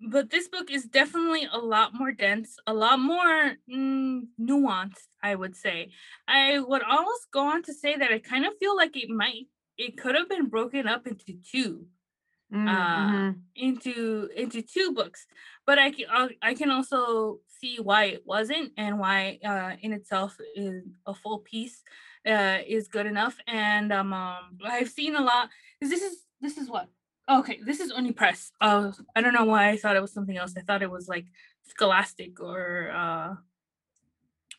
but 0.01 0.31
this 0.31 0.49
book 0.49 0.71
is 0.71 0.85
definitely 0.85 1.49
a 1.51 1.59
lot 1.59 1.95
more 1.95 2.12
dense, 2.12 2.57
a 2.66 2.75
lot 2.75 3.01
more 3.01 3.57
mm, 3.68 4.23
nuanced, 4.41 5.09
I 5.23 5.35
would 5.35 5.57
say. 5.57 5.91
I 6.29 6.59
would 6.61 6.83
almost 6.83 7.31
go 7.33 7.49
on 7.49 7.62
to 7.64 7.73
say 7.75 7.97
that 7.97 8.12
I 8.12 8.18
kind 8.18 8.45
of 8.45 8.53
feel 8.59 8.77
like 8.77 8.97
it 8.97 9.09
might, 9.09 9.47
it 9.77 9.97
could 9.97 10.14
have 10.14 10.29
been 10.29 10.49
broken 10.49 10.87
up 10.87 11.07
into 11.07 11.35
two 11.51 11.87
Mm, 12.53 12.68
uh, 12.68 13.11
mhm. 13.11 13.41
into 13.57 14.29
into 14.37 14.62
two 14.62 14.93
books. 14.93 15.27
But 15.66 15.79
i 15.79 15.91
can 15.91 16.05
uh, 16.12 16.29
i 16.43 16.55
can 16.55 16.70
also 16.70 17.41
see 17.49 17.79
why 17.81 18.05
it 18.05 18.22
wasn't 18.27 18.72
and 18.77 18.99
why 18.99 19.39
uh 19.45 19.72
in 19.81 19.93
itself 19.93 20.37
is 20.55 20.85
a 21.07 21.14
full 21.14 21.39
piece 21.39 21.83
uh 22.27 22.59
is 22.66 22.87
good 22.89 23.07
enough. 23.07 23.37
And 23.47 23.93
um, 23.93 24.12
um 24.12 24.59
i've 24.64 24.91
seen 24.91 25.16
a 25.16 25.22
lot 25.22 25.49
this 25.81 26.03
is 26.03 26.18
this 26.41 26.59
is 26.59 26.68
what 26.68 26.89
okay 27.29 27.59
this 27.64 27.81
is 27.81 27.91
Oni 27.91 28.12
Press. 28.12 28.53
Uh 28.61 28.93
i 29.16 29.20
don't 29.20 29.35
know 29.35 29.47
why 29.47 29.70
i 29.70 29.77
thought 29.77 29.97
it 29.97 30.03
was 30.03 30.12
something 30.12 30.37
else. 30.37 30.55
I 30.57 30.61
thought 30.61 30.83
it 30.83 30.91
was 30.91 31.09
like 31.09 31.27
scholastic 31.66 32.41
or 32.41 32.91
uh 32.95 33.35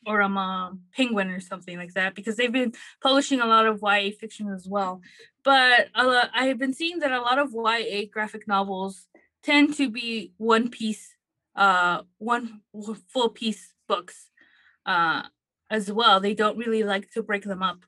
or 0.06 0.22
um, 0.22 0.82
penguin 0.96 1.30
or 1.30 1.40
something 1.40 1.78
like 1.78 1.94
that 1.94 2.16
because 2.16 2.36
they've 2.36 2.52
been 2.52 2.74
publishing 3.02 3.42
a 3.42 3.46
lot 3.46 3.66
of 3.66 3.82
YA 3.82 4.12
fiction 4.20 4.50
as 4.50 4.68
well 4.68 5.02
but 5.44 5.90
uh, 5.94 6.26
I've 6.34 6.58
been 6.58 6.74
seeing 6.74 7.00
that 7.00 7.12
a 7.12 7.22
lot 7.22 7.38
of 7.40 7.54
YA 7.54 8.06
graphic 8.12 8.48
novels 8.48 9.08
tend 9.44 9.76
to 9.76 9.92
be 9.92 10.34
one 10.38 10.70
piece, 10.70 11.14
uh, 11.56 12.02
one 12.18 12.62
full 13.14 13.30
piece 13.30 13.74
books, 13.88 14.32
uh, 14.88 15.22
as 15.70 15.92
well. 15.92 16.20
They 16.20 16.34
don't 16.34 16.58
really 16.58 16.84
like 16.84 17.12
to 17.12 17.22
break 17.22 17.44
them 17.44 17.62
up, 17.62 17.86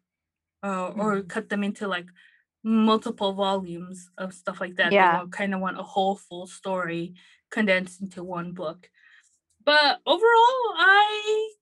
uh, 0.64 0.90
or 0.90 1.22
Mhm. 1.24 1.28
cut 1.30 1.50
them 1.50 1.64
into 1.64 1.88
like 1.88 2.06
multiple 2.64 3.34
volumes 3.34 4.10
of 4.20 4.34
stuff 4.34 4.62
like 4.62 4.76
that. 4.76 4.92
Yeah. 4.94 5.24
They 5.24 5.30
kind 5.32 5.56
of 5.56 5.60
want 5.62 5.80
a 5.80 5.84
whole 5.84 6.16
full 6.16 6.46
story 6.46 7.16
condensed 7.50 8.02
into 8.02 8.24
one 8.24 8.52
book. 8.52 8.92
But 9.66 10.00
overall, 10.06 10.76
I 10.78 11.54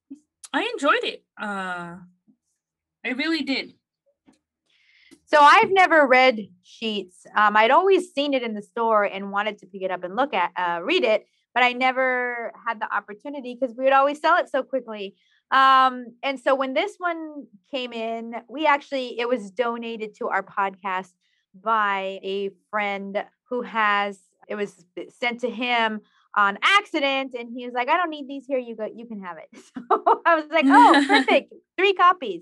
I 0.55 0.71
enjoyed 0.73 1.03
it. 1.03 1.21
Uh, 1.37 1.97
I 3.03 3.09
really 3.17 3.41
did. 3.41 3.73
So 5.25 5.37
I've 5.41 5.69
never 5.69 6.07
read 6.07 6.47
Sheets. 6.63 7.25
Um, 7.35 7.57
I'd 7.57 7.71
always 7.71 8.13
seen 8.13 8.33
it 8.33 8.41
in 8.41 8.53
the 8.53 8.61
store 8.61 9.03
and 9.03 9.33
wanted 9.33 9.57
to 9.57 9.65
pick 9.65 9.81
it 9.81 9.91
up 9.91 10.05
and 10.05 10.15
look 10.15 10.33
at, 10.33 10.51
uh, 10.55 10.81
read 10.81 11.03
it, 11.03 11.27
but 11.53 11.63
I 11.63 11.73
never 11.73 12.53
had 12.65 12.79
the 12.79 12.95
opportunity 12.95 13.57
because 13.59 13.75
we 13.75 13.83
would 13.83 13.91
always 13.91 14.21
sell 14.21 14.37
it 14.37 14.49
so 14.49 14.63
quickly. 14.63 15.15
Um, 15.51 16.15
and 16.23 16.39
so 16.39 16.55
when 16.55 16.73
this 16.73 16.93
one 16.99 17.47
came 17.69 17.91
in, 17.91 18.35
we 18.47 18.65
actually 18.65 19.19
it 19.19 19.27
was 19.27 19.51
donated 19.51 20.15
to 20.19 20.29
our 20.29 20.41
podcast 20.41 21.11
by 21.53 22.19
a 22.23 22.51
friend 22.69 23.25
who 23.49 23.61
has 23.63 24.21
it 24.47 24.55
was 24.55 24.85
sent 25.09 25.41
to 25.41 25.49
him 25.49 25.99
on 26.35 26.57
accident, 26.61 27.33
and 27.37 27.49
he 27.55 27.65
was 27.65 27.73
like, 27.73 27.89
"I 27.89 27.97
don't 27.97 28.09
need 28.09 28.27
these 28.27 28.45
here. 28.47 28.59
You 28.59 28.75
go, 28.75 28.87
you 28.93 29.05
can 29.07 29.21
have 29.21 29.37
it." 29.37 29.49
So 29.75 30.21
I 30.25 30.35
was 30.35 30.45
like, 30.49 30.65
"Oh, 30.67 31.05
perfect, 31.07 31.53
three 31.77 31.93
copies." 31.93 32.41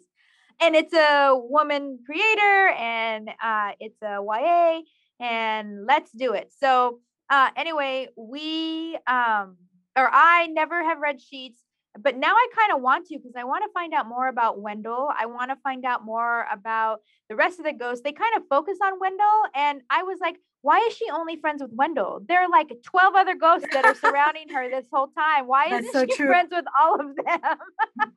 and 0.62 0.76
it's 0.76 0.94
a 0.94 1.34
woman 1.36 2.00
creator 2.06 2.70
and 2.78 3.30
uh, 3.44 3.72
it's 3.80 4.02
a 4.02 4.20
YA 4.22 4.82
and 5.20 5.86
let's 5.86 6.12
do 6.12 6.34
it. 6.34 6.52
So 6.58 7.00
uh, 7.30 7.50
anyway, 7.56 8.08
we 8.16 8.98
um, 9.08 9.58
or 9.96 10.10
I 10.12 10.48
never 10.52 10.84
have 10.84 11.00
read 11.00 11.22
Sheets, 11.22 11.60
but 12.00 12.18
now 12.18 12.34
I 12.34 12.48
kind 12.56 12.74
of 12.76 12.82
want 12.82 13.08
to 13.08 13.18
because 13.18 13.34
I 13.38 13.44
want 13.44 13.64
to 13.64 13.74
find 13.74 13.94
out 13.94 14.08
more 14.08 14.28
about 14.28 14.60
Wendell. 14.62 15.10
I 15.18 15.26
want 15.26 15.52
to 15.52 15.58
find 15.64 15.86
out 15.86 16.04
more 16.04 16.46
about 16.52 17.00
the 17.30 17.36
rest 17.36 17.60
of 17.60 17.66
the 17.66 17.74
ghosts. 17.74 18.04
They 18.04 18.12
kind 18.12 18.36
of 18.38 18.44
focus 18.50 18.78
on 18.84 19.00
Wendell, 19.00 19.44
and 19.56 19.82
I 19.90 20.04
was 20.04 20.20
like, 20.22 20.38
why 20.64 20.80
is 20.88 20.96
she 20.96 21.06
only 21.12 21.36
friends 21.36 21.62
with 21.62 21.72
Wendell? 21.74 22.22
There 22.26 22.42
are 22.42 22.50
like 22.50 22.72
12 22.84 23.16
other 23.16 23.36
ghosts 23.36 23.68
that 23.74 23.84
are 23.84 23.94
surrounding 23.96 24.48
her 24.50 24.70
this 24.70 24.88
whole 24.92 25.10
time. 25.10 25.46
Why 25.46 25.70
That's 25.70 25.88
isn't 25.88 25.94
so 25.94 26.06
she 26.08 26.16
true. 26.16 26.28
friends 26.28 26.50
with 26.52 26.66
all 26.82 27.00
of 27.00 27.16
them? 27.16 27.58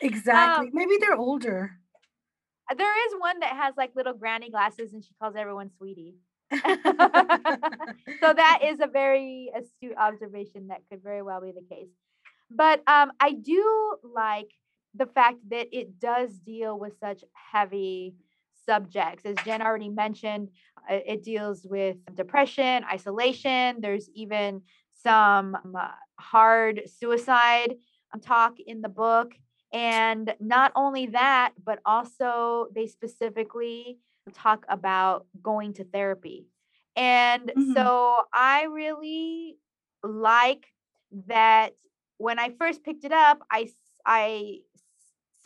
Exactly. 0.00 0.70
Maybe 0.72 0.92
they're 1.00 1.16
older. 1.16 1.72
There 2.76 3.06
is 3.08 3.14
one 3.18 3.40
that 3.40 3.56
has 3.56 3.74
like 3.76 3.96
little 3.96 4.12
granny 4.12 4.48
glasses 4.48 4.92
and 4.92 5.02
she 5.02 5.10
calls 5.20 5.34
everyone 5.36 5.70
sweetie. 5.76 6.14
so 6.52 6.58
that 6.62 8.60
is 8.64 8.78
a 8.80 8.86
very 8.86 9.50
astute 9.56 9.96
observation 9.98 10.68
that 10.68 10.82
could 10.88 11.02
very 11.02 11.22
well 11.22 11.40
be 11.40 11.50
the 11.50 11.66
case. 11.68 11.88
But 12.48 12.82
um, 12.86 13.10
I 13.20 13.32
do 13.32 13.96
like 14.04 14.50
the 14.94 15.06
fact 15.06 15.38
that 15.50 15.68
it 15.72 15.98
does 15.98 16.30
deal 16.38 16.78
with 16.78 16.92
such 17.00 17.24
heavy 17.52 18.14
subjects. 18.68 19.24
As 19.24 19.36
Jen 19.46 19.62
already 19.62 19.88
mentioned, 19.88 20.50
uh, 20.90 21.00
it 21.12 21.20
deals 21.22 21.66
with 21.74 21.96
depression, 22.14 22.84
isolation. 22.96 23.66
There's 23.80 24.08
even 24.14 24.62
some 24.92 25.54
um, 25.54 25.76
uh, 25.76 25.88
hard 26.20 26.82
suicide 26.98 27.70
um, 28.12 28.20
talk 28.20 28.54
in 28.72 28.82
the 28.82 28.88
book. 29.04 29.32
And 29.72 30.34
not 30.40 30.72
only 30.76 31.06
that, 31.20 31.52
but 31.68 31.78
also 31.84 32.68
they 32.74 32.86
specifically 32.86 33.98
talk 34.34 34.64
about 34.68 35.26
going 35.42 35.72
to 35.74 35.84
therapy. 35.84 36.46
And 36.96 37.52
Mhm. 37.56 37.74
so 37.74 38.14
I 38.32 38.64
really 38.64 39.56
like 40.02 40.64
that 41.26 41.68
when 42.18 42.38
I 42.38 42.48
first 42.60 42.82
picked 42.84 43.04
it 43.04 43.12
up, 43.12 43.38
I 43.50 43.60
I 44.04 44.58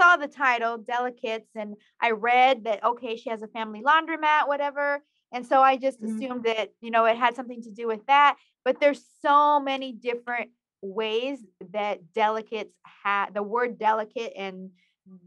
saw 0.02 0.16
the 0.16 0.28
title 0.28 0.78
Delicates 0.78 1.50
and 1.54 1.76
I 2.00 2.10
read 2.10 2.64
that 2.64 2.84
okay, 2.84 3.16
she 3.16 3.30
has 3.30 3.42
a 3.42 3.48
family 3.48 3.82
laundromat, 3.82 4.48
whatever. 4.48 5.02
And 5.32 5.46
so 5.46 5.62
I 5.62 5.76
just 5.76 6.02
Mhm. 6.02 6.18
assumed 6.18 6.44
that, 6.44 6.70
you 6.80 6.90
know, 6.90 7.04
it 7.06 7.16
had 7.16 7.34
something 7.36 7.62
to 7.62 7.70
do 7.70 7.86
with 7.86 8.04
that. 8.06 8.36
But 8.64 8.80
there's 8.80 9.04
so 9.22 9.60
many 9.60 9.92
different 9.92 10.50
ways 10.82 11.38
that 11.72 12.12
delicates 12.12 12.74
have 13.04 13.32
the 13.34 13.42
word 13.42 13.78
delicate 13.78 14.32
and 14.36 14.70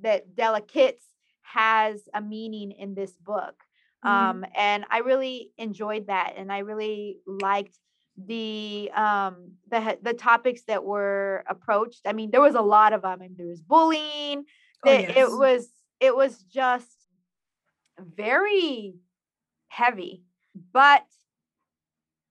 that 0.02 0.36
delicates 0.36 1.06
has 1.44 2.08
a 2.14 2.22
meaning 2.22 2.72
in 2.72 2.96
this 2.96 3.14
book. 3.18 3.56
Mhm. 4.04 4.40
Um, 4.40 4.46
and 4.56 4.86
I 4.90 5.00
really 5.00 5.52
enjoyed 5.58 6.08
that, 6.08 6.34
and 6.38 6.52
I 6.52 6.60
really 6.60 7.20
liked 7.26 7.80
the 8.18 8.90
um 8.96 9.54
the 9.70 9.98
the 10.02 10.14
topics 10.14 10.64
that 10.68 10.84
were 10.86 11.44
approached. 11.50 12.02
I 12.06 12.14
mean, 12.14 12.32
there 12.32 12.42
was 12.42 12.56
a 12.56 12.62
lot 12.62 12.94
of 12.94 13.02
them. 13.02 13.12
I 13.12 13.18
mean, 13.18 13.36
there 13.38 13.48
was 13.48 13.62
bullying. 13.62 14.46
Oh, 14.86 14.92
yes. 14.92 15.18
It 15.18 15.32
was 15.32 15.70
it 16.00 16.16
was 16.16 16.38
just 16.44 16.90
very 17.98 18.96
heavy, 19.68 20.24
but 20.74 21.06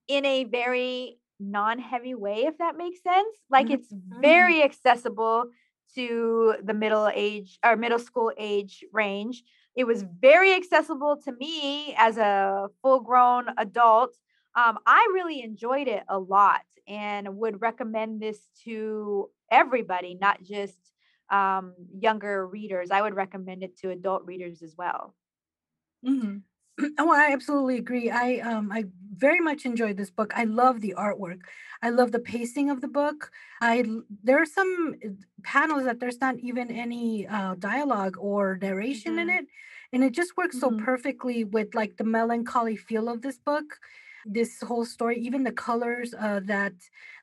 in 0.07 0.25
a 0.25 0.43
very 0.43 1.17
non-heavy 1.39 2.15
way, 2.15 2.45
if 2.45 2.57
that 2.59 2.77
makes 2.77 3.01
sense. 3.01 3.35
Like 3.49 3.69
it's 3.69 3.91
very 3.91 4.63
accessible 4.63 5.45
to 5.95 6.55
the 6.63 6.73
middle 6.73 7.09
age 7.13 7.57
or 7.65 7.75
middle 7.75 7.99
school 7.99 8.31
age 8.37 8.83
range. 8.93 9.43
It 9.75 9.85
was 9.85 10.03
very 10.21 10.53
accessible 10.53 11.17
to 11.25 11.31
me 11.33 11.95
as 11.97 12.17
a 12.17 12.67
full-grown 12.81 13.47
adult. 13.57 14.15
Um, 14.55 14.77
I 14.85 15.09
really 15.13 15.41
enjoyed 15.41 15.87
it 15.87 16.03
a 16.07 16.17
lot 16.17 16.61
and 16.87 17.37
would 17.37 17.61
recommend 17.61 18.21
this 18.21 18.39
to 18.63 19.29
everybody, 19.51 20.17
not 20.19 20.43
just 20.43 20.77
um, 21.29 21.75
younger 21.99 22.47
readers. 22.47 22.91
I 22.91 23.01
would 23.01 23.15
recommend 23.15 23.63
it 23.63 23.77
to 23.77 23.89
adult 23.91 24.25
readers 24.25 24.61
as 24.61 24.75
well. 24.77 25.15
Mhm. 26.05 26.43
Oh, 26.99 27.09
I 27.11 27.31
absolutely 27.31 27.77
agree. 27.77 28.09
I 28.09 28.39
um 28.39 28.69
I 28.71 28.83
very 29.13 29.39
much 29.39 29.65
enjoyed 29.65 29.95
this 29.97 30.11
book. 30.11 30.31
I 30.35 30.43
love 30.43 30.81
the 30.81 30.93
artwork. 30.97 31.41
I 31.81 31.89
love 31.89 32.11
the 32.11 32.19
pacing 32.19 32.69
of 32.69 32.81
the 32.81 32.87
book. 32.89 33.31
I 33.61 33.85
there 34.23 34.37
are 34.41 34.45
some 34.45 34.95
uh, 35.05 35.09
panels 35.43 35.85
that 35.85 35.99
there's 36.01 36.19
not 36.19 36.37
even 36.39 36.69
any 36.69 37.27
uh, 37.27 37.55
dialogue 37.55 38.17
or 38.19 38.57
narration 38.61 39.17
in 39.19 39.29
Mhm. 39.29 39.37
it, 39.37 39.45
and 39.93 40.03
it 40.03 40.11
just 40.13 40.35
works 40.37 40.59
so 40.59 40.69
Mhm. 40.69 40.89
perfectly 40.89 41.43
with 41.45 41.73
like 41.75 41.95
the 41.97 42.03
melancholy 42.03 42.75
feel 42.75 43.07
of 43.09 43.21
this 43.21 43.39
book. 43.39 43.79
This 44.27 44.59
whole 44.61 44.85
story, 44.85 45.19
even 45.19 45.43
the 45.43 45.51
colors 45.51 46.15
uh, 46.19 46.39
that 46.45 46.73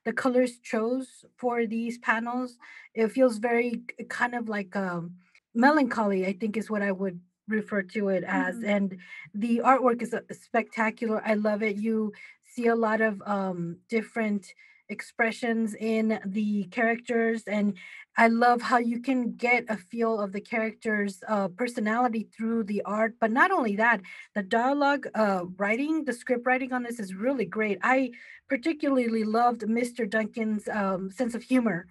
the 0.05 0.13
colors 0.13 0.59
chose 0.61 1.25
for 1.37 1.67
these 1.67 1.99
panels, 1.99 2.59
it 2.95 3.09
feels 3.09 3.39
very 3.39 3.83
kind 4.09 4.35
of 4.37 4.49
like 4.49 4.77
um, 4.77 5.17
melancholy. 5.55 6.27
I 6.27 6.33
think 6.33 6.57
is 6.57 6.71
what 6.71 6.81
I 6.83 6.93
would 6.93 7.21
refer 7.49 7.83
to 7.83 8.09
it 8.09 8.23
as, 8.25 8.57
Mhm. 8.61 8.69
and 8.77 8.97
the 9.35 9.61
artwork 9.65 10.01
is 10.03 10.15
uh, 10.15 10.21
spectacular. 10.31 11.21
I 11.27 11.35
love 11.35 11.63
it. 11.65 11.77
You 11.77 12.13
see 12.45 12.69
a 12.69 12.77
lot 12.77 13.01
of 13.01 13.21
um, 13.27 13.79
different 13.89 14.55
expressions 14.89 15.75
in 15.75 16.21
the 16.25 16.65
characters, 16.71 17.43
and 17.49 17.77
I 18.17 18.29
love 18.29 18.61
how 18.61 18.79
you 18.79 19.01
can 19.01 19.33
get 19.33 19.65
a 19.69 19.77
feel 19.77 20.21
of 20.21 20.33
the 20.33 20.41
characters' 20.41 21.23
uh, 21.27 21.49
personality 21.49 22.29
through 22.37 22.65
the 22.65 22.83
art. 22.83 23.15
But 23.19 23.31
not 23.33 23.51
only 23.51 23.77
that, 23.77 24.03
the 24.35 24.43
dialogue 24.43 25.07
uh, 25.15 25.45
writing, 25.57 26.05
the 26.05 26.13
script 26.13 26.47
writing 26.47 26.73
on 26.73 26.83
this 26.83 27.01
is 27.01 27.15
really 27.15 27.47
great. 27.47 27.79
I 27.83 28.11
particularly 28.49 29.25
loved 29.25 29.63
Mr. 29.63 30.09
Duncan's 30.09 30.69
um, 30.69 31.11
sense 31.11 31.35
of 31.35 31.43
humor. 31.43 31.87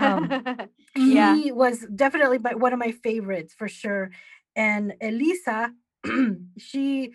Um, 0.00 0.30
Yeah. 0.96 1.36
he 1.36 1.52
was 1.52 1.84
definitely 1.94 2.38
my, 2.38 2.54
one 2.54 2.72
of 2.72 2.78
my 2.78 2.92
favorites 2.92 3.52
for 3.52 3.68
sure. 3.68 4.12
And 4.54 4.94
Eliza, 5.02 5.72
she, 6.56 7.12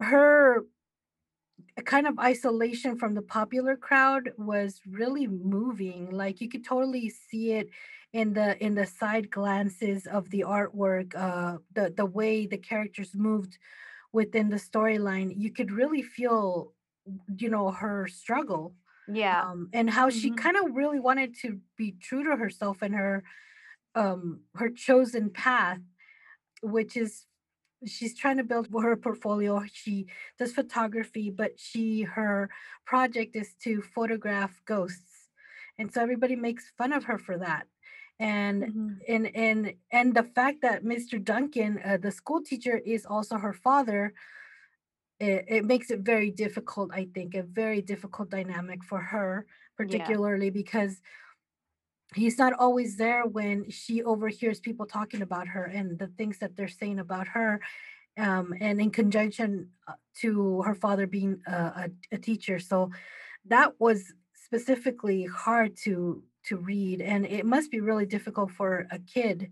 her 0.00 0.64
kind 1.82 2.06
of 2.06 2.18
isolation 2.18 2.96
from 2.96 3.14
the 3.14 3.22
popular 3.22 3.76
crowd 3.76 4.32
was 4.36 4.80
really 4.86 5.26
moving. 5.26 6.10
Like 6.10 6.40
you 6.40 6.48
could 6.48 6.64
totally 6.64 7.10
see 7.10 7.52
it 7.52 7.70
in 8.12 8.34
the 8.34 8.62
in 8.64 8.74
the 8.74 8.86
side 8.86 9.30
glances 9.30 10.06
of 10.06 10.30
the 10.30 10.40
artwork, 10.46 11.14
uh, 11.14 11.58
the 11.72 11.92
the 11.96 12.06
way 12.06 12.46
the 12.46 12.58
characters 12.58 13.14
moved 13.14 13.58
within 14.12 14.50
the 14.50 14.56
storyline. 14.56 15.32
You 15.36 15.52
could 15.52 15.72
really 15.72 16.02
feel, 16.02 16.74
you 17.38 17.50
know, 17.50 17.70
her 17.70 18.08
struggle 18.08 18.74
yeah. 19.06 19.44
um, 19.44 19.70
and 19.72 19.90
how 19.90 20.10
she 20.10 20.30
Mhm. 20.30 20.32
kind 20.32 20.56
of 20.56 20.74
really 20.74 21.00
wanted 21.00 21.34
to 21.42 21.60
be 21.76 21.92
true 21.92 22.24
to 22.24 22.36
herself 22.36 22.82
and 22.82 22.94
her 22.94 23.24
um 23.94 24.42
her 24.56 24.70
chosen 24.70 25.30
path 25.30 25.80
which 26.62 26.96
is 26.96 27.26
she's 27.86 28.16
trying 28.16 28.36
to 28.36 28.44
build 28.44 28.68
her 28.82 28.96
portfolio 28.96 29.62
she 29.72 30.06
does 30.38 30.52
photography 30.52 31.30
but 31.30 31.58
she 31.58 32.02
her 32.02 32.50
project 32.84 33.36
is 33.36 33.54
to 33.54 33.82
photograph 33.82 34.60
ghosts 34.64 35.28
and 35.78 35.92
so 35.92 36.00
everybody 36.00 36.36
makes 36.36 36.70
fun 36.78 36.92
of 36.92 37.04
her 37.04 37.18
for 37.18 37.38
that 37.38 37.66
and 38.18 38.64
Mhm. 38.64 39.00
and 39.08 39.36
and 39.36 39.74
and 39.92 40.14
the 40.14 40.22
fact 40.22 40.62
that 40.62 40.84
Mr. 40.84 41.18
Duncan, 41.22 41.80
uh, 41.84 41.96
the 41.96 42.10
school 42.12 42.42
teacher, 42.42 42.78
is 42.78 43.04
also 43.06 43.36
her 43.38 43.52
father, 43.52 44.14
it, 45.20 45.44
it 45.48 45.64
makes 45.64 45.90
it 45.90 46.00
very 46.00 46.30
difficult. 46.30 46.90
I 46.92 47.06
think 47.14 47.34
a 47.34 47.42
very 47.42 47.82
difficult 47.82 48.30
dynamic 48.30 48.84
for 48.84 49.00
her, 49.00 49.46
particularly 49.76 50.50
because 50.50 51.00
he's 52.14 52.38
not 52.38 52.52
always 52.54 52.96
there 52.96 53.26
when 53.26 53.70
she 53.70 54.02
overhears 54.02 54.60
people 54.60 54.86
talking 54.86 55.22
about 55.22 55.48
her 55.48 55.64
and 55.64 55.98
the 55.98 56.06
things 56.08 56.38
that 56.38 56.56
they're 56.56 56.68
saying 56.68 56.98
about 56.98 57.28
her 57.28 57.60
um, 58.18 58.54
and 58.60 58.80
in 58.80 58.90
conjunction 58.90 59.72
uh, 59.88 59.94
to 60.14 60.62
her 60.62 60.74
father 60.74 61.06
being 61.06 61.42
a, 61.46 61.52
a, 61.52 61.90
a 62.12 62.18
teacher 62.18 62.58
so 62.58 62.90
that 63.44 63.80
was 63.80 64.14
specifically 64.34 65.24
hard 65.24 65.76
to 65.76 66.24
to 66.44 66.56
read 66.58 67.00
and 67.00 67.26
it 67.26 67.46
must 67.46 67.70
be 67.70 67.80
really 67.80 68.06
difficult 68.06 68.50
for 68.50 68.86
a 68.90 68.98
kid 68.98 69.50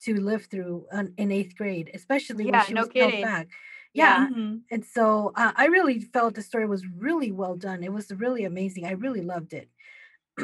to 0.00 0.20
live 0.20 0.46
through 0.46 0.86
an, 0.90 1.14
in 1.18 1.30
eighth 1.30 1.56
grade 1.56 1.90
especially 1.94 2.46
when 2.46 2.58
Yeah, 2.58 2.60
she 2.60 2.74
no 2.74 2.86
was 2.88 2.88
kidding. 2.88 3.20
back 3.20 3.48
Yeah. 3.94 4.16
yeah 4.16 4.28
Mhm. 4.30 4.64
and 4.70 4.84
so 4.84 5.32
uh, 5.36 5.52
i 5.56 5.66
really 5.66 6.00
felt 6.00 6.34
the 6.34 6.42
story 6.42 6.66
was 6.66 6.86
really 6.86 7.32
well 7.32 7.56
done 7.56 7.82
it 7.82 7.92
was 7.92 8.10
really 8.12 8.44
amazing 8.44 8.84
i 8.86 8.92
really 8.92 9.22
loved 9.22 9.52
it 9.52 9.70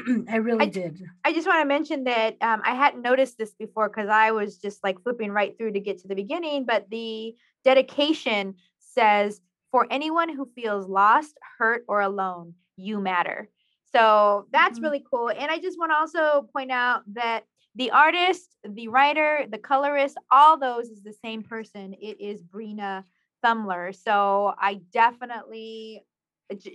i 0.30 0.36
really 0.36 0.64
I- 0.66 0.68
did 0.68 1.02
I 1.24 1.32
just 1.32 1.48
want 1.48 1.60
to 1.60 1.66
mention 1.66 2.04
that 2.04 2.36
um, 2.40 2.62
I 2.64 2.76
hadn't 2.76 3.02
noticed 3.02 3.36
this 3.36 3.52
before 3.54 3.88
because 3.88 4.08
I 4.08 4.30
was 4.30 4.58
just 4.58 4.84
like 4.84 5.02
flipping 5.02 5.32
right 5.32 5.58
through 5.58 5.72
to 5.72 5.80
get 5.80 5.98
to 6.02 6.08
the 6.08 6.14
beginning. 6.14 6.64
But 6.66 6.88
the 6.88 7.34
dedication 7.64 8.54
says, 8.78 9.40
For 9.72 9.88
anyone 9.90 10.28
who 10.34 10.48
feels 10.54 10.86
lost, 10.86 11.36
hurt, 11.58 11.84
or 11.88 12.00
alone, 12.00 12.54
you 12.76 13.00
matter. 13.00 13.50
So 13.92 14.46
that's 14.52 14.78
Mhm. 14.78 14.82
really 14.84 15.04
cool. 15.10 15.28
And 15.30 15.50
I 15.50 15.58
just 15.58 15.78
want 15.80 15.90
to 15.90 15.96
also 15.96 16.48
point 16.52 16.70
out 16.70 17.02
that 17.14 17.44
the 17.74 17.90
artist, 17.90 18.54
the 18.64 18.86
writer, 18.86 19.46
the 19.50 19.58
colorist, 19.58 20.16
all 20.30 20.56
those 20.56 20.88
is 20.90 21.02
the 21.02 21.12
same 21.12 21.42
person. 21.42 21.94
It 21.94 22.20
is 22.20 22.44
Brenna 22.44 23.02
Thummler. 23.44 23.92
So 23.94 24.54
I 24.58 24.74
definitely, 24.92 26.04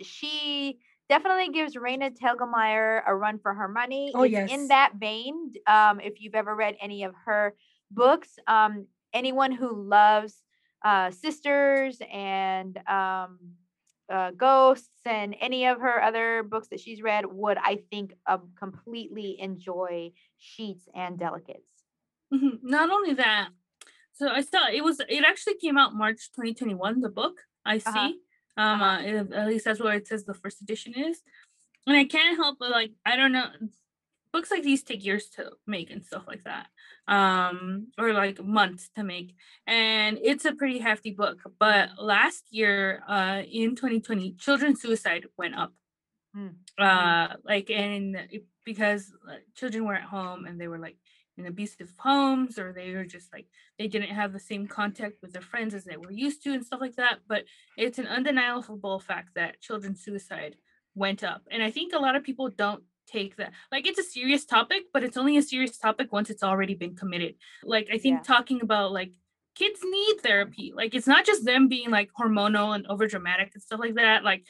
she 0.02 0.80
definitely 1.12 1.50
gives 1.50 1.76
Raina 1.76 2.10
Telgemeier 2.18 3.02
a 3.06 3.14
run 3.14 3.38
for 3.38 3.54
her 3.54 3.68
money. 3.68 4.14
Oh, 4.16 4.24
it's 4.24 4.32
yes. 4.32 4.50
in 4.50 4.70
that 4.70 4.94
vein. 4.98 5.52
Um, 5.68 6.00
if 6.00 6.22
you've 6.22 6.36
ever 6.36 6.56
read 6.56 6.78
any 6.82 7.04
of 7.04 7.14
her 7.26 7.54
books, 7.92 8.40
um, 8.48 8.88
anyone 9.14 9.52
who 9.52 9.76
loves 9.76 10.42
uh, 10.86 11.12
sisters 11.12 12.02
and 12.10 12.78
um, 12.88 13.40
uh, 14.10 14.32
ghosts 14.32 15.02
and 15.06 15.36
any 15.42 15.66
of 15.66 15.82
her 15.82 16.02
other 16.02 16.44
books 16.44 16.70
that 16.70 16.80
she's 16.80 17.02
read 17.02 17.26
would, 17.26 17.58
I 17.58 17.80
think, 17.92 18.14
um, 18.26 18.52
completely 18.58 19.36
enjoy 19.38 20.12
Sheets 20.38 20.88
and 20.96 21.20
Delicates. 21.20 21.72
Mhm. 22.34 22.64
Not 22.64 22.90
only 22.90 23.14
that, 23.16 23.50
so 24.14 24.30
I 24.30 24.40
saw 24.40 24.70
it 24.70 24.82
was 24.82 25.02
it 25.02 25.26
actually 25.26 25.56
came 25.56 25.78
out 25.78 25.94
March 25.94 26.32
2021. 26.32 27.02
The 27.02 27.10
book 27.10 27.42
I 27.66 27.80
see, 27.80 27.90
Uh-huh. 27.90 28.12
Um, 28.62 28.82
at 29.34 29.48
least 29.48 29.66
that's 29.66 29.82
where 29.82 29.96
it 29.96 30.08
says 30.08 30.24
the 30.26 30.34
first 30.34 30.62
edition 30.62 30.94
is, 30.96 31.22
and 31.88 31.96
I 31.98 32.06
can't 32.06 32.38
help 32.38 32.58
but 32.60 32.72
like 32.72 32.92
I 33.06 33.16
don't 33.16 33.32
know, 33.32 33.48
books 34.34 34.52
like 34.52 34.64
these 34.64 34.84
take 34.84 35.04
years 35.06 35.26
to 35.36 35.52
make 35.68 35.90
and 35.92 36.06
stuff 36.06 36.24
like 36.28 36.44
that, 36.44 36.68
um, 37.08 37.88
or 37.98 38.14
like 38.14 38.44
months 38.44 38.90
to 38.96 39.04
make, 39.04 39.36
and 39.68 40.18
it's 40.22 40.46
a 40.46 40.54
pretty 40.54 40.80
hefty 40.80 41.12
book. 41.12 41.40
But 41.60 41.90
last 42.00 42.44
year, 42.52 43.04
uh, 43.08 43.42
in 43.52 43.76
2020, 43.76 44.34
children's 44.40 44.82
suicide 44.82 45.26
went 45.38 45.56
up 45.56 45.74
Mm. 46.34 46.56
uh 46.80 47.28
like 47.44 47.70
and 47.70 48.16
because 48.64 49.12
children 49.54 49.84
were 49.84 49.96
at 49.96 50.04
home 50.16 50.46
and 50.46 50.56
they 50.62 50.70
were 50.70 50.80
like 50.80 50.96
in 51.38 51.46
abusive 51.46 51.94
homes 51.98 52.60
or 52.60 52.74
they 52.74 52.94
were 52.94 53.06
just 53.06 53.32
like 53.34 53.48
they 53.80 53.88
didn't 53.88 54.10
have 54.10 54.34
the 54.34 54.40
same 54.40 54.68
contact 54.68 55.16
with 55.22 55.34
their 55.34 55.42
friends 55.42 55.74
as 55.74 55.84
they 55.86 55.98
were 55.98 56.12
used 56.12 56.44
to 56.44 56.52
and 56.54 56.66
stuff 56.66 56.82
like 56.82 56.96
that 56.96 57.20
but 57.28 57.44
it's 57.78 58.00
an 58.00 58.08
undeniable 58.08 59.00
fact 59.00 59.30
that 59.36 59.60
children's 59.62 60.04
suicide 60.04 60.56
went 60.96 61.24
up 61.24 61.42
and 61.52 61.64
i 61.64 61.72
think 61.72 61.94
a 61.94 62.00
lot 62.00 62.16
of 62.16 62.24
people 62.24 62.50
don't 62.50 62.84
take 63.08 63.36
that 63.38 63.52
like 63.72 63.88
it's 63.88 64.00
a 64.00 64.04
serious 64.04 64.46
topic 64.46 64.84
but 64.94 65.04
it's 65.04 65.18
only 65.18 65.38
a 65.38 65.42
serious 65.42 65.78
topic 65.78 66.12
once 66.12 66.30
it's 66.30 66.44
already 66.44 66.76
been 66.76 66.96
committed 66.96 67.36
like 67.64 67.88
i 67.92 67.98
think 67.98 68.20
Yeah. 68.20 68.24
talking 68.36 68.62
about 68.62 68.92
like 68.92 69.12
kids 69.56 69.80
need 69.84 70.16
therapy 70.22 70.72
like 70.76 70.94
it's 70.96 71.08
not 71.08 71.26
just 71.26 71.44
them 71.46 71.68
being 71.68 71.90
like 71.90 72.10
hormonal 72.18 72.74
and 72.76 72.88
over 72.88 73.08
dramatic 73.08 73.52
and 73.54 73.62
stuff 73.62 73.80
like 73.80 73.96
that 73.96 74.24
like 74.24 74.46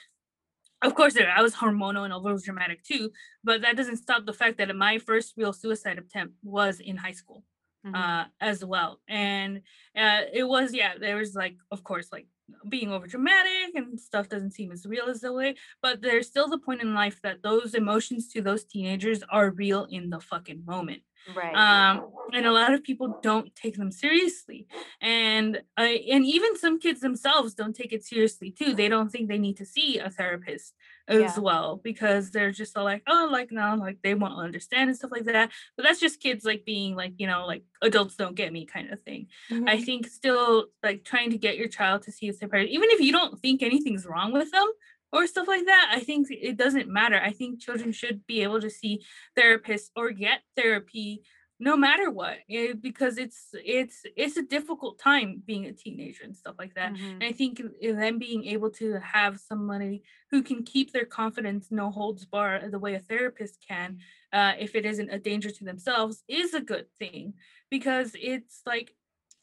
of 0.82 0.95
course 0.95 1.15
I 1.17 1.41
was 1.41 1.55
hormonal 1.55 2.03
and 2.05 2.13
over 2.13 2.38
dramatic 2.38 2.84
too, 2.84 3.11
but 3.43 3.61
that 3.61 3.77
doesn't 3.77 3.97
stop 3.97 4.25
the 4.25 4.34
fact 4.34 4.57
that 4.57 4.75
my 4.75 4.97
first 4.99 5.34
real 5.38 5.53
suicide 5.53 5.97
attempt 5.99 6.36
was 6.43 6.79
in 6.79 6.97
high 6.97 7.13
school 7.13 7.43
Mhm. 7.86 7.95
uh 7.95 8.25
as 8.39 8.63
well. 8.63 9.01
And 9.07 9.61
uh 9.95 10.21
it 10.34 10.43
was 10.43 10.73
yeah, 10.73 10.97
there 10.99 11.15
was 11.17 11.34
like 11.36 11.57
of 11.71 11.84
course 11.84 12.11
like 12.11 12.27
being 12.69 12.91
over 12.91 13.07
dramatic 13.07 13.75
and 13.75 13.99
stuff 13.99 14.29
doesn't 14.29 14.51
seem 14.51 14.71
as 14.71 14.86
real 14.86 15.05
as 15.09 15.21
the 15.21 15.34
way, 15.34 15.55
but 15.82 16.01
there's 16.01 16.27
still 16.27 16.47
the 16.49 16.59
point 16.59 16.82
in 16.82 16.93
life 16.93 17.21
that 17.23 17.41
those 17.43 17.73
emotions 17.73 18.27
to 18.34 18.41
those 18.41 18.65
teenagers 18.65 19.23
are 19.32 19.51
real 19.51 19.86
in 19.86 20.09
the 20.11 20.19
fucking 20.19 20.63
moment 20.65 21.01
right. 21.28 21.55
um 21.55 22.07
and 22.34 22.45
a 22.45 22.51
lot 22.51 22.74
of 22.74 22.82
people 22.84 23.19
don't 23.22 23.53
take 23.55 23.76
them 23.76 23.91
seriously 23.91 24.67
and 25.01 25.57
uh, 25.78 25.82
and 25.82 26.26
even 26.26 26.55
some 26.57 26.80
kids 26.80 27.01
themselves 27.01 27.53
don't 27.53 27.76
take 27.76 27.91
it 27.91 28.03
seriously 28.03 28.51
too 28.51 28.74
they 28.74 28.88
don't 28.88 29.09
think 29.11 29.28
they 29.28 29.38
need 29.38 29.57
to 29.57 29.65
see 29.65 29.97
a 29.99 30.09
therapist 30.09 30.74
as 31.07 31.19
Yeah. 31.19 31.39
well 31.39 31.82
because 31.84 32.32
they're 32.32 32.51
just 32.51 32.78
all 32.78 32.86
like 32.86 33.03
oh 33.07 33.28
like 33.32 33.51
no 33.51 33.76
like 33.76 33.97
they 34.03 34.13
won't 34.13 34.39
understand 34.39 34.89
and 34.89 34.97
stuff 34.97 35.11
like 35.11 35.26
that 35.26 35.51
but 35.76 35.84
that's 35.84 35.99
just 35.99 36.22
kids 36.22 36.45
like 36.45 36.63
being 36.65 36.95
like 36.95 37.13
you 37.17 37.28
know 37.28 37.45
like 37.45 37.63
adults 37.82 38.15
don't 38.15 38.36
get 38.36 38.53
me 38.53 38.65
kind 38.65 38.91
of 38.91 39.01
thing 39.01 39.28
I 39.67 39.78
Mhm. 39.78 39.86
think 39.86 40.07
still 40.07 40.67
like 40.84 41.03
trying 41.03 41.32
to 41.32 41.38
get 41.38 41.57
your 41.57 41.67
child 41.67 42.03
to 42.03 42.11
see 42.11 42.30
a 42.30 42.34
therapist, 42.34 42.72
even 42.72 42.89
if 42.91 43.01
you 43.01 43.11
don't 43.11 43.39
think 43.39 43.61
anything's 43.61 44.05
wrong 44.05 44.32
with 44.32 44.51
them 44.51 44.67
or 45.12 45.28
stuff 45.28 45.47
like 45.47 45.66
that, 45.66 45.91
I 45.93 45.99
think 46.01 46.28
it 46.32 46.57
doesn't 46.57 46.89
matter. 46.89 47.20
I 47.20 47.32
think 47.32 47.59
children 47.62 47.91
should 47.91 48.26
be 48.28 48.41
able 48.43 48.62
to 48.62 48.70
see 48.70 49.03
therapists 49.38 49.89
or 49.95 50.12
get 50.12 50.41
therapy 50.55 51.24
no 51.64 51.78
matter 51.78 52.09
what 52.09 52.39
eh, 52.49 52.74
because 52.74 53.20
it's 53.20 53.49
it's 53.53 54.01
it's 54.16 54.36
a 54.36 54.41
difficult 54.41 54.97
time 54.97 55.43
being 55.45 55.66
a 55.68 55.72
teenager 55.74 56.24
and 56.24 56.36
stuff 56.36 56.55
like 56.57 56.74
that 56.74 56.91
Mhm. 56.93 57.12
and 57.22 57.24
I 57.24 57.32
think 57.34 57.62
them 57.84 58.18
being 58.18 58.45
able 58.45 58.72
to 58.72 58.99
have 58.99 59.39
somebody 59.39 60.01
who 60.32 60.41
can 60.41 60.64
keep 60.64 60.91
their 60.91 61.05
confidence 61.05 61.70
no 61.70 61.91
holds 61.91 62.26
bar 62.26 62.68
the 62.68 62.80
way 62.80 62.95
a 62.95 62.99
therapist 62.99 63.64
can, 63.68 63.99
uh, 64.34 64.53
if 64.57 64.74
it 64.74 64.86
isn't 64.88 65.12
a 65.12 65.20
danger 65.20 65.51
to 65.51 65.64
themselves, 65.64 66.24
is 66.28 66.55
a 66.55 66.62
good 66.62 66.88
thing 66.97 67.36
because 67.70 68.16
it's 68.20 68.62
like 68.66 68.95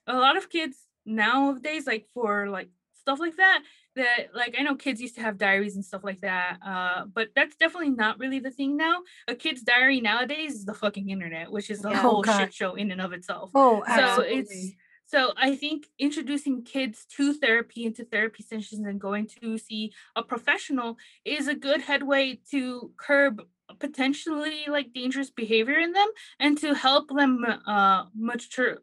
a 0.07 0.17
lot 0.17 0.37
of 0.37 0.51
kids 0.51 0.89
nowadays, 1.07 1.87
like 1.87 2.07
for 2.15 2.49
like 2.49 2.71
stuff 2.95 3.21
like 3.21 3.37
that, 3.37 3.63
that 3.99 4.35
like 4.35 4.55
I 4.59 4.63
know 4.63 4.75
kids 4.75 5.01
used 5.01 5.17
to 5.17 5.21
have 5.21 5.37
diaries 5.39 5.75
and 5.77 5.85
stuff 5.85 6.03
like 6.03 6.21
that, 6.23 6.59
uh, 6.65 7.05
but 7.13 7.29
that's 7.37 7.57
definitely 7.57 7.91
not 7.91 8.19
really 8.19 8.41
the 8.41 8.51
thing 8.51 8.77
now. 8.77 8.97
A 9.29 9.35
kid's 9.35 9.63
diary 9.63 10.01
nowadays 10.01 10.55
is 10.55 10.65
the 10.65 10.75
fucking 10.75 11.11
internet, 11.11 11.53
which 11.53 11.69
is 11.71 11.85
a 11.85 11.91
Yeah. 11.91 11.99
Oh, 11.99 12.03
whole 12.03 12.23
God. 12.23 12.39
shit 12.39 12.55
show 12.55 12.75
in 12.75 12.91
and 12.91 13.01
of 13.01 13.13
itself. 13.13 13.51
Oh, 13.55 13.83
So 13.87 13.93
absolutely. 13.93 14.39
it's 14.39 14.73
so 15.07 15.33
I 15.37 15.57
think 15.57 15.87
introducing 15.99 16.65
kids 16.65 17.07
to 17.17 17.33
therapy 17.33 17.87
and 17.87 17.95
to 17.97 18.05
therapy 18.05 18.43
sessions 18.43 18.87
and 18.87 19.01
going 19.01 19.27
to 19.41 19.57
see 19.59 19.93
a 20.17 20.23
professional 20.23 20.97
is 21.25 21.49
a 21.49 21.55
good 21.55 21.81
headway 21.83 22.41
to 22.51 22.93
curb 22.99 23.43
potentially 23.79 24.65
like 24.69 24.93
dangerous 24.93 25.31
behavior 25.31 25.79
in 25.79 25.93
them 25.93 26.09
and 26.41 26.57
to 26.59 26.75
help 26.75 27.09
them 27.09 27.45
uh 27.67 28.05
mature 28.15 28.79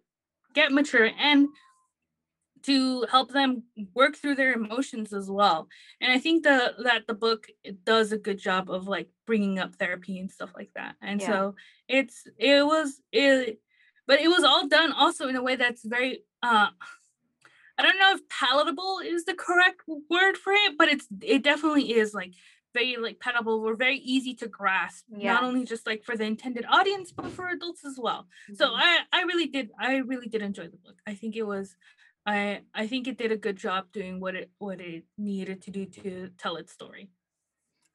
get 0.53 0.72
mature 0.72 1.09
and 1.20 1.47
to 2.66 3.05
help 3.11 3.32
them 3.32 3.63
work 3.93 4.16
through 4.16 4.36
their 4.36 4.53
emotions 4.53 5.13
as 5.13 5.30
well 5.30 5.68
and 6.01 6.11
i 6.11 6.20
think 6.20 6.43
the 6.43 6.74
that 6.84 7.05
the 7.07 7.13
book 7.13 7.47
does 7.84 8.11
a 8.11 8.18
good 8.18 8.38
job 8.39 8.70
of 8.70 8.88
like 8.88 9.09
bringing 9.26 9.59
up 9.59 9.76
therapy 9.76 10.20
and 10.20 10.32
stuff 10.32 10.51
like 10.55 10.72
that 10.76 10.95
and 11.01 11.22
Yeah. 11.22 11.28
so 11.28 11.55
it's 11.88 12.18
it 12.38 12.66
was 12.66 13.01
it 13.11 13.59
but 14.07 14.20
it 14.22 14.28
was 14.28 14.43
all 14.43 14.68
done 14.68 14.91
also 14.91 15.28
in 15.28 15.36
a 15.36 15.43
way 15.43 15.55
that's 15.55 15.84
very 15.86 16.24
uh 16.43 16.70
i 17.78 17.84
don't 17.84 17.99
know 17.99 18.13
if 18.13 18.28
palatable 18.30 18.99
is 19.05 19.26
the 19.26 19.34
correct 19.34 19.82
word 20.09 20.38
for 20.38 20.53
it 20.53 20.78
but 20.78 20.88
it's 20.88 21.07
it 21.22 21.43
definitely 21.43 21.91
is 21.93 22.13
like 22.13 22.34
very 22.74 22.97
like 22.97 23.20
palatable 23.22 23.61
or 23.66 23.74
very 23.76 23.97
easy 23.97 24.34
to 24.34 24.47
grasp 24.47 25.05
Yeah. 25.09 25.34
not 25.34 25.43
only 25.43 25.63
just 25.63 25.88
like 25.88 26.03
for 26.03 26.18
the 26.18 26.26
intended 26.26 26.66
audience 26.70 27.11
but 27.11 27.28
for 27.32 27.47
adults 27.47 27.86
as 27.86 27.97
well 27.97 28.28
so 28.53 28.66
Mhm. 28.68 28.74
i 28.76 28.99
i 29.13 29.22
really 29.24 29.47
did 29.47 29.72
i 29.80 29.97
really 29.97 30.28
did 30.28 30.41
enjoy 30.41 30.68
the 30.68 30.78
book 30.86 30.97
i 31.07 31.13
think 31.13 31.36
it 31.38 31.43
was 31.43 31.76
i 32.26 32.62
i 32.74 32.88
think 32.88 33.08
it 33.08 33.18
did 33.18 33.32
a 33.32 33.38
good 33.38 33.56
job 33.58 33.86
doing 33.92 34.20
what 34.20 34.36
it 34.36 34.50
what 34.58 34.80
it 34.82 35.04
needed 35.18 35.62
to 35.62 35.72
do 35.72 35.86
to 35.86 36.30
tell 36.38 36.56
its 36.58 36.72
story 36.72 37.10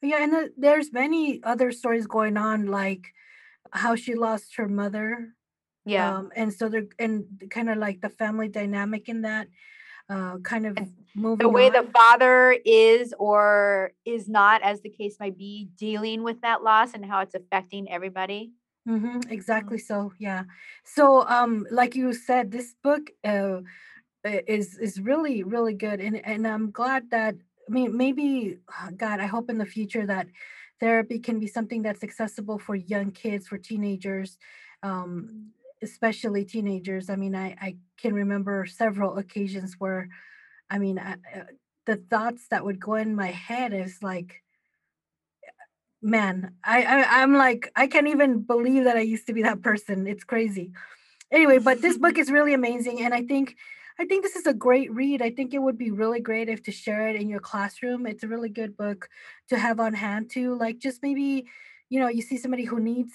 Yeah, 0.02 0.22
and 0.24 0.32
then 0.32 0.46
there's 0.56 0.92
many 0.92 1.42
other 1.44 1.68
stories 1.72 2.06
going 2.06 2.36
on, 2.40 2.66
like 2.66 3.12
how 3.70 3.92
she 3.96 4.14
lost 4.14 4.56
her 4.56 4.66
mother. 4.66 5.36
yeah. 5.84 6.16
Um, 6.16 6.30
and 6.34 6.48
so 6.52 6.68
they're 6.72 6.88
and 6.98 7.24
kind 7.50 7.68
of 7.68 7.76
like 7.76 8.00
the 8.00 8.08
family 8.08 8.48
dynamic 8.48 9.08
in 9.12 9.22
that, 9.28 9.46
uh, 10.08 10.38
kind 10.42 10.64
of 10.66 10.78
moving 11.14 11.44
the 11.44 11.52
way 11.52 11.68
the 11.68 11.84
father 11.92 12.56
is 12.64 13.12
or 13.18 13.92
is 14.06 14.24
not, 14.28 14.62
as 14.62 14.80
the 14.80 14.88
case 14.88 15.16
might 15.20 15.36
be, 15.36 15.68
dealing 15.76 16.22
with 16.24 16.40
that 16.40 16.62
loss 16.62 16.94
and 16.94 17.04
how 17.04 17.20
it's 17.20 17.34
affecting 17.36 17.84
everybody. 17.90 18.52
hmm 18.88 19.20
exactly 19.28 19.76
so 19.76 20.12
yeah 20.18 20.44
so 20.96 21.04
um 21.28 21.66
like 21.70 21.94
you 21.94 22.14
said 22.14 22.48
this 22.50 22.72
book 22.82 23.10
uh 23.32 23.60
is 24.24 24.78
is 24.78 25.00
really 25.00 25.42
really 25.42 25.74
good 25.74 26.00
and 26.00 26.24
and 26.26 26.46
i'm 26.46 26.70
glad 26.70 27.10
that 27.10 27.34
i 27.68 27.72
mean 27.72 27.96
maybe 27.96 28.58
god 28.96 29.20
i 29.20 29.26
hope 29.26 29.48
in 29.50 29.58
the 29.58 29.66
future 29.66 30.06
that 30.06 30.26
therapy 30.78 31.18
can 31.18 31.38
be 31.38 31.46
something 31.46 31.82
that's 31.82 32.02
accessible 32.02 32.58
for 32.58 32.74
young 32.74 33.10
kids 33.10 33.48
for 33.48 33.58
teenagers 33.58 34.38
um 34.82 35.50
especially 35.82 36.44
teenagers. 36.44 37.08
I 37.08 37.16
mean 37.16 37.34
i 37.34 37.56
i 37.60 37.76
can 37.96 38.14
remember 38.14 38.66
several 38.66 39.18
occasions 39.18 39.76
where 39.78 40.08
i 40.68 40.78
mean 40.78 40.98
I, 40.98 41.12
uh, 41.12 41.44
the 41.86 41.96
thoughts 41.96 42.48
that 42.50 42.64
would 42.64 42.80
go 42.80 42.94
in 42.94 43.14
my 43.14 43.28
head 43.28 43.72
is 43.72 44.02
like 44.02 44.42
man 46.02 46.54
I, 46.64 46.82
I 46.82 47.22
i'm 47.22 47.34
like 47.34 47.70
i 47.76 47.86
can't 47.86 48.08
even 48.08 48.40
believe 48.40 48.84
that 48.84 48.96
i 48.96 49.00
used 49.00 49.26
to 49.26 49.32
be 49.32 49.42
that 49.42 49.62
person. 49.62 50.06
It's 50.06 50.24
crazy. 50.24 50.72
Anyway 51.30 51.58
but 51.58 51.80
this 51.80 51.96
book 51.96 52.18
is 52.22 52.30
really 52.30 52.54
amazing 52.54 53.02
and 53.02 53.14
i 53.14 53.22
think 53.22 53.56
i 53.98 54.04
think 54.04 54.22
this 54.22 54.36
is 54.36 54.46
a 54.46 54.54
great 54.54 54.92
read. 54.92 55.22
I 55.22 55.30
think 55.30 55.52
it 55.54 55.58
would 55.62 55.78
be 55.78 55.90
really 55.90 56.20
great 56.20 56.48
if 56.48 56.62
to 56.64 56.72
share 56.72 57.08
it 57.08 57.16
in 57.16 57.28
your 57.28 57.40
classroom. 57.40 58.06
It's 58.06 58.22
a 58.22 58.28
really 58.28 58.48
good 58.48 58.76
book 58.76 59.08
to 59.48 59.58
have 59.58 59.80
on 59.80 59.94
hand 59.94 60.30
too 60.30 60.54
like 60.56 60.78
just 60.78 61.02
maybe 61.02 61.46
you 61.88 61.98
know 62.00 62.08
you 62.08 62.22
see 62.22 62.36
somebody 62.38 62.64
who 62.64 62.78
needs 62.80 63.12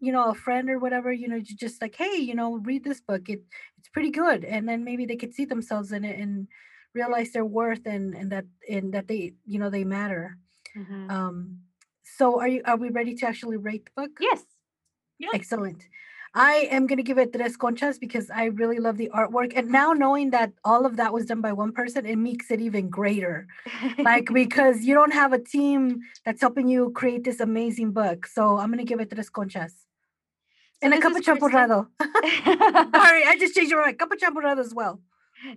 you 0.00 0.12
know 0.12 0.30
a 0.30 0.34
friend 0.34 0.70
or 0.70 0.78
whatever 0.78 1.12
you 1.12 1.28
know 1.28 1.36
you 1.36 1.56
just 1.56 1.82
like 1.82 1.94
hey 1.96 2.16
you 2.16 2.34
know 2.34 2.56
read 2.58 2.84
this 2.84 3.00
book. 3.00 3.28
It 3.28 3.42
it's 3.78 3.88
pretty 3.88 4.10
good. 4.10 4.44
And 4.44 4.68
then 4.68 4.84
maybe 4.84 5.06
they 5.06 5.16
could 5.16 5.34
see 5.34 5.44
themselves 5.44 5.92
in 5.92 6.04
it 6.04 6.18
and 6.18 6.48
realize 6.94 7.32
their 7.32 7.44
worth 7.44 7.86
and 7.86 8.14
and 8.14 8.30
that 8.32 8.46
and 8.68 8.94
that 8.94 9.08
they 9.08 9.34
you 9.44 9.58
know 9.58 9.70
they 9.70 9.84
matter. 9.84 10.38
Mhm. 10.74 11.08
um 11.14 11.60
so 12.04 12.40
are 12.40 12.48
you 12.48 12.62
are 12.66 12.76
we 12.76 12.90
ready 12.90 13.14
to 13.16 13.26
actually 13.26 13.56
rate 13.58 13.86
the 13.86 14.02
book? 14.02 14.12
Yes. 14.20 14.44
Excellent. 15.32 15.88
I 16.34 16.68
am 16.70 16.86
going 16.86 16.96
to 16.96 17.02
give 17.02 17.18
it 17.18 17.32
tres 17.32 17.58
conchas 17.58 18.00
because 18.00 18.30
I 18.30 18.46
really 18.46 18.78
love 18.78 18.96
the 18.96 19.10
artwork. 19.14 19.52
And 19.54 19.70
now 19.70 19.92
knowing 19.92 20.30
that 20.30 20.52
all 20.64 20.86
of 20.86 20.96
that 20.96 21.12
was 21.12 21.26
done 21.26 21.42
by 21.42 21.52
one 21.52 21.72
person, 21.72 22.06
it 22.06 22.16
makes 22.16 22.50
it 22.50 22.60
even 22.60 22.88
greater. 22.88 23.46
Like, 23.98 24.30
because 24.32 24.82
you 24.82 24.94
don't 24.94 25.12
have 25.12 25.34
a 25.34 25.38
team 25.38 26.00
that's 26.24 26.40
helping 26.40 26.68
you 26.68 26.90
create 26.90 27.24
this 27.24 27.40
amazing 27.40 27.92
book. 27.92 28.26
So 28.26 28.56
I'm 28.58 28.68
going 28.68 28.78
to 28.78 28.84
give 28.84 29.00
it 29.00 29.10
tres 29.10 29.28
conchas. 29.28 29.72
and 30.80 30.94
a 30.94 31.00
cup 31.00 31.14
of 31.14 31.22
champurrado. 31.22 31.88
Sorry, 32.00 33.24
I 33.24 33.36
just 33.38 33.54
changed 33.54 33.70
your 33.70 33.82
mind. 33.82 33.98
Cup 33.98 34.10
of 34.10 34.18
champurrado 34.18 34.58
as 34.58 34.74
well. 34.74 35.00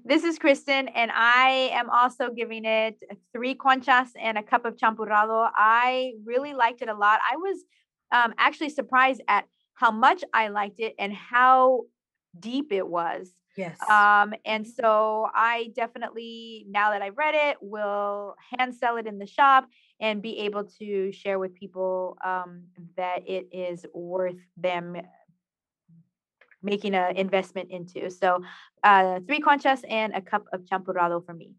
This 0.03 0.23
is 0.23 0.39
Kristen, 0.39 0.87
and 0.89 1.11
I 1.13 1.69
am 1.71 1.89
also 1.91 2.31
giving 2.31 2.65
it 2.65 3.01
three 3.31 3.55
conchas 3.55 4.09
and 4.19 4.37
a 4.37 4.43
cup 4.43 4.65
of 4.65 4.75
champurrado. 4.77 5.49
I 5.55 6.13
really 6.25 6.53
liked 6.53 6.81
it 6.81 6.89
a 6.89 6.95
lot. 6.95 7.19
I 7.31 7.37
was 7.37 7.63
um, 8.11 8.33
actually 8.37 8.69
surprised 8.69 9.21
at 9.27 9.45
how 9.75 9.91
much 9.91 10.23
I 10.33 10.47
liked 10.47 10.79
it 10.79 10.95
and 10.97 11.13
how 11.13 11.83
deep 12.37 12.71
it 12.71 12.87
was. 12.87 13.31
Yes. 13.55 13.77
Um, 13.89 14.33
and 14.43 14.67
so 14.67 15.29
I 15.33 15.71
definitely, 15.75 16.65
now 16.69 16.91
that 16.91 17.01
I've 17.01 17.17
read 17.17 17.35
it, 17.35 17.57
will 17.61 18.35
hand 18.57 18.75
sell 18.75 18.97
it 18.97 19.07
in 19.07 19.17
the 19.17 19.27
shop 19.27 19.67
and 19.99 20.21
be 20.21 20.39
able 20.39 20.65
to 20.79 21.11
share 21.13 21.39
with 21.39 21.55
people 21.55 22.17
um, 22.23 22.63
that 22.97 23.27
it 23.27 23.47
is 23.53 23.85
worth 23.93 24.41
them 24.57 24.97
making 26.61 26.95
an 26.95 27.15
investment 27.15 27.71
into. 27.71 28.09
So 28.09 28.41
uh, 28.83 29.19
three 29.25 29.39
conchas 29.39 29.83
and 29.87 30.13
a 30.13 30.21
cup 30.21 30.45
of 30.51 30.65
champurrado 30.65 31.25
for 31.25 31.33
me. 31.33 31.53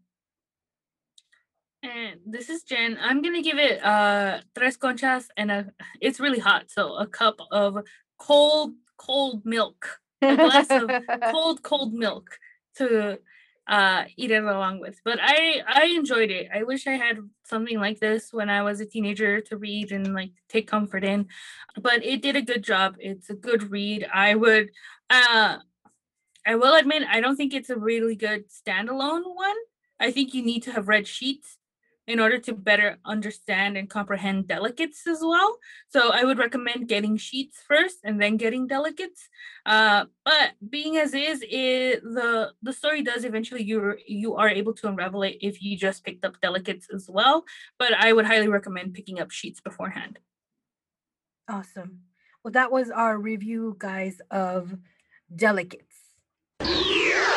And 1.83 2.19
this 2.25 2.49
is 2.49 2.63
Jen. 2.63 2.97
I'm 2.99 3.21
gonna 3.21 3.43
give 3.43 3.59
it 3.59 3.83
uh 3.85 4.41
tres 4.57 4.77
conchas 4.77 5.25
and 5.37 5.51
a 5.51 5.71
it's 6.01 6.19
really 6.19 6.39
hot, 6.39 6.65
so 6.69 6.95
a 6.95 7.05
cup 7.05 7.39
of 7.51 7.83
cold, 8.17 8.73
cold 8.97 9.45
milk. 9.45 9.99
A 10.21 10.35
glass 10.35 10.67
of 10.71 10.89
cold, 11.31 11.61
cold 11.61 11.93
milk 11.93 12.39
to 12.75 13.19
uh 13.67 14.05
eat 14.15 14.31
it 14.31 14.43
along 14.43 14.79
with. 14.79 14.99
But 15.03 15.19
I 15.21 15.61
I 15.67 15.85
enjoyed 15.95 16.31
it. 16.31 16.49
I 16.53 16.63
wish 16.63 16.87
I 16.87 16.93
had 16.93 17.17
something 17.43 17.79
like 17.79 17.99
this 17.99 18.31
when 18.31 18.49
I 18.49 18.63
was 18.63 18.79
a 18.79 18.85
teenager 18.85 19.41
to 19.41 19.57
read 19.57 19.91
and 19.91 20.13
like 20.13 20.31
take 20.49 20.67
comfort 20.67 21.03
in. 21.03 21.27
But 21.79 22.03
it 22.03 22.21
did 22.21 22.35
a 22.35 22.41
good 22.41 22.63
job. 22.63 22.95
It's 22.99 23.29
a 23.29 23.35
good 23.35 23.69
read. 23.69 24.07
I 24.11 24.35
would 24.35 24.71
uh 25.09 25.57
I 26.45 26.55
will 26.55 26.75
admit 26.75 27.03
I 27.09 27.19
don't 27.19 27.35
think 27.35 27.53
it's 27.53 27.69
a 27.69 27.77
really 27.77 28.15
good 28.15 28.45
standalone 28.49 29.35
one. 29.35 29.57
I 29.99 30.11
think 30.11 30.33
you 30.33 30.43
need 30.43 30.63
to 30.63 30.71
have 30.71 30.87
read 30.87 31.07
sheets 31.07 31.56
in 32.07 32.19
order 32.19 32.37
to 32.39 32.53
better 32.53 32.97
understand 33.05 33.77
and 33.77 33.89
comprehend 33.89 34.47
delegates 34.47 35.05
as 35.05 35.19
well. 35.21 35.57
So 35.89 36.11
I 36.11 36.23
would 36.23 36.37
recommend 36.37 36.87
getting 36.87 37.17
sheets 37.17 37.61
first 37.67 37.97
and 38.03 38.21
then 38.21 38.37
getting 38.37 38.65
delegates. 38.65 39.27
Uh, 39.65 40.05
but 40.23 40.53
being 40.69 40.97
as 40.97 41.13
is, 41.13 41.43
it, 41.47 42.01
the 42.03 42.53
the 42.61 42.73
story 42.73 43.03
does 43.03 43.25
eventually 43.25 43.63
you 43.63 43.95
you 44.07 44.35
are 44.35 44.49
able 44.49 44.73
to 44.75 44.87
unravel 44.87 45.23
it 45.23 45.37
if 45.41 45.61
you 45.61 45.77
just 45.77 46.05
picked 46.05 46.23
up 46.23 46.39
delegates 46.41 46.87
as 46.93 47.09
well. 47.09 47.43
But 47.77 47.93
I 47.93 48.13
would 48.13 48.25
highly 48.25 48.47
recommend 48.47 48.93
picking 48.93 49.19
up 49.19 49.31
sheets 49.31 49.59
beforehand. 49.59 50.19
Awesome. 51.49 52.01
Well, 52.43 52.53
that 52.53 52.71
was 52.71 52.89
our 52.89 53.17
review, 53.17 53.75
guys, 53.77 54.21
of 54.31 54.77
Delegates. 55.33 55.95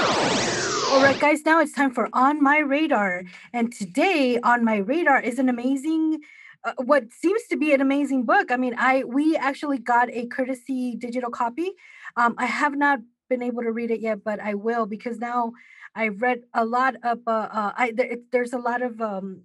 All 0.01 1.03
right, 1.03 1.19
guys, 1.21 1.45
now 1.45 1.61
it's 1.61 1.73
time 1.73 1.93
for 1.93 2.09
On 2.13 2.43
My 2.43 2.59
Radar. 2.59 3.23
And 3.53 3.73
today, 3.73 4.39
On 4.43 4.65
My 4.65 4.77
Radar 4.77 5.21
is 5.21 5.39
an 5.39 5.49
amazing, 5.49 6.21
uh, 6.65 6.73
what 6.85 7.13
seems 7.13 7.43
to 7.51 7.57
be 7.57 7.73
an 7.73 7.81
amazing 7.81 8.25
book. 8.25 8.51
I 8.51 8.57
mean, 8.57 8.75
I 8.77 9.05
we 9.05 9.37
actually 9.37 9.79
got 9.79 10.11
a 10.11 10.27
courtesy 10.27 10.97
digital 10.97 11.31
copy. 11.31 11.73
Um, 12.17 12.35
I 12.39 12.47
have 12.47 12.77
not 12.77 13.01
been 13.29 13.43
able 13.43 13.63
to 13.63 13.73
read 13.73 13.91
it 13.91 14.01
yet, 14.01 14.25
but 14.25 14.41
I 14.41 14.55
will 14.55 14.87
because 14.87 15.19
now 15.19 15.53
I've 15.95 16.21
read 16.23 16.43
a 16.55 16.65
lot 16.65 16.97
of, 17.03 17.21
uh, 17.27 17.49
uh, 17.53 17.73
I, 17.77 17.93
it, 17.97 18.33
there's 18.33 18.53
a 18.53 18.59
lot 18.59 18.83
of 18.83 19.01
um, 19.01 19.43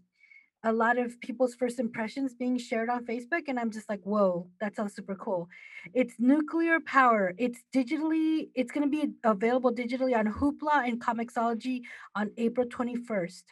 a 0.66 0.74
lot 0.74 0.98
of 0.98 1.22
people's 1.22 1.54
first 1.54 1.80
impressions 1.80 2.34
being 2.34 2.58
shared 2.58 2.90
on 2.90 3.06
Facebook, 3.06 3.44
and 3.48 3.60
I'm 3.60 3.70
just 3.70 3.88
like, 3.88 4.02
whoa, 4.02 4.48
that 4.60 4.76
sounds 4.76 4.96
super 4.96 5.16
cool. 5.16 5.48
It's 5.94 6.16
nuclear 6.18 6.80
power. 6.80 7.34
It's 7.38 7.60
digitally, 7.74 8.50
it's 8.56 8.72
going 8.72 8.90
to 8.90 8.90
be 8.90 9.14
available 9.24 9.72
digitally 9.72 10.18
on 10.18 10.26
Hoopla 10.26 10.88
and 10.88 11.00
Comixology 11.00 11.82
on 12.16 12.32
April 12.38 12.68
21st. 12.68 13.44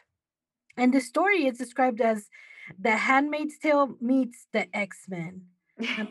And 0.76 0.92
the 0.92 1.00
story 1.00 1.46
is 1.46 1.56
described 1.56 2.00
as 2.00 2.28
The 2.80 2.96
Handmaid's 2.96 3.58
Tale 3.58 3.96
meets 4.00 4.48
the 4.52 4.66
X 4.76 5.06
Men. 5.08 5.42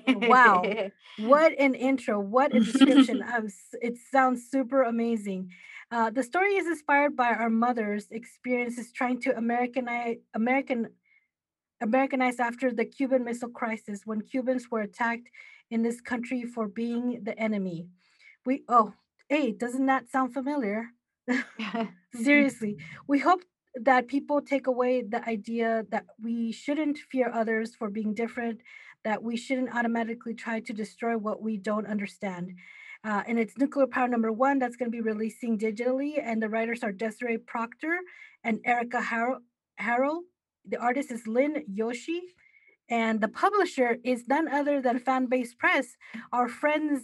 wow. 0.08 0.64
What 1.20 1.54
an 1.60 1.76
intro! 1.76 2.20
What 2.20 2.56
a 2.56 2.60
description! 2.60 3.24
it 3.82 3.98
sounds 4.12 4.50
super 4.50 4.82
amazing. 4.82 5.52
Uh, 5.94 6.10
the 6.10 6.24
story 6.24 6.56
is 6.56 6.66
inspired 6.66 7.16
by 7.16 7.30
our 7.30 7.52
mother's 7.52 8.08
experiences 8.10 8.92
trying 8.92 9.22
to 9.22 9.38
Americanize 9.38 10.18
American 10.34 10.88
Americanize 11.82 12.40
after 12.40 12.74
the 12.74 12.84
Cuban 12.84 13.24
Missile 13.24 13.50
Crisis 13.50 14.02
when 14.04 14.22
Cubans 14.22 14.72
were 14.72 14.82
attacked 14.82 15.30
in 15.70 15.84
this 15.84 16.02
country 16.02 16.46
for 16.46 16.68
being 16.68 17.22
the 17.24 17.38
enemy. 17.38 17.90
We 18.44 18.64
oh 18.68 18.96
hey, 19.30 19.52
doesn't 19.52 19.86
that 19.86 20.10
sound 20.10 20.34
familiar? 20.34 20.90
Seriously, 22.24 22.78
we 23.08 23.20
hope 23.20 23.44
that 23.76 24.08
people 24.08 24.42
take 24.42 24.66
away 24.66 25.04
the 25.04 25.24
idea 25.30 25.86
that 25.92 26.06
we 26.20 26.52
shouldn't 26.52 26.98
fear 27.12 27.30
others 27.32 27.76
for 27.76 27.92
being 27.92 28.16
different, 28.16 28.62
that 29.04 29.22
we 29.22 29.38
shouldn't 29.38 29.76
automatically 29.76 30.34
try 30.34 30.60
to 30.62 30.74
destroy 30.74 31.16
what 31.20 31.44
we 31.44 31.56
don't 31.56 31.86
understand. 31.86 32.56
Uh, 33.06 33.22
and 33.28 33.38
it's 33.38 33.58
Nuclear 33.58 33.88
Power 33.88 34.08
number 34.08 34.32
one 34.32 34.60
that's 34.60 34.78
going 34.78 34.90
to 34.90 34.96
be 34.96 35.02
releasing 35.02 35.58
digitally. 35.58 36.14
And 36.24 36.42
the 36.42 36.50
writers 36.50 36.84
are 36.84 36.92
Desiree 36.92 37.38
Proctor 37.38 38.00
and 38.44 38.60
Erica 38.66 39.02
Harrell. 39.02 39.40
Harrell. 39.80 40.22
The 40.68 40.78
artist 40.78 41.12
is 41.12 41.28
Lynn 41.28 41.64
Yoshi. 41.68 42.22
And 42.90 43.20
the 43.20 43.28
publisher 43.28 43.98
is 44.04 44.28
none 44.28 44.48
other 44.48 44.82
than 44.82 45.00
Fanbase 45.00 45.58
Press, 45.58 45.98
our 46.32 46.48
friends 46.48 47.02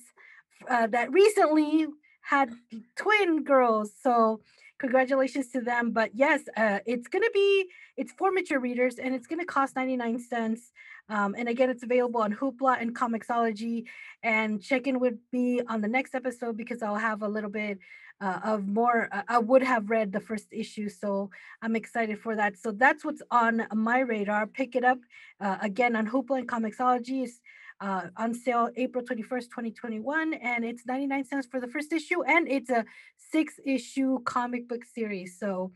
uh, 0.70 0.88
that 0.88 1.12
recently 1.12 1.88
had 2.22 2.52
twin 2.95 3.43
girls. 3.43 3.91
So 4.02 4.41
congratulations 4.78 5.52
to 5.52 5.62
them. 5.62 5.91
But 5.91 6.12
yes, 6.14 6.41
uh, 6.56 6.80
it's 6.86 7.08
going 7.08 7.24
to 7.24 7.32
be, 7.34 7.66
it's 7.97 8.12
for 8.12 8.32
mature 8.32 8.60
readers 8.60 8.97
and 8.97 9.16
it's 9.16 9.28
going 9.28 9.39
to 9.39 9.45
cost 9.45 9.76
99 9.76 10.20
cents. 10.20 10.72
Um, 11.10 11.36
and 11.38 11.49
again, 11.49 11.70
it's 11.70 11.84
available 11.84 12.22
on 12.22 12.34
Hoopla 12.34 12.82
and 12.82 12.95
Comixology. 12.95 13.86
And 14.24 14.62
check 14.62 14.88
in 14.88 14.99
with 14.99 15.16
me 15.32 15.62
on 15.62 15.82
the 15.82 15.88
next 15.88 16.16
episode 16.16 16.55
because 16.55 16.82
I'll 16.82 16.95
have 16.95 17.22
a 17.24 17.28
little 17.28 17.49
bit 17.49 17.80
uh, 18.22 18.39
of 18.43 18.68
more. 18.68 19.10
Uh, 19.12 19.24
I 19.28 19.39
would 19.39 19.64
have 19.64 19.89
read 19.89 20.12
the 20.12 20.20
first 20.20 20.47
issue, 20.51 20.89
so 20.89 21.30
I'm 21.62 21.76
excited 21.76 22.20
for 22.20 22.36
that. 22.36 22.57
So 22.57 22.72
that's 22.72 23.03
what's 23.03 23.22
on 23.32 23.66
my 23.74 23.99
radar. 23.99 24.45
Pick 24.47 24.76
it 24.76 24.84
up 24.84 24.99
uh, 25.39 25.57
again 25.62 25.95
on 25.95 26.07
Hoopla 26.07 26.39
and 26.39 26.47
Comixology. 26.47 27.24
It's 27.24 27.39
uh, 27.82 28.07
on 28.18 28.34
sale 28.34 28.70
April 28.76 29.03
21st, 29.03 29.45
2021, 29.45 30.34
and 30.34 30.66
it's 30.66 30.86
99 30.86 31.24
cents 31.26 31.47
for 31.49 31.62
the 31.62 31.68
first 31.68 31.93
issue, 31.93 32.24
and 32.24 32.47
it's 32.47 32.70
a 32.70 32.86
six 33.32 33.53
issue 33.66 34.20
comic 34.26 34.68
book 34.68 34.84
series. 34.84 35.39
So 35.39 35.72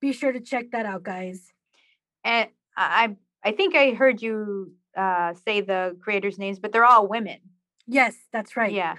be 0.00 0.12
sure 0.12 0.32
to 0.32 0.40
check 0.40 0.70
that 0.70 0.86
out, 0.86 1.02
guys. 1.02 1.52
and 2.24 2.48
I 2.76 3.16
I 3.44 3.52
think 3.52 3.74
I 3.74 3.90
heard 3.90 4.22
you 4.22 4.72
uh, 4.96 5.34
say 5.46 5.60
the 5.60 5.96
creators' 6.00 6.38
names, 6.38 6.58
but 6.58 6.72
they're 6.72 6.84
all 6.84 7.06
women. 7.08 7.38
Yes, 7.86 8.14
that's 8.32 8.56
right. 8.56 8.72
Yeah. 8.72 8.96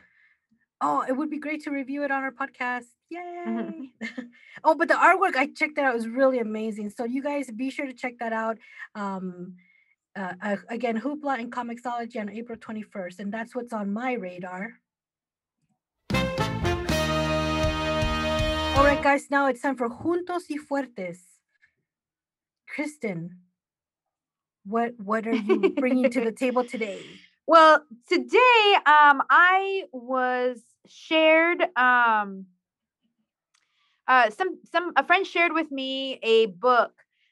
Oh, 0.82 1.06
it 1.08 1.14
would 1.14 1.30
be 1.30 1.40
great 1.40 1.64
to 1.64 1.72
review 1.72 2.04
it 2.04 2.12
on 2.12 2.24
our 2.24 2.32
podcast. 2.32 2.86
Yay. 3.10 3.46
Mhm. 3.48 3.90
oh, 4.64 4.76
but 4.76 4.90
the 4.90 4.96
artwork, 4.96 5.36
I 5.36 5.48
checked 5.48 5.78
it 5.78 5.84
out. 5.84 5.94
It 5.94 5.98
was 5.98 6.08
really 6.08 6.40
amazing. 6.40 6.90
So 6.90 7.06
you 7.06 7.24
guys 7.24 7.50
be 7.52 7.70
sure 7.70 7.86
to 7.86 7.94
check 7.94 8.20
that 8.20 8.34
out. 8.34 8.58
Um, 8.96 9.56
uh, 10.16 10.34
uh, 10.42 10.58
again, 10.70 11.00
Hoopla 11.00 11.40
and 11.40 11.52
Comixology 11.52 12.20
on 12.20 12.30
April 12.30 12.58
21st. 12.58 13.20
And 13.20 13.34
that's 13.34 13.56
what's 13.56 13.72
on 13.72 13.94
my 13.94 14.14
radar. 14.14 14.74
All 18.76 18.84
right, 18.84 19.02
guys, 19.02 19.28
now 19.30 19.48
it's 19.48 19.62
time 19.62 19.78
for 19.78 19.88
Juntos 19.88 20.50
y 20.50 20.58
Fuertes. 20.58 21.20
Kristen, 22.68 23.38
what 24.66 24.94
what 24.98 25.28
are 25.28 25.36
you 25.36 25.76
bringing 25.78 26.10
to 26.12 26.22
the 26.22 26.32
table 26.44 26.64
today? 26.64 27.00
Well, 27.46 27.84
today 28.08 28.76
um 28.86 29.22
I 29.30 29.84
was 29.92 30.60
shared 30.88 31.62
um 31.78 32.46
uh 34.08 34.30
some 34.30 34.60
some 34.72 34.94
a 34.96 35.06
friend 35.06 35.26
shared 35.26 35.54
with 35.54 35.72
me 35.72 36.20
a 36.24 36.48
book 36.48 36.92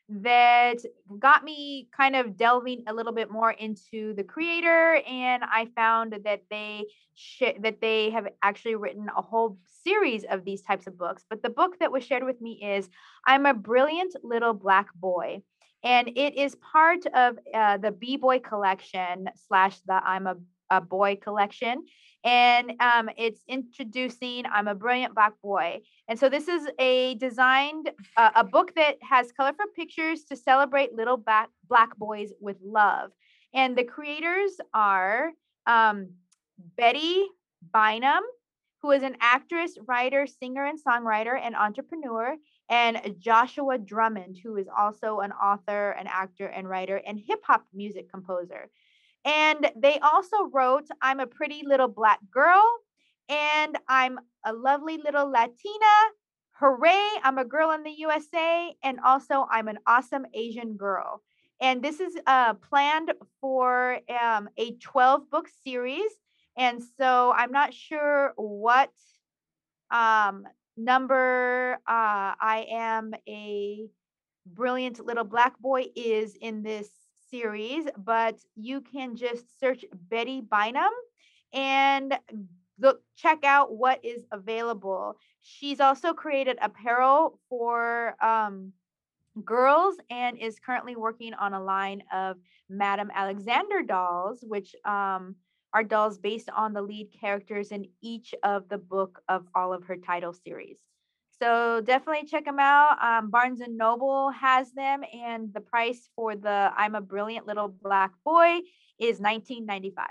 that 0.10 0.78
got 1.20 1.44
me 1.44 1.88
kind 1.96 2.18
of 2.18 2.36
delving 2.36 2.84
a 2.88 2.94
little 2.94 3.14
bit 3.14 3.32
more 3.32 3.52
into 3.52 4.14
the 4.16 4.24
creator 4.24 5.02
and 5.08 5.42
I 5.44 5.70
found 5.74 6.14
that 6.26 6.44
they 6.50 6.86
sh- 7.14 7.58
that 7.62 7.80
they 7.80 8.10
have 8.10 8.28
actually 8.44 8.76
written 8.76 9.08
a 9.16 9.22
whole 9.22 9.58
series 9.86 10.26
of 10.30 10.44
these 10.44 10.62
types 10.62 10.86
of 10.86 10.98
books 10.98 11.24
but 11.30 11.42
the 11.42 11.50
book 11.50 11.80
that 11.80 11.94
was 11.94 12.04
shared 12.04 12.26
with 12.26 12.42
me 12.42 12.62
is 12.62 12.90
I'm 13.26 13.46
a 13.46 13.54
brilliant 13.54 14.14
little 14.22 14.54
black 14.54 14.94
boy 14.96 15.44
and 15.84 16.10
it 16.10 16.36
is 16.38 16.56
part 16.56 17.06
of 17.14 17.38
uh, 17.54 17.78
the 17.78 17.92
B 17.92 18.18
Boy 18.18 18.40
collection 18.40 19.30
slash 19.48 19.80
the 19.88 19.94
I'm 19.94 20.28
a, 20.28 20.36
a 20.70 20.82
Boy 20.82 21.16
collection. 21.16 21.86
And 22.24 22.74
um, 22.80 23.10
it's 23.18 23.42
introducing 23.48 24.46
I'm 24.46 24.68
a 24.68 24.76
Brilliant 24.76 25.16
Black 25.16 25.34
Boy. 25.42 25.80
And 26.08 26.20
so 26.20 26.30
this 26.30 26.48
is 26.48 26.68
a 26.78 27.16
designed 27.16 27.90
uh, 28.16 28.32
a 28.36 28.44
book 28.44 28.76
that 28.76 28.98
has 29.02 29.32
colorful 29.32 29.66
pictures 29.76 30.24
to 30.26 30.36
celebrate 30.36 30.94
little 30.94 31.18
black 31.18 31.50
black 31.68 31.98
boys 31.98 32.30
with 32.40 32.58
love. 32.64 33.10
And 33.54 33.76
the 33.76 33.84
creators 33.84 34.52
are 34.74 35.32
um, 35.66 36.12
Betty 36.78 37.26
Bynum, 37.74 38.24
who 38.82 38.92
is 38.92 39.04
an 39.04 39.18
actress, 39.20 39.78
writer, 39.88 40.28
singer, 40.28 40.66
and 40.66 40.80
songwriter 40.80 41.40
and 41.42 41.56
entrepreneur, 41.56 42.36
and 42.72 43.15
Joshua 43.19 43.78
Drummond, 43.78 44.38
who 44.41 44.55
is 44.55 44.67
also 44.76 45.19
an 45.19 45.34
author, 45.34 45.91
an 45.91 46.07
actor, 46.07 46.47
and 46.47 46.67
writer, 46.67 47.01
and 47.05 47.19
hip 47.19 47.41
hop 47.43 47.65
music 47.74 48.09
composer. 48.09 48.69
And 49.26 49.69
they 49.76 49.99
also 49.99 50.45
wrote 50.45 50.88
I'm 51.01 51.19
a 51.19 51.28
Pretty 51.28 51.63
Little 51.65 51.89
Black 51.89 52.19
Girl, 52.32 52.63
and 53.28 53.78
I'm 53.89 54.19
a 54.45 54.53
Lovely 54.53 54.97
Little 54.97 55.30
Latina. 55.30 55.95
Hooray, 56.53 57.07
I'm 57.24 57.38
a 57.38 57.45
girl 57.45 57.72
in 57.72 57.84
the 57.84 57.91
USA, 57.91 58.74
and 58.82 58.99
also 59.05 59.45
I'm 59.51 59.67
an 59.67 59.80
awesome 59.86 60.26
Asian 60.34 60.78
girl. 60.78 61.22
And 61.59 61.84
this 61.84 61.99
is 61.99 62.15
uh, 62.26 62.53
planned 62.53 63.11
for 63.41 63.99
um, 64.09 64.49
a 64.57 64.72
12 64.78 65.30
book 65.30 65.47
series. 65.63 66.09
And 66.57 66.82
so 66.97 67.34
I'm 67.36 67.51
not 67.51 67.74
sure 67.74 68.34
what 68.36 68.91
um, 69.91 70.45
number 70.78 71.74
uh, 71.88 72.34
I 72.39 72.65
am 72.72 73.13
a 73.28 73.88
brilliant 74.45 75.05
little 75.05 75.24
black 75.24 75.59
boy 75.59 75.86
is 75.95 76.36
in 76.39 76.63
this 76.63 76.89
series, 77.30 77.86
but 77.97 78.39
you 78.55 78.82
can 78.82 79.15
just 79.15 79.59
search 79.59 79.86
Betty 80.09 80.41
Bynum 80.41 80.91
and 81.53 82.17
look 82.80 83.01
check 83.15 83.43
out 83.43 83.74
what 83.76 84.03
is 84.03 84.26
available. 84.32 85.17
She's 85.41 85.80
also 85.80 86.13
created 86.13 86.57
apparel 86.61 87.39
for 87.49 88.15
um, 88.24 88.74
girls 89.45 89.95
and 90.09 90.38
is 90.38 90.59
currently 90.59 90.95
working 90.95 91.34
on 91.34 91.53
a 91.53 91.63
line 91.63 92.03
of 92.13 92.38
Madame 92.69 93.11
Alexander 93.13 93.82
dolls, 93.82 94.43
which 94.47 94.76
um, 94.86 95.36
are 95.74 95.84
dolls 95.84 96.17
based 96.17 96.49
on 96.49 96.74
the 96.74 96.82
lead 96.82 97.09
characters 97.19 97.72
in 97.72 97.88
each 98.01 98.34
of 98.43 98.67
the 98.69 98.78
book 98.78 99.22
of 99.30 99.47
all 99.55 99.74
of 99.74 99.84
her 99.86 99.97
title 99.97 100.34
series. 100.34 100.78
So 101.41 101.82
definitely 101.82 102.28
check 102.28 102.45
them 102.45 102.59
out. 102.59 103.01
Um, 103.01 103.32
Barnes 103.32 103.61
and 103.61 103.76
Noble 103.78 104.30
has 104.30 104.72
them, 104.74 105.03
and 105.13 105.51
the 105.53 105.61
price 105.61 106.07
for 106.15 106.36
the 106.36 106.72
"I'm 106.76 106.93
a 106.95 107.01
Brilliant 107.01 107.47
Little 107.47 107.67
Black 107.69 108.11
Boy" 108.24 108.59
is 108.99 109.19
19.95. 109.19 110.05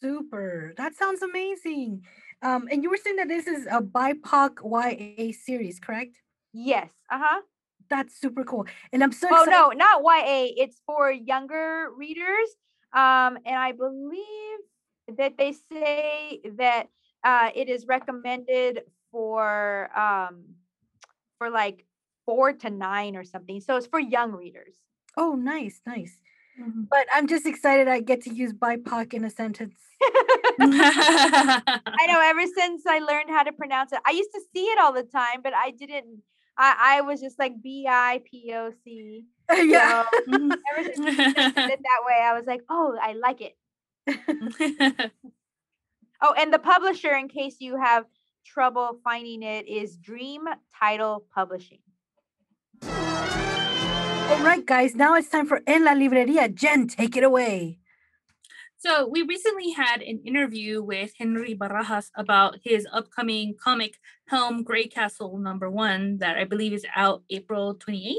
Super. 0.00 0.74
That 0.76 0.94
sounds 0.94 1.22
amazing. 1.22 2.04
Um, 2.42 2.68
and 2.70 2.82
you 2.82 2.90
were 2.90 2.98
saying 2.98 3.16
that 3.16 3.28
this 3.28 3.46
is 3.46 3.66
a 3.66 3.80
BIPOC 3.80 4.58
YA 4.62 5.32
series, 5.32 5.80
correct? 5.80 6.20
Yes. 6.52 6.90
Uh 7.10 7.18
huh. 7.22 7.40
That's 7.88 8.18
super 8.18 8.44
cool. 8.44 8.66
And 8.92 9.02
I'm 9.02 9.12
so 9.12 9.28
Oh 9.30 9.42
excited. 9.42 9.50
no, 9.50 9.70
not 9.70 10.02
YA. 10.02 10.52
It's 10.56 10.80
for 10.86 11.10
younger 11.10 11.88
readers. 11.96 12.56
Um, 12.96 13.36
and 13.44 13.56
I 13.56 13.72
believe 13.72 14.58
that 15.18 15.36
they 15.36 15.52
say 15.70 16.40
that 16.56 16.88
uh, 17.22 17.50
it 17.54 17.68
is 17.68 17.86
recommended 17.86 18.84
for 19.12 19.90
um, 19.96 20.44
for 21.38 21.50
like 21.50 21.84
four 22.24 22.54
to 22.54 22.70
nine 22.70 23.14
or 23.14 23.22
something. 23.24 23.60
So 23.60 23.76
it's 23.76 23.86
for 23.86 24.00
young 24.00 24.32
readers. 24.32 24.74
Oh, 25.16 25.34
nice, 25.34 25.82
nice. 25.86 26.18
Mhm. 26.58 26.88
But 26.88 27.06
I'm 27.14 27.26
just 27.26 27.44
excited 27.46 27.86
I 27.86 28.00
get 28.00 28.22
to 28.22 28.34
use 28.34 28.54
BIPOC 28.54 29.12
in 29.12 29.24
a 29.24 29.30
sentence. 29.30 29.78
I 30.58 32.06
know. 32.08 32.20
Ever 32.20 32.46
since 32.56 32.86
I 32.86 33.00
learned 33.00 33.28
how 33.28 33.42
to 33.42 33.52
pronounce 33.52 33.92
it, 33.92 34.00
I 34.06 34.12
used 34.12 34.30
to 34.32 34.40
see 34.54 34.64
it 34.64 34.78
all 34.78 34.92
the 34.94 35.02
time, 35.02 35.42
but 35.42 35.52
I 35.54 35.70
didn't. 35.70 36.22
I, 36.56 36.98
I 36.98 37.00
was 37.02 37.20
just 37.20 37.38
like 37.38 37.62
B 37.62 37.86
I 37.86 38.22
P 38.24 38.54
O 38.54 38.72
C. 38.84 39.24
yeah. 39.64 40.04
So 40.10 40.30
mm-hmm. 40.30 40.52
ever 40.52 40.92
since 40.94 40.98
you 40.98 41.14
said 41.14 41.36
it 41.56 41.80
that 41.82 42.02
way, 42.06 42.20
I 42.22 42.32
was 42.34 42.46
like, 42.46 42.62
oh, 42.68 42.96
I 43.00 43.12
like 43.14 43.40
it. 43.40 45.12
Oh, 46.22 46.34
and 46.36 46.52
the 46.52 46.58
publisher, 46.58 47.12
in 47.12 47.28
case 47.28 47.56
you 47.60 47.76
have 47.78 48.06
trouble 48.44 48.98
finding 49.04 49.42
it, 49.42 49.68
is 49.68 49.96
Dream 49.96 50.44
Title 50.78 51.26
Publishing. 51.34 51.80
All 52.82 54.42
right, 54.42 54.64
guys. 54.64 54.94
Now 54.94 55.14
it's 55.14 55.28
time 55.28 55.46
for 55.46 55.60
En 55.66 55.84
la 55.84 55.92
Librería. 55.92 56.52
Jen, 56.52 56.88
take 56.88 57.16
it 57.16 57.24
away. 57.24 57.78
So 58.78 59.06
we 59.06 59.22
recently 59.22 59.72
had 59.72 60.00
an 60.00 60.20
interview 60.24 60.82
with 60.82 61.12
Henry 61.18 61.54
Barajas 61.54 62.10
about 62.16 62.58
his 62.62 62.86
upcoming 62.92 63.54
comic 63.62 63.98
Helm 64.28 64.64
Greycastle 64.64 65.38
number 65.38 65.70
one 65.70 66.18
that 66.18 66.36
I 66.36 66.44
believe 66.44 66.72
is 66.72 66.86
out 66.94 67.22
April 67.30 67.74
28th. 67.74 68.16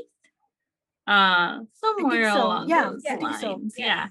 Uh 1.07 1.59
somewhere 1.73 2.31
so. 2.31 2.45
along 2.45 2.69
Yeah, 2.69 2.89
those 2.89 3.01
yeah, 3.05 3.15
think 3.15 3.35
so. 3.37 3.53
lines. 3.53 3.75
Yeah. 3.77 3.85
Yeah. 3.85 4.07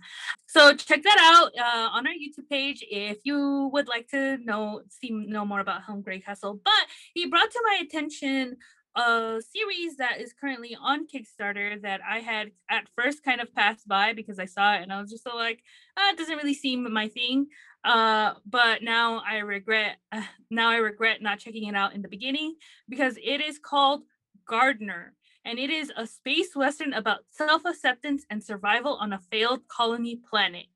So 0.47 0.75
check 0.75 1.03
that 1.03 1.19
out 1.21 1.53
uh, 1.59 1.91
on 1.93 2.07
our 2.07 2.13
YouTube 2.15 2.49
page 2.49 2.83
if 2.91 3.19
you 3.25 3.69
would 3.73 3.89
like 3.89 4.09
to 4.09 4.39
know 4.39 4.81
see 4.89 5.11
know 5.11 5.45
more 5.45 5.61
about 5.61 5.83
Helm 5.83 6.03
Greycastle. 6.03 6.61
But 6.65 6.87
he 7.13 7.27
brought 7.27 7.51
to 7.51 7.63
my 7.67 7.81
attention 7.83 8.57
a 8.97 9.43
series 9.55 9.97
that 9.99 10.21
is 10.21 10.33
currently 10.33 10.75
on 10.81 11.07
Kickstarter 11.07 11.81
that 11.83 12.01
I 12.09 12.21
had 12.21 12.53
at 12.71 12.89
first 12.97 13.23
kind 13.23 13.43
of 13.43 13.55
passed 13.55 13.87
by 13.87 14.15
because 14.15 14.39
I 14.39 14.47
saw 14.47 14.75
it 14.75 14.83
and 14.83 14.91
I 14.93 15.01
was 15.01 15.11
just 15.11 15.25
so 15.25 15.37
like, 15.37 15.63
ah, 15.99 16.11
it 16.13 16.17
doesn't 16.17 16.37
really 16.37 16.55
seem 16.55 16.91
my 16.91 17.09
thing. 17.09 17.49
Uh, 17.85 18.33
but 18.47 18.83
now 18.83 19.23
I 19.29 19.39
regret 19.39 19.99
uh, 20.13 20.23
now 20.51 20.71
I 20.71 20.77
regret 20.77 21.21
not 21.23 21.39
checking 21.39 21.65
it 21.69 21.77
out 21.77 21.95
in 21.95 22.03
the 22.03 22.09
beginning 22.09 22.57
because 22.89 23.19
it 23.23 23.41
is 23.43 23.59
called 23.59 24.03
Gardener 24.49 25.13
and 25.47 25.59
it 25.59 25.71
is 25.71 25.93
a 25.97 26.07
space 26.07 26.55
western 26.57 26.93
about 26.93 27.21
self-acceptance 27.31 28.27
and 28.29 28.43
survival 28.43 28.97
on 28.97 29.13
a 29.13 29.21
failed 29.31 29.67
colony 29.69 30.17
planet. 30.29 30.67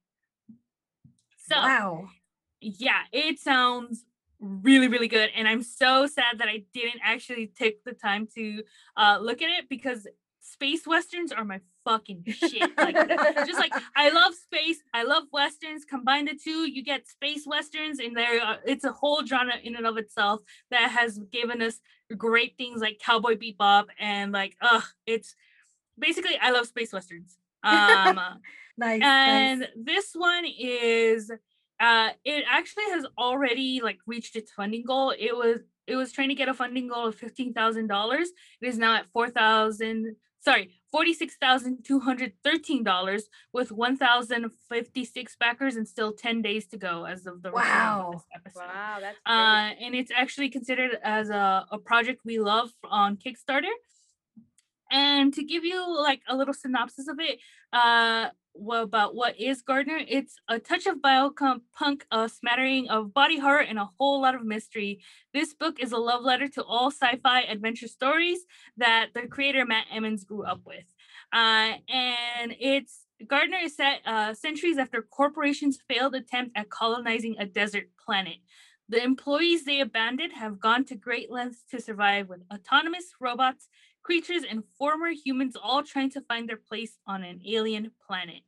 So 1.48 1.56
Wow. 1.56 2.08
yeah, 2.60 3.02
it 3.12 3.40
sounds 3.40 4.04
really, 4.38 4.88
really 4.88 5.08
good. 5.08 5.30
And 5.36 5.48
I'm 5.48 5.62
so 5.62 6.06
sad 6.06 6.38
that 6.38 6.48
I 6.48 6.62
didn't 6.72 7.00
actually 7.02 7.48
take 7.48 7.84
the 7.84 7.92
time 7.92 8.28
to 8.36 8.62
uh, 8.96 9.18
look 9.20 9.42
at 9.42 9.50
it 9.50 9.68
because 9.68 10.06
space 10.40 10.86
westerns 10.86 11.32
are 11.32 11.44
my 11.44 11.60
fucking 11.84 12.24
shit. 12.28 12.70
Like, 12.78 12.94
just 13.46 13.58
like 13.58 13.72
I 13.96 14.10
love 14.10 14.34
space, 14.34 14.82
I 14.94 15.02
love 15.02 15.24
westerns. 15.32 15.84
Combine 15.84 16.26
the 16.26 16.38
two, 16.42 16.70
you 16.70 16.82
get 16.82 17.08
space 17.08 17.44
westerns, 17.46 17.98
and 17.98 18.16
there 18.16 18.42
are, 18.42 18.58
it's 18.64 18.84
a 18.84 18.92
whole 18.92 19.24
genre 19.26 19.54
in 19.62 19.76
and 19.76 19.86
of 19.86 19.96
itself 19.96 20.40
that 20.70 20.90
has 20.90 21.18
given 21.32 21.60
us 21.60 21.80
great 22.16 22.56
things 22.56 22.80
like 22.80 23.00
Cowboy 23.04 23.36
Bebop 23.36 23.86
and 23.98 24.32
like, 24.32 24.56
ugh, 24.60 24.82
it's 25.06 25.34
basically 25.98 26.36
I 26.40 26.50
love 26.50 26.66
space 26.66 26.92
westerns. 26.92 27.36
Um, 27.62 28.20
Nice. 28.78 29.02
and 29.02 29.60
nice. 29.60 29.68
this 29.76 30.12
one 30.14 30.46
is 30.46 31.30
uh 31.80 32.08
it 32.24 32.44
actually 32.50 32.84
has 32.92 33.04
already 33.18 33.82
like 33.82 33.98
reached 34.06 34.36
its 34.36 34.52
funding 34.52 34.84
goal 34.86 35.12
it 35.18 35.36
was 35.36 35.60
it 35.86 35.96
was 35.96 36.12
trying 36.12 36.30
to 36.30 36.34
get 36.34 36.48
a 36.48 36.54
funding 36.54 36.88
goal 36.88 37.06
of 37.06 37.16
$15000 37.20 38.20
it 38.20 38.30
is 38.62 38.78
now 38.78 38.94
at 38.94 39.06
sorry, 40.40 40.70
$46,213 40.94 43.22
with 43.52 43.70
1,056 43.72 45.36
backers 45.36 45.76
and 45.76 45.86
still 45.86 46.12
10 46.12 46.42
days 46.42 46.66
to 46.68 46.76
go 46.76 47.04
as 47.04 47.26
of 47.26 47.42
the 47.42 47.48
of 47.50 47.54
Wow. 47.54 48.10
this 48.14 48.24
episode. 48.34 48.66
Wow, 48.66 48.98
that's 49.00 49.18
Uh, 49.26 49.74
and 49.84 49.94
it's 49.94 50.10
actually 50.14 50.48
considered 50.50 50.98
as 51.02 51.30
a, 51.30 51.66
a 51.70 51.78
project 51.78 52.22
we 52.24 52.38
love 52.40 52.72
on 52.84 53.16
Kickstarter. 53.16 53.72
And 54.90 55.32
to 55.34 55.44
give 55.44 55.64
you 55.64 55.86
like 56.02 56.22
a 56.28 56.36
little 56.36 56.54
synopsis 56.54 57.08
of 57.08 57.18
it, 57.20 57.38
uh, 57.72 58.30
what 58.52 58.82
about 58.82 59.14
what 59.14 59.38
is 59.38 59.62
Gardner? 59.62 60.00
It's 60.08 60.34
a 60.48 60.58
touch 60.58 60.86
of 60.86 60.96
biopunk, 60.96 62.02
a 62.10 62.28
smattering 62.28 62.88
of 62.88 63.14
body 63.14 63.38
horror, 63.38 63.60
and 63.60 63.78
a 63.78 63.88
whole 63.98 64.20
lot 64.20 64.34
of 64.34 64.44
mystery. 64.44 65.00
This 65.32 65.54
book 65.54 65.78
is 65.80 65.92
a 65.92 65.98
love 65.98 66.24
letter 66.24 66.48
to 66.48 66.64
all 66.64 66.90
sci-fi 66.90 67.42
adventure 67.42 67.86
stories 67.86 68.40
that 68.76 69.10
the 69.14 69.28
creator 69.28 69.64
Matt 69.64 69.86
Emmons 69.92 70.24
grew 70.24 70.44
up 70.44 70.62
with. 70.66 70.84
Uh, 71.32 71.74
and 71.88 72.56
it's 72.58 73.06
Gardner 73.26 73.58
is 73.62 73.76
set 73.76 74.00
uh, 74.06 74.34
centuries 74.34 74.78
after 74.78 75.02
corporations' 75.02 75.78
failed 75.88 76.14
attempt 76.14 76.56
at 76.56 76.70
colonizing 76.70 77.36
a 77.38 77.46
desert 77.46 77.88
planet. 78.04 78.38
The 78.88 79.04
employees 79.04 79.64
they 79.64 79.80
abandoned 79.80 80.32
have 80.32 80.58
gone 80.58 80.84
to 80.86 80.96
great 80.96 81.30
lengths 81.30 81.62
to 81.70 81.80
survive 81.80 82.28
with 82.28 82.40
autonomous 82.52 83.12
robots, 83.20 83.68
creatures, 84.02 84.42
and 84.48 84.64
former 84.78 85.10
humans 85.10 85.56
all 85.60 85.82
trying 85.82 86.10
to 86.10 86.20
find 86.22 86.48
their 86.48 86.56
place 86.56 86.98
on 87.06 87.22
an 87.22 87.40
alien 87.46 87.90
planet. 88.06 88.42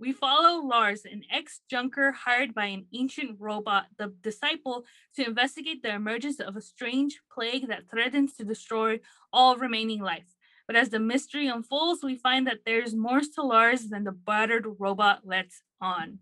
We 0.00 0.12
follow 0.12 0.64
Lars, 0.64 1.04
an 1.04 1.22
ex 1.32 1.60
junker 1.68 2.12
hired 2.12 2.54
by 2.54 2.66
an 2.66 2.86
ancient 2.92 3.36
robot, 3.40 3.86
the 3.98 4.14
disciple, 4.22 4.84
to 5.16 5.26
investigate 5.26 5.82
the 5.82 5.92
emergence 5.92 6.38
of 6.38 6.56
a 6.56 6.60
strange 6.60 7.20
plague 7.32 7.68
that 7.68 7.90
threatens 7.90 8.34
to 8.34 8.44
destroy 8.44 9.00
all 9.32 9.56
remaining 9.56 10.00
life. 10.00 10.36
But 10.68 10.76
as 10.76 10.90
the 10.90 11.00
mystery 11.00 11.48
unfolds, 11.48 12.04
we 12.04 12.16
find 12.16 12.46
that 12.46 12.60
there's 12.64 12.94
more 12.94 13.20
to 13.20 13.42
Lars 13.42 13.88
than 13.88 14.04
the 14.04 14.12
battered 14.12 14.66
robot 14.78 15.26
lets 15.26 15.62
on. 15.80 16.18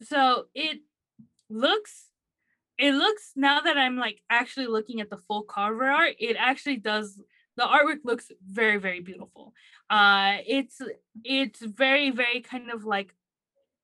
So 0.00 0.46
it 0.54 0.80
looks 1.50 2.06
it 2.78 2.94
looks 2.94 3.32
now 3.36 3.60
that 3.60 3.76
I'm 3.76 3.98
like 3.98 4.22
actually 4.30 4.66
looking 4.66 5.02
at 5.02 5.10
the 5.10 5.18
full 5.18 5.42
cover 5.42 5.84
art, 5.84 6.14
it 6.18 6.36
actually 6.38 6.76
does 6.76 7.20
the 7.60 7.68
artwork 7.76 8.02
looks 8.10 8.26
very 8.60 8.78
very 8.86 9.00
beautiful. 9.10 9.44
Uh 9.96 10.32
it's 10.56 10.78
it's 11.24 11.60
very 11.84 12.10
very 12.22 12.40
kind 12.52 12.70
of 12.70 12.80
like 12.84 13.10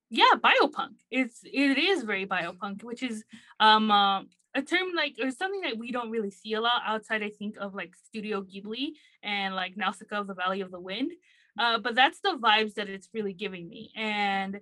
yeah, 0.09 0.33
biopunk. 0.47 0.95
It's 1.11 1.39
it 1.43 1.77
is 1.89 2.03
very 2.11 2.25
biopunk, 2.25 2.83
which 2.89 3.03
is 3.03 3.17
um 3.59 3.91
uh, 3.91 4.21
a 4.55 4.61
term 4.71 4.87
like 4.95 5.15
or 5.21 5.31
something 5.31 5.61
that 5.61 5.77
we 5.77 5.91
don't 5.91 6.11
really 6.15 6.31
see 6.31 6.53
a 6.53 6.61
lot 6.61 6.81
outside 6.85 7.21
I 7.23 7.29
think 7.29 7.53
of 7.57 7.75
like 7.75 7.93
Studio 8.07 8.41
Ghibli 8.41 8.85
and 9.23 9.55
like 9.61 9.77
Nausicaa 9.77 10.21
of 10.21 10.27
the 10.27 10.33
Valley 10.33 10.61
of 10.61 10.71
the 10.71 10.79
Wind. 10.89 11.11
Uh, 11.59 11.77
but 11.79 11.95
that's 11.95 12.19
the 12.21 12.37
vibes 12.39 12.75
that 12.75 12.89
it's 12.89 13.09
really 13.13 13.33
giving 13.33 13.67
me. 13.67 13.91
And 13.95 14.59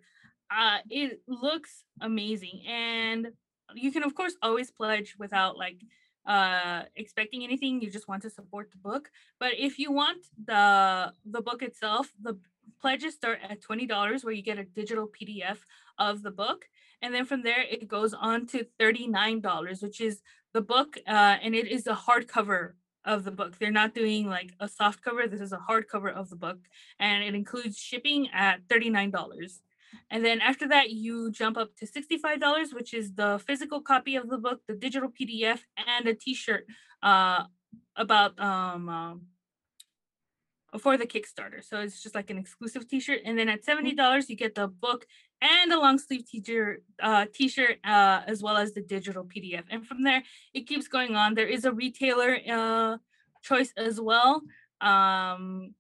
uh, 0.50 0.78
it 0.90 1.22
looks 1.28 1.84
amazing. 2.02 2.64
And 2.68 3.28
you 3.74 3.92
can, 3.92 4.04
of 4.04 4.16
course, 4.16 4.36
always 4.42 4.72
pledge 4.72 5.16
without 5.18 5.58
like 5.58 5.80
uh 6.26 6.84
expecting 6.96 7.44
anything 7.44 7.82
you 7.82 7.90
just 7.90 8.08
want 8.08 8.22
to 8.22 8.30
support 8.30 8.72
the 8.72 8.78
book 8.78 9.10
but 9.40 9.52
if 9.58 9.78
you 9.78 9.92
want 9.92 10.26
the 10.46 11.14
the 11.26 11.42
book 11.42 11.62
itself 11.62 12.12
the 12.22 12.38
pledges 12.82 13.14
start 13.14 13.40
at 13.48 13.62
$20 13.62 14.24
where 14.24 14.34
you 14.34 14.42
get 14.42 14.58
a 14.58 14.64
digital 14.64 15.08
pdf 15.08 15.58
of 16.00 16.24
the 16.24 16.32
book 16.32 16.66
and 17.02 17.14
then 17.14 17.26
from 17.26 17.44
there 17.44 17.62
it 17.62 17.88
goes 17.88 18.14
on 18.14 18.48
to 18.48 18.66
$39 18.80 19.84
which 19.84 20.02
is 20.02 20.22
the 20.54 20.62
book 20.62 20.98
uh 21.08 21.38
and 21.44 21.54
it 21.56 21.68
is 21.68 21.84
the 21.84 21.94
hardcover 21.94 22.74
of 23.06 23.24
the 23.24 23.32
book. 23.32 23.58
They're 23.58 23.72
not 23.72 23.94
doing 23.94 24.28
like 24.28 24.54
a 24.60 24.68
soft 24.68 25.02
cover. 25.02 25.28
This 25.28 25.42
is 25.42 25.54
a 25.54 25.62
hardcover 25.70 26.12
of 26.12 26.30
the 26.30 26.36
book, 26.36 26.58
and 27.00 27.24
it 27.24 27.36
includes 27.36 27.78
shipping 27.78 28.30
at 28.34 28.68
$39. 28.68 29.60
And 30.10 30.24
then 30.24 30.42
after 30.42 30.68
that, 30.70 30.92
you 30.92 31.32
jump 31.32 31.58
up 31.58 31.76
to 31.78 31.86
$65, 31.86 32.74
which 32.74 32.94
is 32.94 33.14
the 33.14 33.42
physical 33.46 33.82
copy 33.82 34.16
of 34.16 34.30
the 34.30 34.38
book, 34.38 34.62
the 34.68 34.76
digital 34.76 35.10
PDF, 35.10 35.60
and 35.78 36.08
a 36.08 36.14
t-shirt 36.14 36.66
uh, 37.04 37.44
about 37.96 38.40
um, 38.40 38.90
um 38.90 39.22
for 40.80 40.98
the 40.98 41.06
Kickstarter. 41.06 41.64
So 41.64 41.80
it's 41.80 42.02
just 42.02 42.16
like 42.16 42.30
an 42.30 42.38
exclusive 42.38 42.88
t-shirt. 42.88 43.22
And 43.26 43.38
then 43.38 43.50
at 43.50 43.66
$70, 43.66 44.30
you 44.30 44.36
get 44.36 44.56
the 44.56 44.68
book 44.68 45.06
and 45.42 45.72
a 45.72 45.80
long 45.80 45.98
sleeve 45.98 46.26
t-shirt, 46.26 46.84
uh, 47.02 47.26
t-shirt 47.34 47.78
uh, 47.84 48.22
as 48.28 48.42
well 48.42 48.58
as 48.58 48.74
the 48.74 48.82
digital 48.82 49.24
PDF. 49.24 49.64
And 49.70 49.86
from 49.86 50.04
there, 50.04 50.24
it 50.54 50.68
keeps 50.68 50.88
going 50.88 51.16
on. 51.16 51.34
There 51.34 51.48
is 51.48 51.66
a 51.66 51.72
retailer 51.72 52.38
uh, 52.50 52.98
choice 53.42 53.74
as 53.78 54.00
well. 54.00 54.42
Um, 54.82 55.74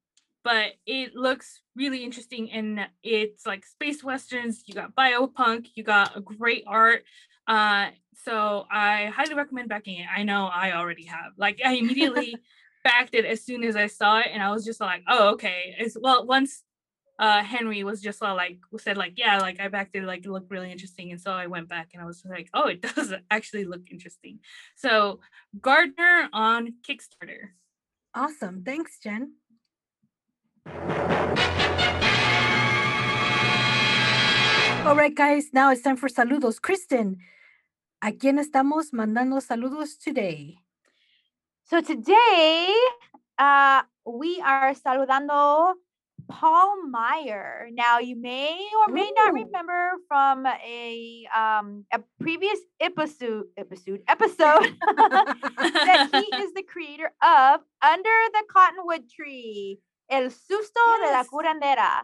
but 0.45 0.73
it 0.85 1.15
looks 1.15 1.61
really 1.75 2.03
interesting 2.03 2.51
and 2.51 2.79
it's 3.01 3.47
like 3.47 3.65
space 3.65 4.03
westerns, 4.03 4.63
you 4.67 4.75
got 4.75 4.95
biopunk, 4.95 5.69
you 5.73 5.83
got 5.83 6.15
a 6.15 6.21
great 6.21 6.63
art. 6.67 7.03
Uh, 7.47 7.87
so 8.23 8.65
I 8.71 9.07
highly 9.07 9.33
recommend 9.33 9.69
backing 9.69 9.97
it. 9.97 10.05
I 10.15 10.21
know 10.21 10.45
I 10.45 10.73
already 10.73 11.05
have. 11.05 11.31
Like 11.35 11.61
I 11.65 11.73
immediately 11.73 12.37
backed 12.83 13.15
it 13.15 13.25
as 13.25 13.43
soon 13.43 13.63
as 13.63 13.75
I 13.75 13.87
saw 13.87 14.19
it, 14.19 14.27
and 14.31 14.43
I 14.43 14.51
was 14.51 14.63
just 14.63 14.79
like, 14.79 15.01
oh, 15.07 15.29
okay. 15.29 15.75
It's 15.79 15.97
well, 15.99 16.25
once 16.27 16.61
uh 17.17 17.41
Henry 17.41 17.83
was 17.83 18.01
just 18.01 18.21
like 18.21 18.59
said 18.77 18.97
like 18.97 19.13
yeah 19.15 19.39
like 19.39 19.61
I 19.61 19.69
backed 19.69 19.95
it 19.95 20.03
like 20.03 20.25
it 20.25 20.29
looked 20.29 20.51
really 20.51 20.69
interesting 20.69 21.11
and 21.11 21.21
so 21.21 21.31
I 21.31 21.47
went 21.47 21.69
back 21.69 21.91
and 21.93 22.03
I 22.03 22.05
was 22.05 22.21
like 22.29 22.49
oh 22.53 22.67
it 22.67 22.81
does 22.95 23.13
actually 23.31 23.63
look 23.63 23.89
interesting 23.89 24.39
so 24.75 25.21
Gardner 25.61 26.27
on 26.33 26.73
Kickstarter 26.85 27.51
Awesome. 28.15 28.63
Thanks, 28.63 28.97
Jen. 28.99 29.33
All 34.86 34.95
right, 34.95 35.16
guys. 35.16 35.49
Now 35.51 35.72
it's 35.72 35.82
time 35.82 35.97
for 35.97 36.07
saludos. 36.09 36.61
Kristen, 36.61 37.18
¿a 38.03 38.11
quién 38.11 38.38
estamos 38.38 38.93
mandando 38.93 39.41
saludos 39.41 39.97
today? 39.97 40.59
So 41.63 41.82
today, 41.82 42.72
uh, 43.39 43.82
we 44.05 44.39
are 44.41 44.76
saludando 44.76 45.74
Paul 46.30 46.88
Meyer. 46.88 47.70
Now, 47.74 47.97
you 47.97 48.16
may 48.16 48.59
or 48.86 48.93
may 48.93 49.11
not 49.18 49.34
remember 49.34 49.93
from 50.07 50.45
a 50.45 51.28
um 51.36 51.86
a 51.91 51.99
previous 52.22 52.59
episode 52.80 53.45
episode 53.57 54.01
episode 54.07 54.70
that 54.86 56.09
he 56.13 56.38
is 56.38 56.53
the 56.53 56.63
creator 56.63 57.11
of 57.24 57.61
Under 57.82 58.18
the 58.34 58.43
Cottonwood 58.53 59.09
Tree, 59.09 59.80
El 60.10 60.30
Susto 60.30 60.80
de 61.03 61.12
la 61.12 61.24
Curandera. 61.24 62.03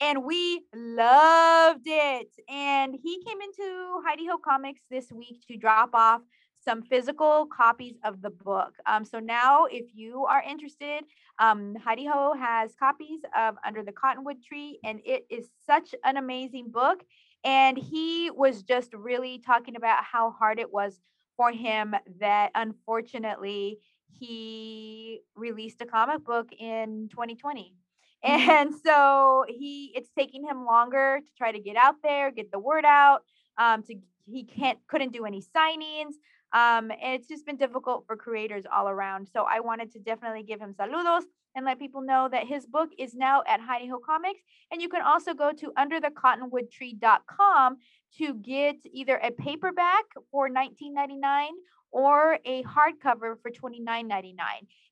And 0.00 0.24
we 0.24 0.62
loved 0.74 1.86
it. 1.86 2.28
And 2.48 2.94
he 3.00 3.22
came 3.24 3.40
into 3.40 4.00
Heidi 4.06 4.26
Ho 4.26 4.38
Comics 4.38 4.82
this 4.90 5.12
week 5.12 5.42
to 5.48 5.56
drop 5.56 5.90
off 5.94 6.22
some 6.64 6.82
physical 6.82 7.46
copies 7.46 7.94
of 8.04 8.22
the 8.22 8.30
book. 8.30 8.74
Um, 8.86 9.04
so 9.04 9.18
now, 9.18 9.66
if 9.66 9.86
you 9.94 10.24
are 10.26 10.42
interested, 10.42 11.04
um, 11.38 11.74
Heidi 11.84 12.06
Ho 12.06 12.34
has 12.38 12.74
copies 12.74 13.20
of 13.36 13.56
Under 13.66 13.82
the 13.82 13.92
Cottonwood 13.92 14.42
Tree, 14.42 14.78
and 14.84 15.00
it 15.04 15.26
is 15.28 15.48
such 15.66 15.94
an 16.04 16.16
amazing 16.16 16.70
book. 16.70 17.02
And 17.44 17.76
he 17.76 18.30
was 18.30 18.62
just 18.62 18.94
really 18.94 19.40
talking 19.44 19.76
about 19.76 20.04
how 20.04 20.30
hard 20.30 20.60
it 20.60 20.72
was 20.72 21.00
for 21.36 21.50
him 21.50 21.94
that 22.20 22.50
unfortunately 22.54 23.78
he 24.18 25.20
released 25.34 25.80
a 25.80 25.86
comic 25.86 26.24
book 26.24 26.48
in 26.58 27.08
2020. 27.10 27.74
And 28.24 28.72
so 28.86 29.44
he 29.48 29.90
it's 29.96 30.08
taking 30.16 30.44
him 30.44 30.64
longer 30.64 31.18
to 31.18 31.30
try 31.36 31.50
to 31.50 31.58
get 31.58 31.74
out 31.74 31.96
there, 32.04 32.30
get 32.30 32.52
the 32.52 32.58
word 32.60 32.84
out. 32.84 33.22
Um, 33.58 33.82
to 33.82 33.96
he 34.26 34.44
can't 34.44 34.78
couldn't 34.86 35.12
do 35.12 35.24
any 35.24 35.42
signings. 35.42 36.14
Um, 36.52 36.92
and 36.92 37.14
it's 37.14 37.26
just 37.26 37.46
been 37.46 37.56
difficult 37.56 38.04
for 38.06 38.16
creators 38.16 38.64
all 38.72 38.88
around. 38.88 39.26
So 39.32 39.42
I 39.42 39.58
wanted 39.60 39.90
to 39.92 39.98
definitely 39.98 40.44
give 40.44 40.60
him 40.60 40.72
saludos 40.74 41.22
and 41.54 41.64
let 41.64 41.78
people 41.78 42.02
know 42.02 42.28
that 42.30 42.46
his 42.46 42.66
book 42.66 42.90
is 42.98 43.14
now 43.14 43.42
at 43.46 43.60
Heidi 43.60 43.88
Ho 43.88 43.98
Comics. 43.98 44.40
And 44.70 44.80
you 44.80 44.88
can 44.88 45.02
also 45.02 45.34
go 45.34 45.52
to 45.52 45.72
underthecottonwoodtree.com 45.78 47.76
to 48.18 48.34
get 48.34 48.76
either 48.90 49.16
a 49.16 49.30
paperback 49.30 50.04
for 50.30 50.48
$19.99 50.48 51.48
or 51.92 52.38
a 52.44 52.62
hardcover 52.64 53.36
for 53.40 53.50
$29.99. 53.50 54.34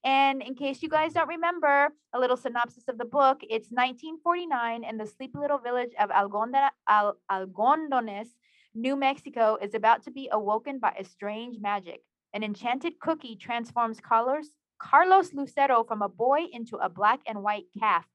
And 0.05 0.42
in 0.42 0.55
case 0.55 0.82
you 0.82 0.88
guys 0.88 1.14
don't 1.14 1.28
remember, 1.28 1.88
a 2.12 2.20
little 2.20 2.36
synopsis 2.36 2.84
of 2.88 2.98
the 2.98 3.05
book 3.05 3.38
it's 3.42 3.70
1949, 3.70 4.84
and 4.84 5.01
the 5.01 5.07
sleepy 5.07 5.38
little 5.38 5.59
village 5.59 5.92
of 5.98 6.11
Algonda, 6.11 6.70
Al, 6.88 7.16
Algondones, 7.30 8.28
New 8.74 8.96
Mexico, 8.96 9.59
is 9.61 9.74
about 9.74 10.05
to 10.05 10.11
be 10.11 10.28
awoken 10.30 10.78
by 10.78 10.94
a 10.98 11.05
strange 11.05 11.59
magic. 11.61 12.03
An 12.34 12.44
enchanted 12.44 13.01
cookie 13.01 13.34
transforms 13.34 13.98
Carlos, 14.01 14.46
Carlos 14.78 15.32
Lucero 15.32 15.82
from 15.84 16.03
a 16.03 16.09
boy 16.09 16.44
into 16.53 16.76
a 16.76 16.88
black 16.88 17.20
and 17.26 17.42
white 17.42 17.64
calf. 17.78 18.07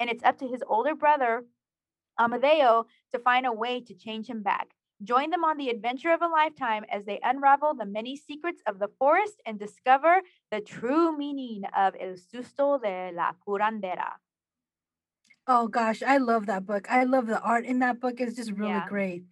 And 0.00 0.10
it's 0.10 0.24
up 0.24 0.38
to 0.38 0.48
his 0.48 0.62
older 0.66 0.94
brother, 0.94 1.44
Amadeo, 2.18 2.86
to 3.12 3.18
find 3.18 3.46
a 3.46 3.52
way 3.52 3.80
to 3.82 3.94
change 3.94 4.26
him 4.26 4.42
back. 4.42 4.68
Join 5.02 5.30
them 5.30 5.44
on 5.44 5.56
the 5.56 5.68
adventure 5.68 6.12
of 6.12 6.22
a 6.22 6.28
lifetime 6.28 6.84
as 6.90 7.04
they 7.04 7.18
unravel 7.22 7.74
the 7.74 7.86
many 7.86 8.16
secrets 8.16 8.62
of 8.66 8.78
the 8.78 8.88
forest 8.98 9.40
and 9.46 9.58
discover 9.58 10.22
the 10.50 10.60
true 10.60 11.16
meaning 11.16 11.64
of 11.76 11.94
El 11.98 12.14
Susto 12.16 12.80
de 12.80 13.10
la 13.12 13.32
Curandera. 13.46 14.12
Oh 15.46 15.66
gosh, 15.68 16.02
I 16.02 16.18
love 16.18 16.46
that 16.46 16.66
book. 16.66 16.90
I 16.90 17.04
love 17.04 17.26
the 17.26 17.40
art 17.40 17.64
in 17.64 17.80
that 17.80 18.00
book. 18.00 18.20
It's 18.20 18.36
just 18.36 18.52
really 18.52 18.68
Yeah. 18.68 18.88
great. 18.88 19.24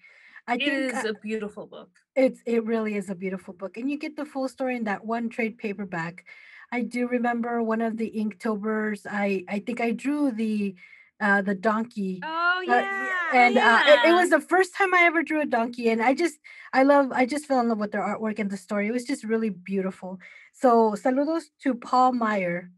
I 0.46 0.56
It 0.56 0.62
think 0.64 0.92
is 0.94 1.04
uh, 1.04 1.08
a 1.10 1.14
beautiful 1.14 1.66
book. 1.66 1.90
it's 2.16 2.40
it 2.46 2.64
really 2.64 2.96
is 2.96 3.08
a 3.10 3.14
beautiful 3.14 3.54
book, 3.54 3.76
and 3.76 3.90
you 3.90 3.98
get 3.98 4.16
the 4.16 4.24
full 4.24 4.48
story 4.48 4.76
in 4.76 4.84
that 4.84 5.04
one 5.04 5.28
trade 5.28 5.58
paperback. 5.58 6.24
I 6.72 6.82
do 6.82 7.08
remember 7.08 7.62
one 7.62 7.80
of 7.80 7.96
the 7.96 8.10
Inktober's. 8.10 9.06
I 9.08 9.44
I 9.48 9.60
think 9.60 9.80
I 9.80 9.92
drew 9.92 10.30
the 10.32 10.74
uh 11.20 11.42
the 11.42 11.54
donkey. 11.54 12.20
Oh, 12.24 12.62
Uh, 12.68 12.72
y- 12.82 13.16
and 13.32 13.56
uh, 13.58 13.80
it, 13.86 14.08
it 14.10 14.12
was 14.12 14.30
the 14.30 14.40
first 14.40 14.74
time 14.74 14.92
I 14.94 15.02
ever 15.04 15.22
drew 15.22 15.40
a 15.40 15.46
donkey, 15.46 15.88
and 15.88 16.02
I 16.02 16.14
just 16.14 16.36
I 16.72 16.82
love 16.82 17.12
I 17.12 17.24
just 17.26 17.46
fell 17.46 17.60
in 17.60 17.68
love 17.68 17.78
with 17.78 17.92
their 17.92 18.02
artwork 18.02 18.38
and 18.38 18.50
the 18.50 18.56
story. 18.56 18.88
It 18.88 18.92
was 18.92 19.04
just 19.04 19.22
really 19.24 19.50
beautiful. 19.50 20.18
So 20.52 20.92
saludos 20.92 21.44
to 21.62 21.74
Paul 21.74 22.12
Meyer. 22.12 22.70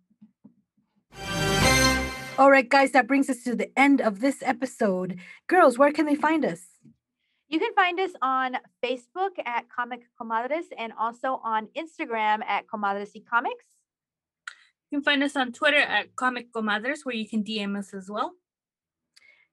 All 2.39 2.51
right, 2.51 2.69
guys, 2.69 2.93
that 2.93 3.07
brings 3.07 3.29
us 3.29 3.43
to 3.45 3.55
the 3.55 3.71
end 3.79 4.01
of 4.01 4.21
this 4.21 4.43
episode. 4.43 5.19
Girls, 5.47 5.79
where 5.79 5.93
can 5.93 6.07
they 6.07 6.15
find 6.15 6.45
us? 6.45 6.63
You 7.49 7.59
can 7.61 7.75
find 7.75 8.01
us 8.01 8.13
on 8.23 8.57
Facebook 8.83 9.37
at 9.45 9.69
Comic 9.69 10.01
Comadres 10.19 10.65
and 10.79 10.93
also 10.99 11.41
on 11.45 11.69
Instagram 11.77 12.41
at 12.49 12.67
Comadres 12.67 13.13
y 13.15 13.21
Comics. 13.29 13.67
You 14.93 14.99
can 14.99 15.05
find 15.05 15.23
us 15.23 15.37
on 15.37 15.53
Twitter 15.53 15.79
at 15.79 16.15
Comic 16.17 16.53
Comadres, 16.53 16.99
where 17.05 17.15
you 17.15 17.27
can 17.27 17.43
DM 17.43 17.79
us 17.79 17.95
as 17.95 18.11
well. 18.11 18.33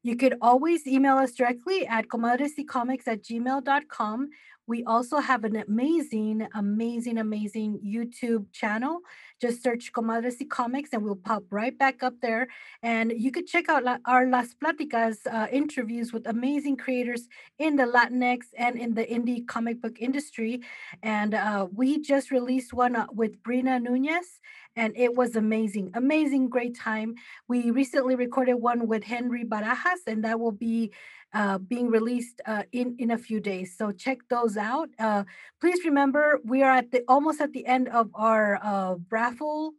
You 0.04 0.18
could 0.18 0.36
always 0.42 0.86
email 0.86 1.16
us 1.16 1.32
directly 1.32 1.88
at 1.88 2.10
comadresycomics 2.10 3.08
at 3.08 3.24
gmail.com. 3.24 4.30
We 4.70 4.84
also 4.84 5.18
have 5.18 5.46
an 5.46 5.56
amazing, 5.56 6.48
amazing, 6.54 7.18
amazing 7.18 7.80
YouTube 7.84 8.46
channel. 8.54 9.00
Just 9.42 9.64
search 9.64 9.92
Comadres 9.92 10.36
y 10.40 10.46
Comics 10.48 10.92
and 10.94 11.04
we'll 11.04 11.16
pop 11.16 11.44
right 11.50 11.76
back 11.76 12.04
up 12.04 12.14
there. 12.22 12.48
And 12.84 13.12
you 13.12 13.32
could 13.32 13.48
check 13.48 13.68
out 13.68 13.84
our 14.06 14.28
Las 14.28 14.54
Platicas 14.54 15.26
uh, 15.26 15.48
interviews 15.52 16.14
with 16.14 16.28
amazing 16.28 16.78
creators 16.78 17.28
in 17.58 17.78
the 17.78 17.86
Latinx 17.86 18.42
and 18.56 18.78
in 18.78 18.94
the 18.94 19.06
indie 19.06 19.48
comic 19.48 19.82
book 19.82 19.98
industry. 20.00 20.62
And 21.02 21.34
uh, 21.34 21.66
we 21.74 22.00
just 22.00 22.30
released 22.30 22.72
one 22.72 22.96
uh, 22.96 23.08
with 23.12 23.42
Brina 23.42 23.82
Nunez, 23.82 24.40
and 24.76 24.96
it 24.96 25.16
was 25.16 25.36
amazing, 25.36 25.90
amazing, 25.96 26.48
great 26.48 26.78
time. 26.78 27.16
We 27.48 27.72
recently 27.72 28.16
recorded 28.16 28.56
one 28.56 28.88
with 28.88 29.04
Henry 29.04 29.44
Barajas, 29.44 30.06
and 30.06 30.24
that 30.26 30.40
will 30.40 30.52
be 30.52 30.92
uh, 31.34 31.58
being 31.58 31.90
released 31.90 32.42
uh, 32.46 32.64
in 32.72 32.96
in 33.00 33.12
a 33.12 33.18
few 33.18 33.40
days. 33.40 33.76
So 33.78 33.92
check 33.92 34.20
those 34.30 34.58
out. 34.58 34.90
Uh, 34.98 35.24
please 35.62 35.86
remember, 35.86 36.40
we 36.44 36.64
are 36.64 36.72
at 36.72 36.92
the 36.92 37.04
almost 37.08 37.42
at 37.42 37.54
the 37.54 37.66
end 37.66 37.88
of 37.90 38.10
our 38.14 38.60
uh, 38.64 38.96
raffle 39.10 39.74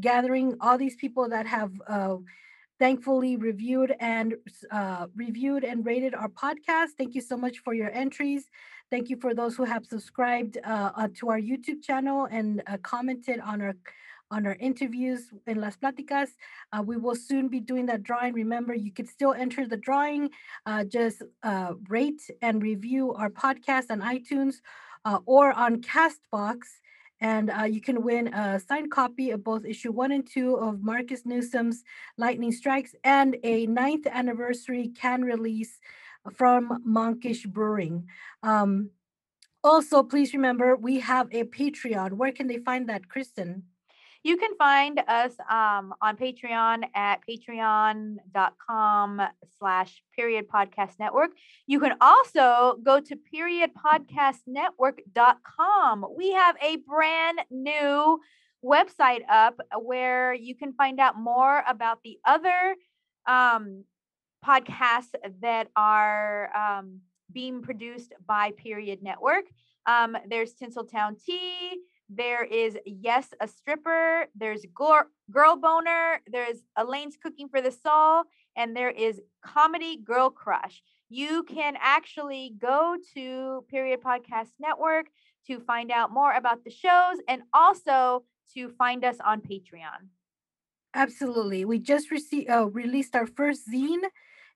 gathering. 0.00 0.56
All 0.60 0.78
these 0.78 0.96
people 0.96 1.28
that 1.28 1.46
have. 1.46 1.72
Uh, 1.86 2.16
thankfully 2.80 3.36
reviewed 3.36 3.94
and 4.00 4.34
uh, 4.72 5.06
reviewed 5.14 5.62
and 5.62 5.86
rated 5.86 6.12
our 6.12 6.28
podcast 6.28 6.88
thank 6.98 7.14
you 7.14 7.20
so 7.20 7.36
much 7.36 7.58
for 7.60 7.72
your 7.72 7.88
entries 7.92 8.50
thank 8.90 9.08
you 9.08 9.16
for 9.16 9.32
those 9.32 9.54
who 9.54 9.62
have 9.62 9.86
subscribed 9.86 10.54
to 10.54 11.28
our 11.28 11.38
youtube 11.38 11.80
channel 11.80 12.26
and 12.32 12.64
commented 12.82 13.38
on 13.38 13.62
our 13.62 13.74
on 14.30 14.46
our 14.46 14.56
interviews 14.60 15.32
in 15.46 15.60
las 15.60 15.76
platicas 15.76 16.30
uh, 16.72 16.82
we 16.82 16.96
will 16.96 17.14
soon 17.14 17.48
be 17.48 17.60
doing 17.60 17.86
that 17.86 18.02
drawing. 18.02 18.32
Remember, 18.34 18.74
you 18.74 18.92
could 18.92 19.08
still 19.08 19.32
enter 19.32 19.66
the 19.66 19.76
drawing. 19.76 20.30
Uh, 20.66 20.84
just 20.84 21.22
uh, 21.42 21.74
rate 21.88 22.22
and 22.42 22.62
review 22.62 23.12
our 23.14 23.30
podcast 23.30 23.90
on 23.90 24.00
iTunes 24.00 24.56
uh, 25.04 25.18
or 25.26 25.52
on 25.52 25.82
Castbox. 25.82 26.58
And 27.20 27.50
uh, 27.50 27.62
you 27.62 27.80
can 27.80 28.02
win 28.02 28.34
a 28.34 28.60
signed 28.60 28.90
copy 28.90 29.30
of 29.30 29.44
both 29.44 29.64
issue 29.64 29.92
one 29.92 30.12
and 30.12 30.28
two 30.28 30.56
of 30.56 30.82
Marcus 30.82 31.24
Newsom's 31.24 31.84
Lightning 32.18 32.52
Strikes 32.52 32.94
and 33.04 33.36
a 33.44 33.66
ninth 33.66 34.06
anniversary 34.06 34.88
can 34.88 35.22
release 35.22 35.78
from 36.32 36.82
Monkish 36.84 37.46
Brewing. 37.46 38.06
Um, 38.42 38.90
also, 39.62 40.02
please 40.02 40.34
remember 40.34 40.76
we 40.76 41.00
have 41.00 41.28
a 41.32 41.44
Patreon. 41.44 42.14
Where 42.14 42.32
can 42.32 42.48
they 42.48 42.58
find 42.58 42.88
that, 42.88 43.08
Kristen? 43.08 43.62
You 44.24 44.36
can 44.38 44.56
find 44.56 45.00
us 45.06 45.34
um, 45.50 45.92
on 46.00 46.16
Patreon 46.16 46.84
at 46.94 47.20
patreon.com 47.28 49.20
slash 49.58 50.02
period 50.16 50.48
podcast 50.48 50.98
network. 50.98 51.32
You 51.66 51.78
can 51.78 51.92
also 52.00 52.78
go 52.82 53.00
to 53.00 53.18
periodpodcastnetwork.com. 53.34 56.06
We 56.16 56.32
have 56.32 56.56
a 56.62 56.76
brand 56.76 57.40
new 57.50 58.18
website 58.64 59.24
up 59.28 59.60
where 59.78 60.32
you 60.32 60.54
can 60.54 60.72
find 60.72 60.98
out 61.00 61.18
more 61.18 61.62
about 61.68 61.98
the 62.02 62.16
other 62.24 62.76
um, 63.26 63.84
podcasts 64.42 65.12
that 65.42 65.68
are 65.76 66.48
um, 66.56 67.00
being 67.30 67.60
produced 67.60 68.14
by 68.26 68.52
Period 68.52 69.02
Network. 69.02 69.44
Um, 69.84 70.16
there's 70.30 70.54
Tinseltown 70.54 71.22
Tea. 71.22 71.82
There 72.08 72.44
is 72.44 72.76
Yes, 72.84 73.28
a 73.40 73.48
Stripper. 73.48 74.26
There's 74.34 74.64
Girl, 74.74 75.04
Girl 75.30 75.56
Boner. 75.56 76.20
There's 76.26 76.58
Elaine's 76.76 77.16
Cooking 77.16 77.48
for 77.48 77.60
the 77.60 77.72
Soul. 77.72 78.24
And 78.56 78.76
there 78.76 78.90
is 78.90 79.20
Comedy 79.44 79.96
Girl 79.96 80.30
Crush. 80.30 80.82
You 81.08 81.44
can 81.44 81.74
actually 81.80 82.54
go 82.58 82.96
to 83.14 83.64
Period 83.68 84.00
Podcast 84.02 84.50
Network 84.60 85.06
to 85.46 85.60
find 85.60 85.90
out 85.90 86.12
more 86.12 86.32
about 86.32 86.64
the 86.64 86.70
shows 86.70 87.18
and 87.28 87.42
also 87.52 88.24
to 88.54 88.68
find 88.70 89.04
us 89.04 89.16
on 89.24 89.40
Patreon. 89.40 90.08
Absolutely. 90.94 91.64
We 91.64 91.78
just 91.78 92.10
received 92.10 92.48
uh, 92.50 92.66
released 92.66 93.16
our 93.16 93.26
first 93.26 93.62
zine 93.72 94.02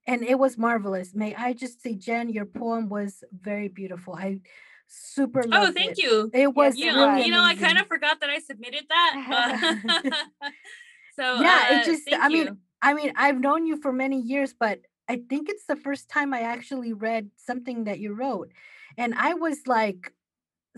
and 0.07 0.23
it 0.23 0.39
was 0.39 0.57
marvelous. 0.57 1.15
May 1.15 1.35
I 1.35 1.53
just 1.53 1.83
say, 1.83 1.95
Jen, 1.95 2.29
your 2.29 2.47
poem 2.47 2.89
was 2.89 3.23
very 3.33 3.69
beautiful. 3.69 4.15
I 4.15 4.41
super 4.89 5.45
Oh, 5.53 5.70
thank 5.72 5.93
it. 5.93 6.03
you. 6.03 6.30
It 6.32 6.55
was 6.55 6.76
You 6.76 6.93
know, 6.93 7.16
you 7.16 7.30
know, 7.30 7.43
I 7.43 7.55
kind 7.55 7.78
of 7.78 7.86
forgot 7.86 8.20
that 8.20 8.30
I 8.30 8.39
submitted 8.41 8.84
that. 8.89 9.80
uh, 10.03 10.11
so 11.16 11.41
Yeah, 11.41 11.72
it 11.74 11.82
uh, 11.82 11.84
just- 11.84 12.05
thank 12.09 12.22
I 12.22 12.28
mean, 12.28 12.47
you. 12.47 12.59
I 12.80 12.95
mean, 12.95 13.12
I've 13.16 13.41
known 13.41 13.66
you 13.66 13.76
for 13.80 13.93
many 13.93 14.20
years, 14.20 14.55
but 14.59 14.80
I 15.09 15.22
think 15.28 15.49
it's 15.49 15.66
the 15.66 15.76
first 15.76 16.09
time 16.09 16.32
I 16.32 16.43
actually 16.43 16.93
read 16.93 17.30
something 17.36 17.84
that 17.84 17.99
you 17.99 18.14
wrote. 18.14 18.53
And 18.97 19.14
I 19.14 19.34
was 19.34 19.59
like 19.66 20.12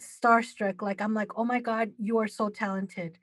starstruck. 0.00 0.82
Like, 0.82 1.00
I'm 1.00 1.14
like, 1.14 1.36
oh 1.36 1.44
my 1.44 1.61
God, 1.61 1.92
you 1.98 2.18
are 2.18 2.28
so 2.28 2.48
talented. 2.48 3.18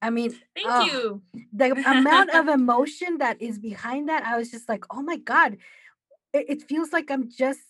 I 0.00 0.10
mean, 0.10 0.30
thank 0.54 0.66
oh, 0.66 0.84
you. 0.84 1.22
the 1.52 1.72
amount 1.86 2.30
of 2.30 2.48
emotion 2.60 3.18
that 3.18 3.40
is 3.40 3.58
behind 3.58 4.08
that, 4.08 4.24
I 4.24 4.36
was 4.36 4.50
just 4.50 4.68
like, 4.68 4.84
oh 4.90 5.02
my 5.02 5.16
God, 5.16 5.58
it, 6.32 6.46
it 6.48 6.62
feels 6.68 6.92
like 6.92 7.10
I'm 7.10 7.30
just 7.30 7.60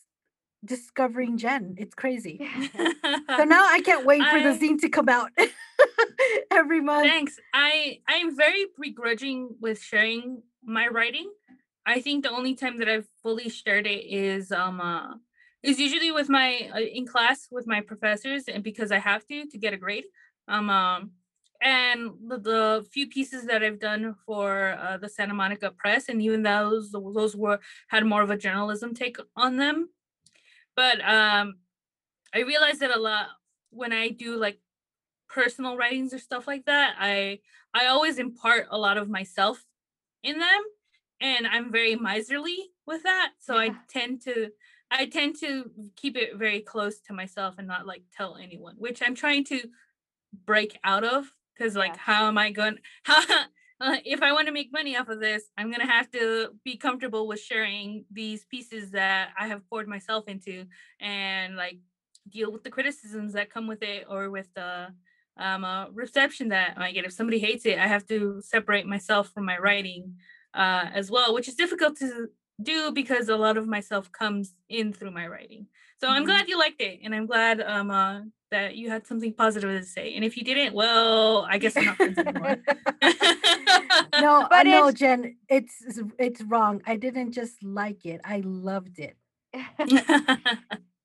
discovering 0.65 1.39
Jen. 1.39 1.75
It's 1.79 1.95
crazy. 1.95 2.49
So 3.37 3.45
now 3.45 3.67
I 3.69 3.81
can't 3.85 4.07
wait 4.11 4.23
for 4.23 4.41
the 4.41 4.59
zine 4.59 4.81
to 4.81 4.89
come 4.89 5.09
out 5.09 5.31
every 6.51 6.81
month. 6.81 7.07
Thanks. 7.07 7.39
I 7.53 8.01
I'm 8.09 8.37
very 8.37 8.67
begrudging 8.81 9.57
with 9.61 9.81
sharing 9.81 10.43
my 10.65 10.89
writing. 10.89 11.31
I 11.85 12.01
think 12.01 12.23
the 12.23 12.31
only 12.31 12.55
time 12.55 12.79
that 12.79 12.89
I've 12.89 13.09
fully 13.23 13.49
shared 13.49 13.87
it 13.87 14.05
is 14.07 14.53
um 14.53 14.81
uh, 14.81 15.15
is 15.63 15.79
usually 15.79 16.13
with 16.13 16.29
my 16.29 16.71
uh, 16.75 16.81
in 16.81 17.07
class 17.07 17.49
with 17.51 17.67
my 17.67 17.81
professors 17.81 18.45
and 18.49 18.63
because 18.63 18.93
I 18.93 18.99
have 18.99 19.27
to 19.29 19.47
to 19.47 19.59
get 19.59 19.75
a 19.75 19.77
grade. 19.77 20.05
Um 20.49 20.71
um 20.71 21.13
and 21.61 22.11
the, 22.27 22.39
the 22.39 22.87
few 22.93 23.09
pieces 23.09 23.47
that 23.47 23.63
I've 23.63 23.79
done 23.79 24.17
for 24.27 24.77
uh, 24.81 24.97
the 24.97 25.09
Santa 25.09 25.33
Monica 25.33 25.71
Press 25.71 26.09
and 26.09 26.21
even 26.21 26.43
those 26.43 26.91
those 26.91 27.37
were 27.37 27.61
had 27.89 28.05
more 28.05 28.23
of 28.23 28.31
a 28.31 28.37
journalism 28.37 28.95
take 28.95 29.17
on 29.37 29.57
them. 29.57 29.89
But 30.77 31.01
um 31.07 31.55
I 32.35 32.41
realized 32.41 32.81
that 32.81 32.97
a 32.97 33.01
lot 33.01 33.27
when 33.71 33.93
I 33.93 34.09
do 34.09 34.37
like 34.37 34.59
personal 35.33 35.77
writings 35.77 36.13
or 36.13 36.19
stuff 36.19 36.47
like 36.47 36.67
that 36.67 36.95
i 36.99 37.39
i 37.73 37.87
always 37.87 38.19
impart 38.19 38.67
a 38.71 38.79
lot 38.79 38.99
of 38.99 39.09
myself 39.09 39.65
in 40.23 40.39
them 40.39 40.63
and 41.21 41.47
i'm 41.47 41.73
very 41.73 41.97
miserly 41.97 42.71
with 42.87 43.03
that 43.03 43.31
so 43.39 43.57
i 43.57 43.71
tend 43.89 44.21
to 44.21 44.51
i 44.91 45.07
tend 45.07 45.35
to 45.35 45.71
keep 45.97 46.17
it 46.17 46.37
very 46.37 46.61
close 46.61 47.01
to 47.01 47.15
myself 47.15 47.55
and 47.59 47.67
not 47.67 47.87
like 47.87 48.03
tell 48.15 48.37
anyone 48.37 48.75
which 48.77 49.01
i'm 49.03 49.15
trying 49.15 49.43
to 49.43 49.59
break 50.45 50.79
out 50.85 51.03
of 51.05 51.33
because 51.57 51.75
like 51.75 51.93
Yes. 51.95 52.01
how 52.01 52.29
am 52.29 52.37
i 52.37 52.51
going 52.51 52.79
how 53.05 53.23
uh, 53.83 53.97
if 54.05 54.23
i 54.23 54.33
want 54.33 54.47
to 54.47 54.53
make 54.53 54.73
money 54.73 54.97
off 54.97 55.09
of 55.09 55.21
this 55.21 55.45
i'm 55.59 55.69
going 55.71 55.81
to 55.87 55.93
have 55.93 56.11
to 56.11 56.51
be 56.65 56.77
comfortable 56.77 57.27
with 57.29 57.41
sharing 57.41 58.05
these 58.11 58.45
pieces 58.47 58.91
that 58.93 59.31
i 59.39 59.47
have 59.49 59.69
poured 59.69 59.89
myself 59.89 60.29
into 60.29 60.67
and 61.01 61.57
like 61.57 61.79
deal 62.31 62.53
with 62.53 62.63
the 62.63 62.71
criticisms 62.71 63.33
that 63.35 63.51
come 63.51 63.67
with 63.67 63.83
it 63.83 64.07
or 64.09 64.31
with 64.31 64.49
the 64.55 64.95
um, 65.39 65.65
uh, 65.65 65.89
reception 65.91 66.49
that 66.51 66.75
I 66.77 66.93
get. 66.93 67.05
If 67.05 67.13
somebody 67.13 67.39
hates 67.39 67.67
it, 67.67 67.79
I 67.79 67.87
have 67.87 68.07
to 68.09 68.41
separate 68.43 68.87
myself 68.87 69.31
from 69.31 69.45
my 69.47 69.59
writing 69.59 70.17
uh, 70.55 70.87
as 70.95 71.11
well, 71.11 71.35
which 71.35 71.49
is 71.49 71.55
difficult 71.55 71.97
to 71.99 72.29
do 72.63 72.93
because 72.93 73.29
a 73.29 73.37
lot 73.37 73.57
of 73.57 73.67
myself 73.67 74.13
comes 74.13 74.55
in 74.69 74.93
through 74.93 75.11
my 75.11 75.27
writing. 75.27 75.67
So 76.01 76.09
I'm 76.09 76.25
Mhm. 76.25 76.27
glad 76.27 76.49
you 76.49 76.59
liked 76.59 76.81
it, 76.81 77.01
and 77.03 77.15
I'm 77.15 77.27
glad 77.27 77.61
um 77.61 77.91
uh, 77.91 78.21
that 78.53 78.77
you 78.77 78.89
had 78.89 79.07
something 79.07 79.33
positive 79.35 79.71
to 79.81 79.85
say. 79.87 80.15
And 80.15 80.25
if 80.25 80.37
you 80.37 80.45
didn't, 80.45 80.75
well, 80.75 81.47
I 81.51 81.59
guess 81.59 81.75
we're 81.75 81.85
not 81.85 81.97
friends 81.97 82.17
anymore. 82.19 82.57
no, 84.21 84.43
uh, 84.43 84.49
But 84.49 84.67
no, 84.67 84.89
it's- 84.89 84.95
Jen, 84.95 85.37
it's 85.49 85.75
it's- 85.85 86.05
it's 86.19 86.43
wrong. 86.43 86.81
I 86.87 86.97
didn't 86.97 87.33
just 87.33 87.63
like 87.63 88.07
it. 88.07 88.21
I 88.25 88.43
loved 88.45 88.99
it. 88.99 89.17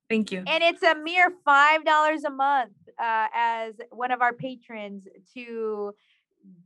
Thank 0.08 0.32
you. 0.32 0.42
and 0.46 0.62
it's 0.64 0.82
a 0.82 0.94
mere 0.94 1.30
five 1.44 1.84
dollars 1.84 2.24
a 2.24 2.30
month 2.30 2.72
uh, 2.98 3.26
as 3.34 3.74
one 3.90 4.10
of 4.10 4.22
our 4.22 4.32
patrons 4.32 5.06
to 5.34 5.92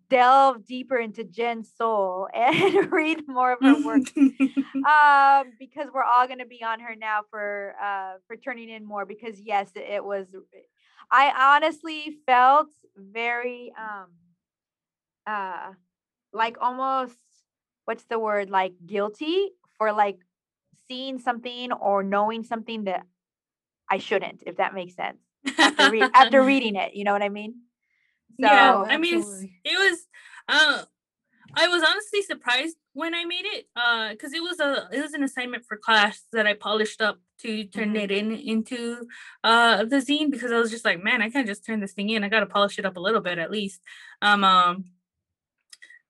delve 0.09 0.67
deeper 0.67 0.99
into 0.99 1.25
Jen's 1.25 1.71
soul 1.75 2.29
and 2.35 2.93
read 2.93 3.27
more 3.27 3.53
of 3.53 3.61
her 3.61 3.83
work. 3.85 4.03
um, 4.17 5.53
because 5.59 5.89
we're 5.93 6.05
all 6.05 6.27
going 6.27 6.39
to 6.39 6.47
be 6.47 6.63
on 6.63 6.81
her 6.81 6.95
now 6.95 7.21
for 7.31 7.75
uh, 7.83 8.15
for 8.27 8.37
turning 8.37 8.69
in 8.69 8.85
more. 8.85 9.07
Because 9.07 9.41
yes, 9.41 9.71
it, 9.75 10.05
was. 10.05 10.27
I 11.11 11.57
honestly 11.57 12.19
felt 12.27 12.69
very 12.97 13.73
um 13.79 14.07
uh 15.27 15.73
like 16.33 16.57
almost 16.61 17.19
what's 17.85 18.05
the 18.05 18.19
word 18.19 18.51
like 18.51 18.73
guilty 18.85 19.51
for 19.79 19.93
like 19.93 20.19
seeing 20.89 21.19
something 21.19 21.73
or 21.73 22.03
knowing 22.03 22.43
something 22.43 22.85
that 22.85 23.03
I 23.91 23.99
shouldn't, 23.99 24.43
if 24.47 24.57
that 24.57 24.75
makes 24.75 24.95
sense. 24.95 25.19
After, 25.59 25.91
re- 25.91 26.09
after 26.15 26.43
reading 26.43 26.77
it, 26.77 26.95
you 26.95 27.05
know 27.05 27.13
what 27.13 27.23
I 27.23 27.29
mean? 27.29 27.55
So 28.41 28.49
yeah, 28.49 28.83
I 28.89 28.97
mean, 28.99 29.19
absolutely. 29.19 29.61
it 29.65 29.79
was. 29.91 30.07
Uh, 30.49 30.85
I 31.55 31.69
was 31.69 31.83
honestly 31.83 32.23
surprised 32.23 32.77
when 32.95 33.15
I 33.15 33.25
made 33.25 33.45
it, 33.45 33.67
uh, 33.77 34.11
because 34.11 34.33
it 34.33 34.43
was 34.43 34.59
a 34.61 34.89
it 34.93 35.03
was 35.03 35.13
an 35.15 35.23
assignment 35.23 35.65
for 35.67 35.77
class 35.77 36.23
that 36.33 36.47
I 36.47 36.55
polished 36.55 37.01
up 37.03 37.19
to 37.41 37.65
turn 37.65 37.91
Mhm. 37.91 37.97
it 37.97 38.11
in 38.11 38.33
into 38.33 39.07
uh 39.45 39.85
the 39.85 39.97
zine 39.97 40.31
because 40.31 40.53
I 40.53 40.59
was 40.59 40.71
just 40.71 40.85
like, 40.85 41.03
man, 41.03 41.23
I 41.23 41.31
can't 41.31 41.47
just 41.47 41.65
turn 41.67 41.81
this 41.81 41.93
thing 41.93 42.11
in. 42.11 42.25
I 42.25 42.29
gotta 42.29 42.47
polish 42.47 42.79
it 42.79 42.87
up 42.87 42.97
a 42.97 43.01
little 43.01 43.21
bit 43.21 43.39
at 43.39 43.51
least. 43.51 43.81
Um, 44.23 44.45
um 44.45 44.85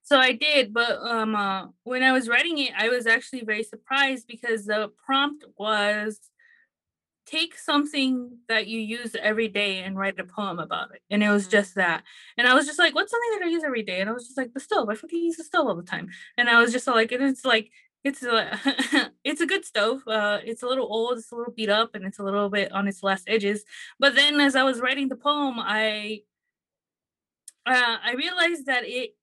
so 0.04 0.18
I 0.18 0.32
did, 0.32 0.74
but 0.74 0.98
um, 1.00 1.34
uh, 1.34 1.68
when 1.84 2.02
I 2.02 2.12
was 2.12 2.28
writing 2.28 2.58
it, 2.58 2.72
I 2.76 2.88
was 2.88 3.06
actually 3.06 3.44
very 3.44 3.62
surprised 3.62 4.26
because 4.26 4.66
the 4.66 4.90
prompt 5.06 5.44
was 5.56 6.18
take 7.32 7.56
something 7.58 8.38
that 8.48 8.66
you 8.68 8.80
use 8.80 9.16
every 9.20 9.48
day 9.48 9.78
and 9.80 9.98
write 9.98 10.20
a 10.20 10.24
poem 10.24 10.58
about 10.60 10.94
it. 10.94 11.02
And 11.10 11.22
it 11.24 11.30
was 11.30 11.48
Mhm. 11.48 11.52
just 11.52 11.74
that. 11.76 12.04
And 12.36 12.46
I 12.46 12.54
was 12.54 12.66
just 12.66 12.78
like, 12.78 12.94
what's 12.94 13.10
something 13.10 13.40
that 13.40 13.46
I 13.46 13.50
use 13.50 13.64
every 13.64 13.82
day? 13.82 14.00
And 14.00 14.10
I 14.10 14.12
was 14.12 14.26
just 14.26 14.38
like, 14.38 14.52
the 14.54 14.60
stove. 14.60 14.88
I 14.90 14.94
fucking 14.96 15.18
use 15.24 15.36
the 15.38 15.44
stove 15.44 15.66
all 15.68 15.74
the 15.76 15.82
time. 15.82 16.08
And 16.36 16.50
I 16.50 16.60
was 16.60 16.72
just 16.72 16.86
like, 16.86 17.12
and 17.12 17.24
it's 17.24 17.44
like, 17.44 17.70
it's 18.04 18.22
a 18.24 18.58
it's 19.24 19.40
a 19.40 19.46
good 19.46 19.64
stove. 19.64 20.02
Uh, 20.08 20.40
it's 20.44 20.62
a 20.62 20.66
little 20.66 20.86
old, 20.86 21.18
it's 21.18 21.32
a 21.32 21.36
little 21.36 21.52
beat 21.54 21.70
up, 21.70 21.94
and 21.94 22.04
it's 22.04 22.18
a 22.18 22.24
little 22.24 22.50
bit 22.50 22.72
on 22.72 22.88
its 22.88 23.02
last 23.02 23.24
edges. 23.28 23.64
But 23.98 24.14
then 24.16 24.40
as 24.40 24.56
I 24.56 24.64
was 24.64 24.80
writing 24.80 25.08
the 25.08 25.16
poem, 25.16 25.56
I 25.58 26.22
uh, 27.66 27.98
I 28.04 28.14
realized 28.14 28.66
that 28.66 28.84
it 28.86 29.14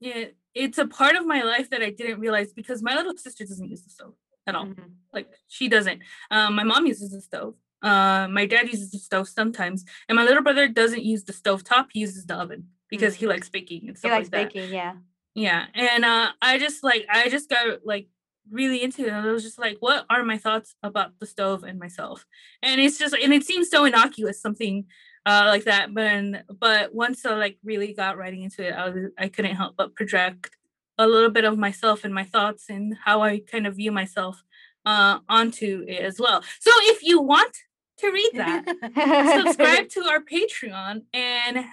it 0.00 0.36
it's 0.54 0.78
a 0.78 0.86
part 0.86 1.16
of 1.16 1.26
my 1.26 1.42
life 1.42 1.70
that 1.70 1.82
I 1.82 1.90
didn't 1.90 2.20
realize 2.20 2.52
because 2.52 2.82
my 2.82 2.94
little 2.94 3.16
sister 3.16 3.44
doesn't 3.44 3.68
use 3.68 3.82
the 3.82 3.90
stove 3.90 4.14
at 4.46 4.54
all. 4.54 4.66
Mhm. 4.66 4.90
Like 5.12 5.28
she 5.48 5.68
doesn't. 5.68 6.00
Um, 6.30 6.54
my 6.54 6.64
mom 6.64 6.86
uses 6.86 7.10
the 7.12 7.20
stove. 7.20 7.54
Uh, 7.82 8.26
my 8.30 8.46
dad 8.46 8.68
uses 8.68 8.90
the 8.90 8.98
stove 8.98 9.28
sometimes, 9.28 9.84
and 10.08 10.16
my 10.16 10.24
little 10.24 10.42
brother 10.42 10.68
doesn't 10.68 11.04
use 11.04 11.24
the 11.24 11.32
stove 11.32 11.62
top. 11.64 11.88
He 11.92 12.00
uses 12.00 12.26
the 12.26 12.34
oven 12.34 12.68
because 12.88 13.14
he 13.14 13.26
likes 13.26 13.48
baking 13.48 13.88
and 13.88 13.96
he 13.96 13.98
stuff 13.98 14.10
likes 14.12 14.26
like 14.26 14.30
that. 14.32 14.54
baking, 14.54 14.72
yeah. 14.72 14.94
Yeah, 15.34 15.66
and 15.74 16.04
uh, 16.04 16.32
I 16.40 16.58
just 16.58 16.82
like 16.82 17.06
I 17.10 17.28
just 17.28 17.50
got 17.50 17.84
like 17.84 18.08
really 18.50 18.82
into 18.82 19.02
it. 19.02 19.08
And 19.08 19.28
I 19.28 19.32
was 19.32 19.42
just 19.42 19.58
like, 19.58 19.76
what 19.80 20.06
are 20.08 20.22
my 20.22 20.38
thoughts 20.38 20.74
about 20.82 21.18
the 21.18 21.26
stove 21.26 21.62
and 21.64 21.78
myself? 21.78 22.24
And 22.62 22.80
it's 22.80 22.98
just 22.98 23.14
and 23.14 23.34
it 23.34 23.44
seems 23.44 23.68
so 23.68 23.84
innocuous, 23.84 24.40
something 24.40 24.86
uh 25.26 25.44
like 25.46 25.64
that. 25.64 25.92
But 25.92 26.44
but 26.58 26.94
once 26.94 27.26
I 27.26 27.34
like 27.34 27.58
really 27.62 27.92
got 27.92 28.16
writing 28.16 28.42
into 28.44 28.66
it, 28.66 28.72
I 28.72 28.88
was 28.88 29.10
I 29.18 29.28
couldn't 29.28 29.56
help 29.56 29.76
but 29.76 29.94
project 29.94 30.56
a 30.98 31.06
little 31.06 31.30
bit 31.30 31.44
of 31.44 31.58
myself 31.58 32.04
and 32.04 32.14
my 32.14 32.24
thoughts 32.24 32.64
and 32.68 32.96
how 33.04 33.22
I 33.22 33.40
kind 33.40 33.66
of 33.66 33.76
view 33.76 33.92
myself 33.92 34.42
uh 34.84 35.18
onto 35.28 35.84
it 35.88 36.00
as 36.00 36.18
well. 36.20 36.42
So 36.60 36.70
if 36.82 37.02
you 37.02 37.20
want 37.20 37.56
to 37.98 38.12
read 38.12 38.30
that, 38.34 38.64
subscribe 39.44 39.88
to 39.90 40.04
our 40.04 40.20
Patreon 40.20 41.02
and 41.14 41.64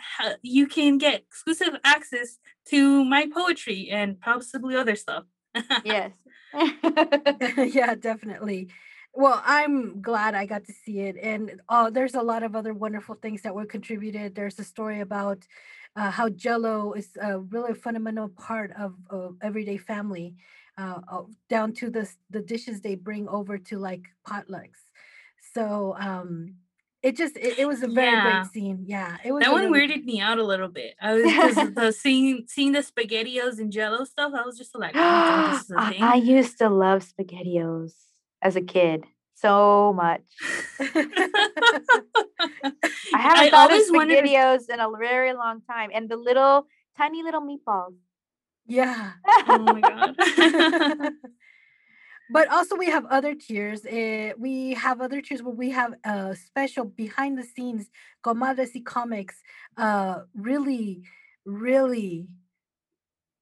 you 0.42 0.68
can 0.68 0.98
get 0.98 1.22
exclusive 1.22 1.76
access 1.84 2.38
to 2.70 3.04
my 3.04 3.28
poetry 3.34 3.90
and 3.92 4.20
possibly 4.20 4.76
other 4.76 4.96
stuff. 4.96 5.26
yes. 5.86 6.12
yeah, 7.74 7.96
definitely. 7.96 8.70
Well, 9.16 9.42
I'm 9.46 10.02
glad 10.02 10.34
I 10.34 10.48
got 10.48 10.66
to 10.66 10.74
see 10.74 11.02
it, 11.02 11.18
and 11.22 11.62
uh, 11.70 11.92
there's 11.92 12.16
a 12.16 12.24
lot 12.24 12.42
of 12.42 12.56
other 12.56 12.74
wonderful 12.74 13.14
things 13.14 13.44
that 13.44 13.54
were 13.54 13.66
contributed. 13.66 14.34
There's 14.34 14.58
a 14.58 14.64
story 14.64 15.02
about 15.02 15.46
uh, 15.96 16.12
how 16.12 16.30
Jello 16.30 16.94
is 16.94 17.10
a 17.22 17.40
really 17.40 17.74
fundamental 17.74 18.30
part 18.30 18.72
of, 18.78 18.96
of 19.10 19.38
everyday 19.42 19.78
family, 19.78 20.36
uh, 20.78 21.00
uh, 21.12 21.24
down 21.50 21.72
to 21.74 21.90
the 21.90 22.10
the 22.30 22.42
dishes 22.42 22.82
they 22.82 22.96
bring 22.96 23.28
over 23.28 23.58
to 23.58 23.78
like 23.78 24.04
potlucks. 24.28 24.82
So 25.54 25.96
um, 26.00 26.56
it 27.04 27.16
just 27.16 27.38
it, 27.38 27.60
it 27.60 27.68
was 27.68 27.84
a 27.84 27.88
very 27.88 28.12
Yeah. 28.12 28.44
great 28.52 28.64
zine. 28.64 28.84
Yeah, 28.86 29.18
it 29.24 29.32
was 29.32 29.44
that 29.44 29.52
one 29.52 29.72
really- 29.72 29.88
weirded 29.88 30.04
me 30.04 30.20
out 30.20 30.40
a 30.40 30.44
little 30.44 30.70
bit. 30.70 30.96
I 31.02 31.14
was 31.14 31.24
the 31.76 31.92
seeing 31.92 32.46
seeing 32.48 32.72
the 32.72 32.80
spaghettios 32.80 33.60
and 33.60 33.72
jello 33.72 34.04
stuff, 34.06 34.32
I 34.36 34.44
was 34.44 34.58
just 34.58 34.76
like, 34.76 34.96
oh 34.96 35.00
god, 35.00 35.54
this 35.54 35.64
is 35.70 35.72
a 35.72 35.80
I, 35.80 35.90
thing. 35.92 36.04
I 36.04 36.16
used 36.16 36.58
to 36.60 36.70
love 36.70 37.06
spaghettios 37.06 37.94
as 38.42 38.56
a 38.56 38.62
kid 38.62 39.06
so 39.44 39.94
much. 39.94 40.22
I 40.80 40.86
haven't 43.28 43.50
thought 43.52 43.72
of 43.74 43.82
wondered 43.90 44.26
if- 44.26 44.70
in 44.70 44.80
a 44.80 44.90
very 44.98 45.34
long 45.34 45.62
time. 45.70 45.90
And 45.94 46.10
the 46.10 46.18
little 46.18 46.66
tiny 46.98 47.22
little 47.24 47.42
meatballs. 47.42 47.96
yeah. 48.66 49.12
oh 49.48 49.60
my 49.60 49.82
god. 49.82 51.12
but 52.32 52.48
also 52.52 52.76
we 52.76 52.88
have 52.88 53.06
other 53.18 53.36
tiers. 53.36 53.86
Uh, 53.86 54.32
we 54.38 54.74
have 54.86 55.02
other 55.02 55.22
tiers 55.22 55.44
where 55.44 55.54
we 55.64 55.70
have 55.72 55.94
a 56.06 56.36
special 56.36 56.86
behind 56.86 57.38
the 57.38 57.44
scenes 57.44 57.90
Comadres 58.26 58.72
y 58.74 58.82
Comics, 58.86 59.36
uh, 59.78 60.20
really, 60.34 61.04
really 61.46 62.28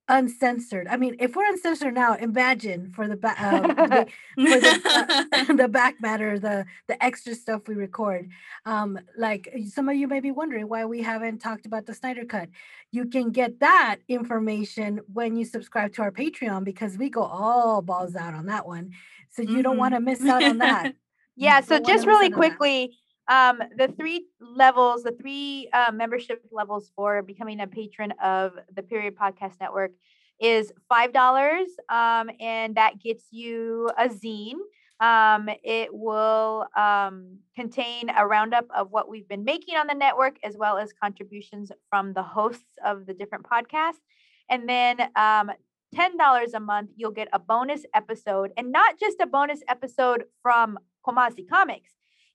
uncensored. 0.07 0.87
I 0.87 0.97
mean, 0.97 1.15
if 1.19 1.35
we're 1.35 1.47
uncensored 1.47 1.93
now, 1.93 2.15
imagine 2.15 2.91
for 2.93 3.07
the 3.07 3.15
back. 3.15 3.37
Uh, 3.39 3.61
the- 3.61 4.07
for 4.35 4.59
the, 4.59 5.27
uh, 5.33 5.53
the 5.55 5.67
back 5.71 6.01
matter, 6.01 6.37
the 6.39 6.65
the 6.87 7.01
extra 7.03 7.35
stuff 7.35 7.67
we 7.67 7.75
record. 7.75 8.29
Um, 8.65 8.99
like 9.17 9.53
some 9.69 9.89
of 9.89 9.95
you 9.95 10.07
may 10.07 10.19
be 10.19 10.31
wondering 10.31 10.67
why 10.67 10.85
we 10.85 11.01
haven't 11.01 11.39
talked 11.39 11.65
about 11.65 11.85
the 11.85 11.93
Snyder 11.93 12.25
Cut. 12.25 12.49
You 12.91 13.05
can 13.05 13.31
get 13.31 13.59
that 13.61 13.97
information 14.07 14.99
when 15.11 15.35
you 15.35 15.45
subscribe 15.45 15.93
to 15.93 16.01
our 16.01 16.11
Patreon 16.11 16.63
because 16.63 16.97
we 16.97 17.09
go 17.09 17.23
all 17.23 17.81
balls 17.81 18.15
out 18.15 18.33
on 18.33 18.47
that 18.47 18.67
one. 18.67 18.91
So 19.29 19.43
you 19.43 19.63
don't 19.63 19.77
want 19.77 19.93
to 19.93 20.01
miss 20.01 20.25
out 20.25 20.43
on 20.43 20.57
that. 20.57 20.93
Yeah, 21.37 21.59
You 21.59 21.65
so 21.65 21.79
just 21.79 22.05
really 22.05 22.29
quickly, 22.29 22.97
um, 23.27 23.59
the 23.77 23.87
three 23.87 24.25
levels, 24.39 25.03
the 25.03 25.11
three 25.11 25.69
uh, 25.73 25.91
membership 25.91 26.43
levels 26.51 26.91
for 26.95 27.21
becoming 27.21 27.59
a 27.61 27.67
patron 27.67 28.13
of 28.23 28.53
the 28.73 28.83
Period 28.83 29.15
Podcast 29.15 29.53
Network 29.59 29.91
is 30.39 30.71
five 30.89 31.13
dollars, 31.13 31.67
um, 31.89 32.29
and 32.39 32.75
that 32.75 32.99
gets 32.99 33.25
you 33.31 33.89
a 33.97 34.09
zine. 34.09 34.55
Um, 34.99 35.49
it 35.63 35.89
will 35.91 36.67
um, 36.77 37.39
contain 37.55 38.11
a 38.15 38.25
roundup 38.27 38.65
of 38.75 38.91
what 38.91 39.09
we've 39.09 39.27
been 39.27 39.43
making 39.43 39.75
on 39.75 39.87
the 39.87 39.95
network, 39.95 40.35
as 40.43 40.57
well 40.57 40.77
as 40.77 40.93
contributions 40.93 41.71
from 41.89 42.13
the 42.13 42.21
hosts 42.21 42.77
of 42.85 43.07
the 43.07 43.13
different 43.13 43.45
podcasts. 43.45 44.01
And 44.49 44.69
then 44.69 45.01
um, 45.15 45.49
$10 45.95 46.53
a 46.53 46.59
month, 46.59 46.91
you'll 46.95 47.11
get 47.11 47.29
a 47.33 47.39
bonus 47.39 47.83
episode, 47.95 48.51
and 48.57 48.71
not 48.71 48.99
just 48.99 49.19
a 49.19 49.25
bonus 49.25 49.61
episode 49.67 50.25
from 50.43 50.77
Comadres 51.05 51.37
y 51.37 51.45
Comics. 51.49 51.91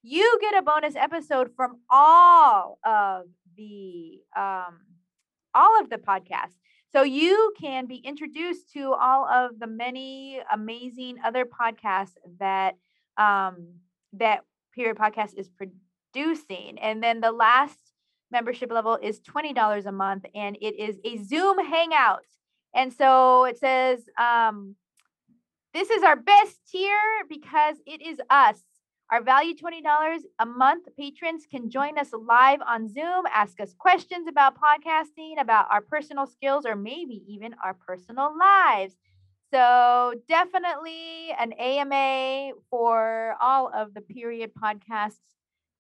You 0.09 0.39
get 0.41 0.57
a 0.57 0.62
bonus 0.62 0.95
episode 0.95 1.51
from 1.57 1.81
all 1.91 2.78
of 2.85 3.24
the 3.57 4.20
um, 4.37 4.78
all 5.53 5.81
of 5.81 5.91
the 5.91 5.97
podcasts. 5.97 6.55
So 6.93 7.03
you 7.03 7.53
can 7.61 7.87
be 7.87 7.97
introduced 7.97 8.73
to 8.74 8.93
all 8.93 9.27
of 9.27 9.59
the 9.59 9.66
many 9.66 10.41
amazing 10.53 11.16
other 11.24 11.45
podcasts 11.45 12.12
that 12.39 12.77
um, 13.19 13.66
that 14.12 14.45
Period 14.73 14.97
Podcast 14.97 15.35
is 15.37 15.51
producing. 15.51 16.78
And 16.78 17.03
then 17.03 17.20
the 17.20 17.33
last 17.33 17.81
membership 18.31 18.70
level 18.70 18.97
is 19.03 19.19
$20 19.19 19.87
a 19.87 19.91
month, 19.91 20.24
and 20.37 20.57
it 20.61 20.78
is 20.78 21.01
a 21.05 21.16
Zoom 21.16 21.59
hangout. 21.59 22.27
And 22.73 22.93
so 22.93 23.45
it 23.47 23.59
says, 23.59 24.05
um, 24.20 24.77
this 25.74 25.91
is 25.91 26.05
our 26.05 26.15
best 26.15 26.61
tier 26.70 26.97
because 27.28 27.78
it 27.89 28.01
is 28.01 28.20
us. 28.31 28.62
Our 29.11 29.23
value 29.23 29.55
$20 29.55 30.23
a 30.41 30.47
month 30.47 30.89
patrons 30.99 31.47
can 31.51 31.70
join 31.70 31.99
us 31.99 32.11
live 32.12 32.61
on 32.66 32.89
Zoom, 32.89 33.24
ask 33.33 33.61
us 33.61 33.73
questions 33.78 34.27
about 34.28 34.55
podcasting, 34.61 35.41
about 35.41 35.66
our 35.70 35.81
personal 35.81 36.27
skills, 36.27 36.66
or 36.66 36.74
maybe 36.74 37.23
even 37.28 37.55
our 37.65 37.74
personal 37.74 38.37
lives. 38.37 38.97
So 39.53 40.15
definitely 40.28 41.31
an 41.39 41.53
AMA 41.53 42.53
for 42.69 43.37
all 43.41 43.70
of 43.73 43.95
the 43.95 44.01
period 44.01 44.51
podcasts 44.55 45.20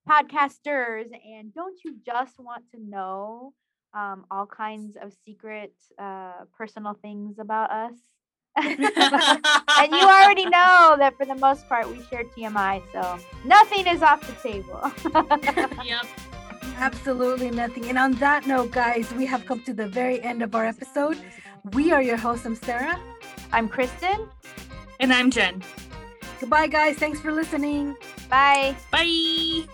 podcasters. 0.08 1.06
And 1.26 1.52
don't 1.52 1.76
you 1.84 1.96
just 2.04 2.38
want 2.38 2.64
to 2.72 2.80
know 2.80 3.54
um, 3.94 4.24
all 4.30 4.46
kinds 4.46 4.96
of 5.00 5.12
secret 5.24 5.74
uh, 5.98 6.44
personal 6.56 6.94
things 6.94 7.38
about 7.38 7.70
us? 7.70 7.94
and 9.78 9.92
you 9.92 10.02
already 10.02 10.46
know 10.46 10.96
that 10.98 11.14
for 11.16 11.26
the 11.26 11.34
most 11.34 11.68
part 11.68 11.88
we 11.88 12.02
share 12.04 12.24
TMI, 12.24 12.82
so 12.92 13.18
nothing 13.44 13.86
is 13.86 14.02
off 14.02 14.26
the 14.26 14.32
table. 14.48 14.90
yep. 15.84 16.06
Absolutely 16.78 17.50
nothing. 17.50 17.88
And 17.88 17.98
on 17.98 18.12
that 18.14 18.46
note, 18.46 18.70
guys, 18.70 19.12
we 19.14 19.24
have 19.26 19.46
come 19.46 19.62
to 19.62 19.72
the 19.72 19.88
very 19.88 20.22
end 20.22 20.42
of 20.42 20.54
our 20.54 20.66
episode. 20.66 21.18
We 21.72 21.92
are 21.92 22.02
your 22.02 22.16
hosts. 22.16 22.44
I'm 22.44 22.54
Sarah. 22.54 22.98
I'm 23.52 23.68
Kristen. 23.68 24.28
And 25.00 25.12
I'm 25.12 25.30
Jen. 25.30 25.62
Goodbye, 26.40 26.66
guys. 26.66 26.96
Thanks 26.96 27.20
for 27.20 27.32
listening. 27.32 27.96
Bye. 28.28 28.76
Bye. 28.90 29.66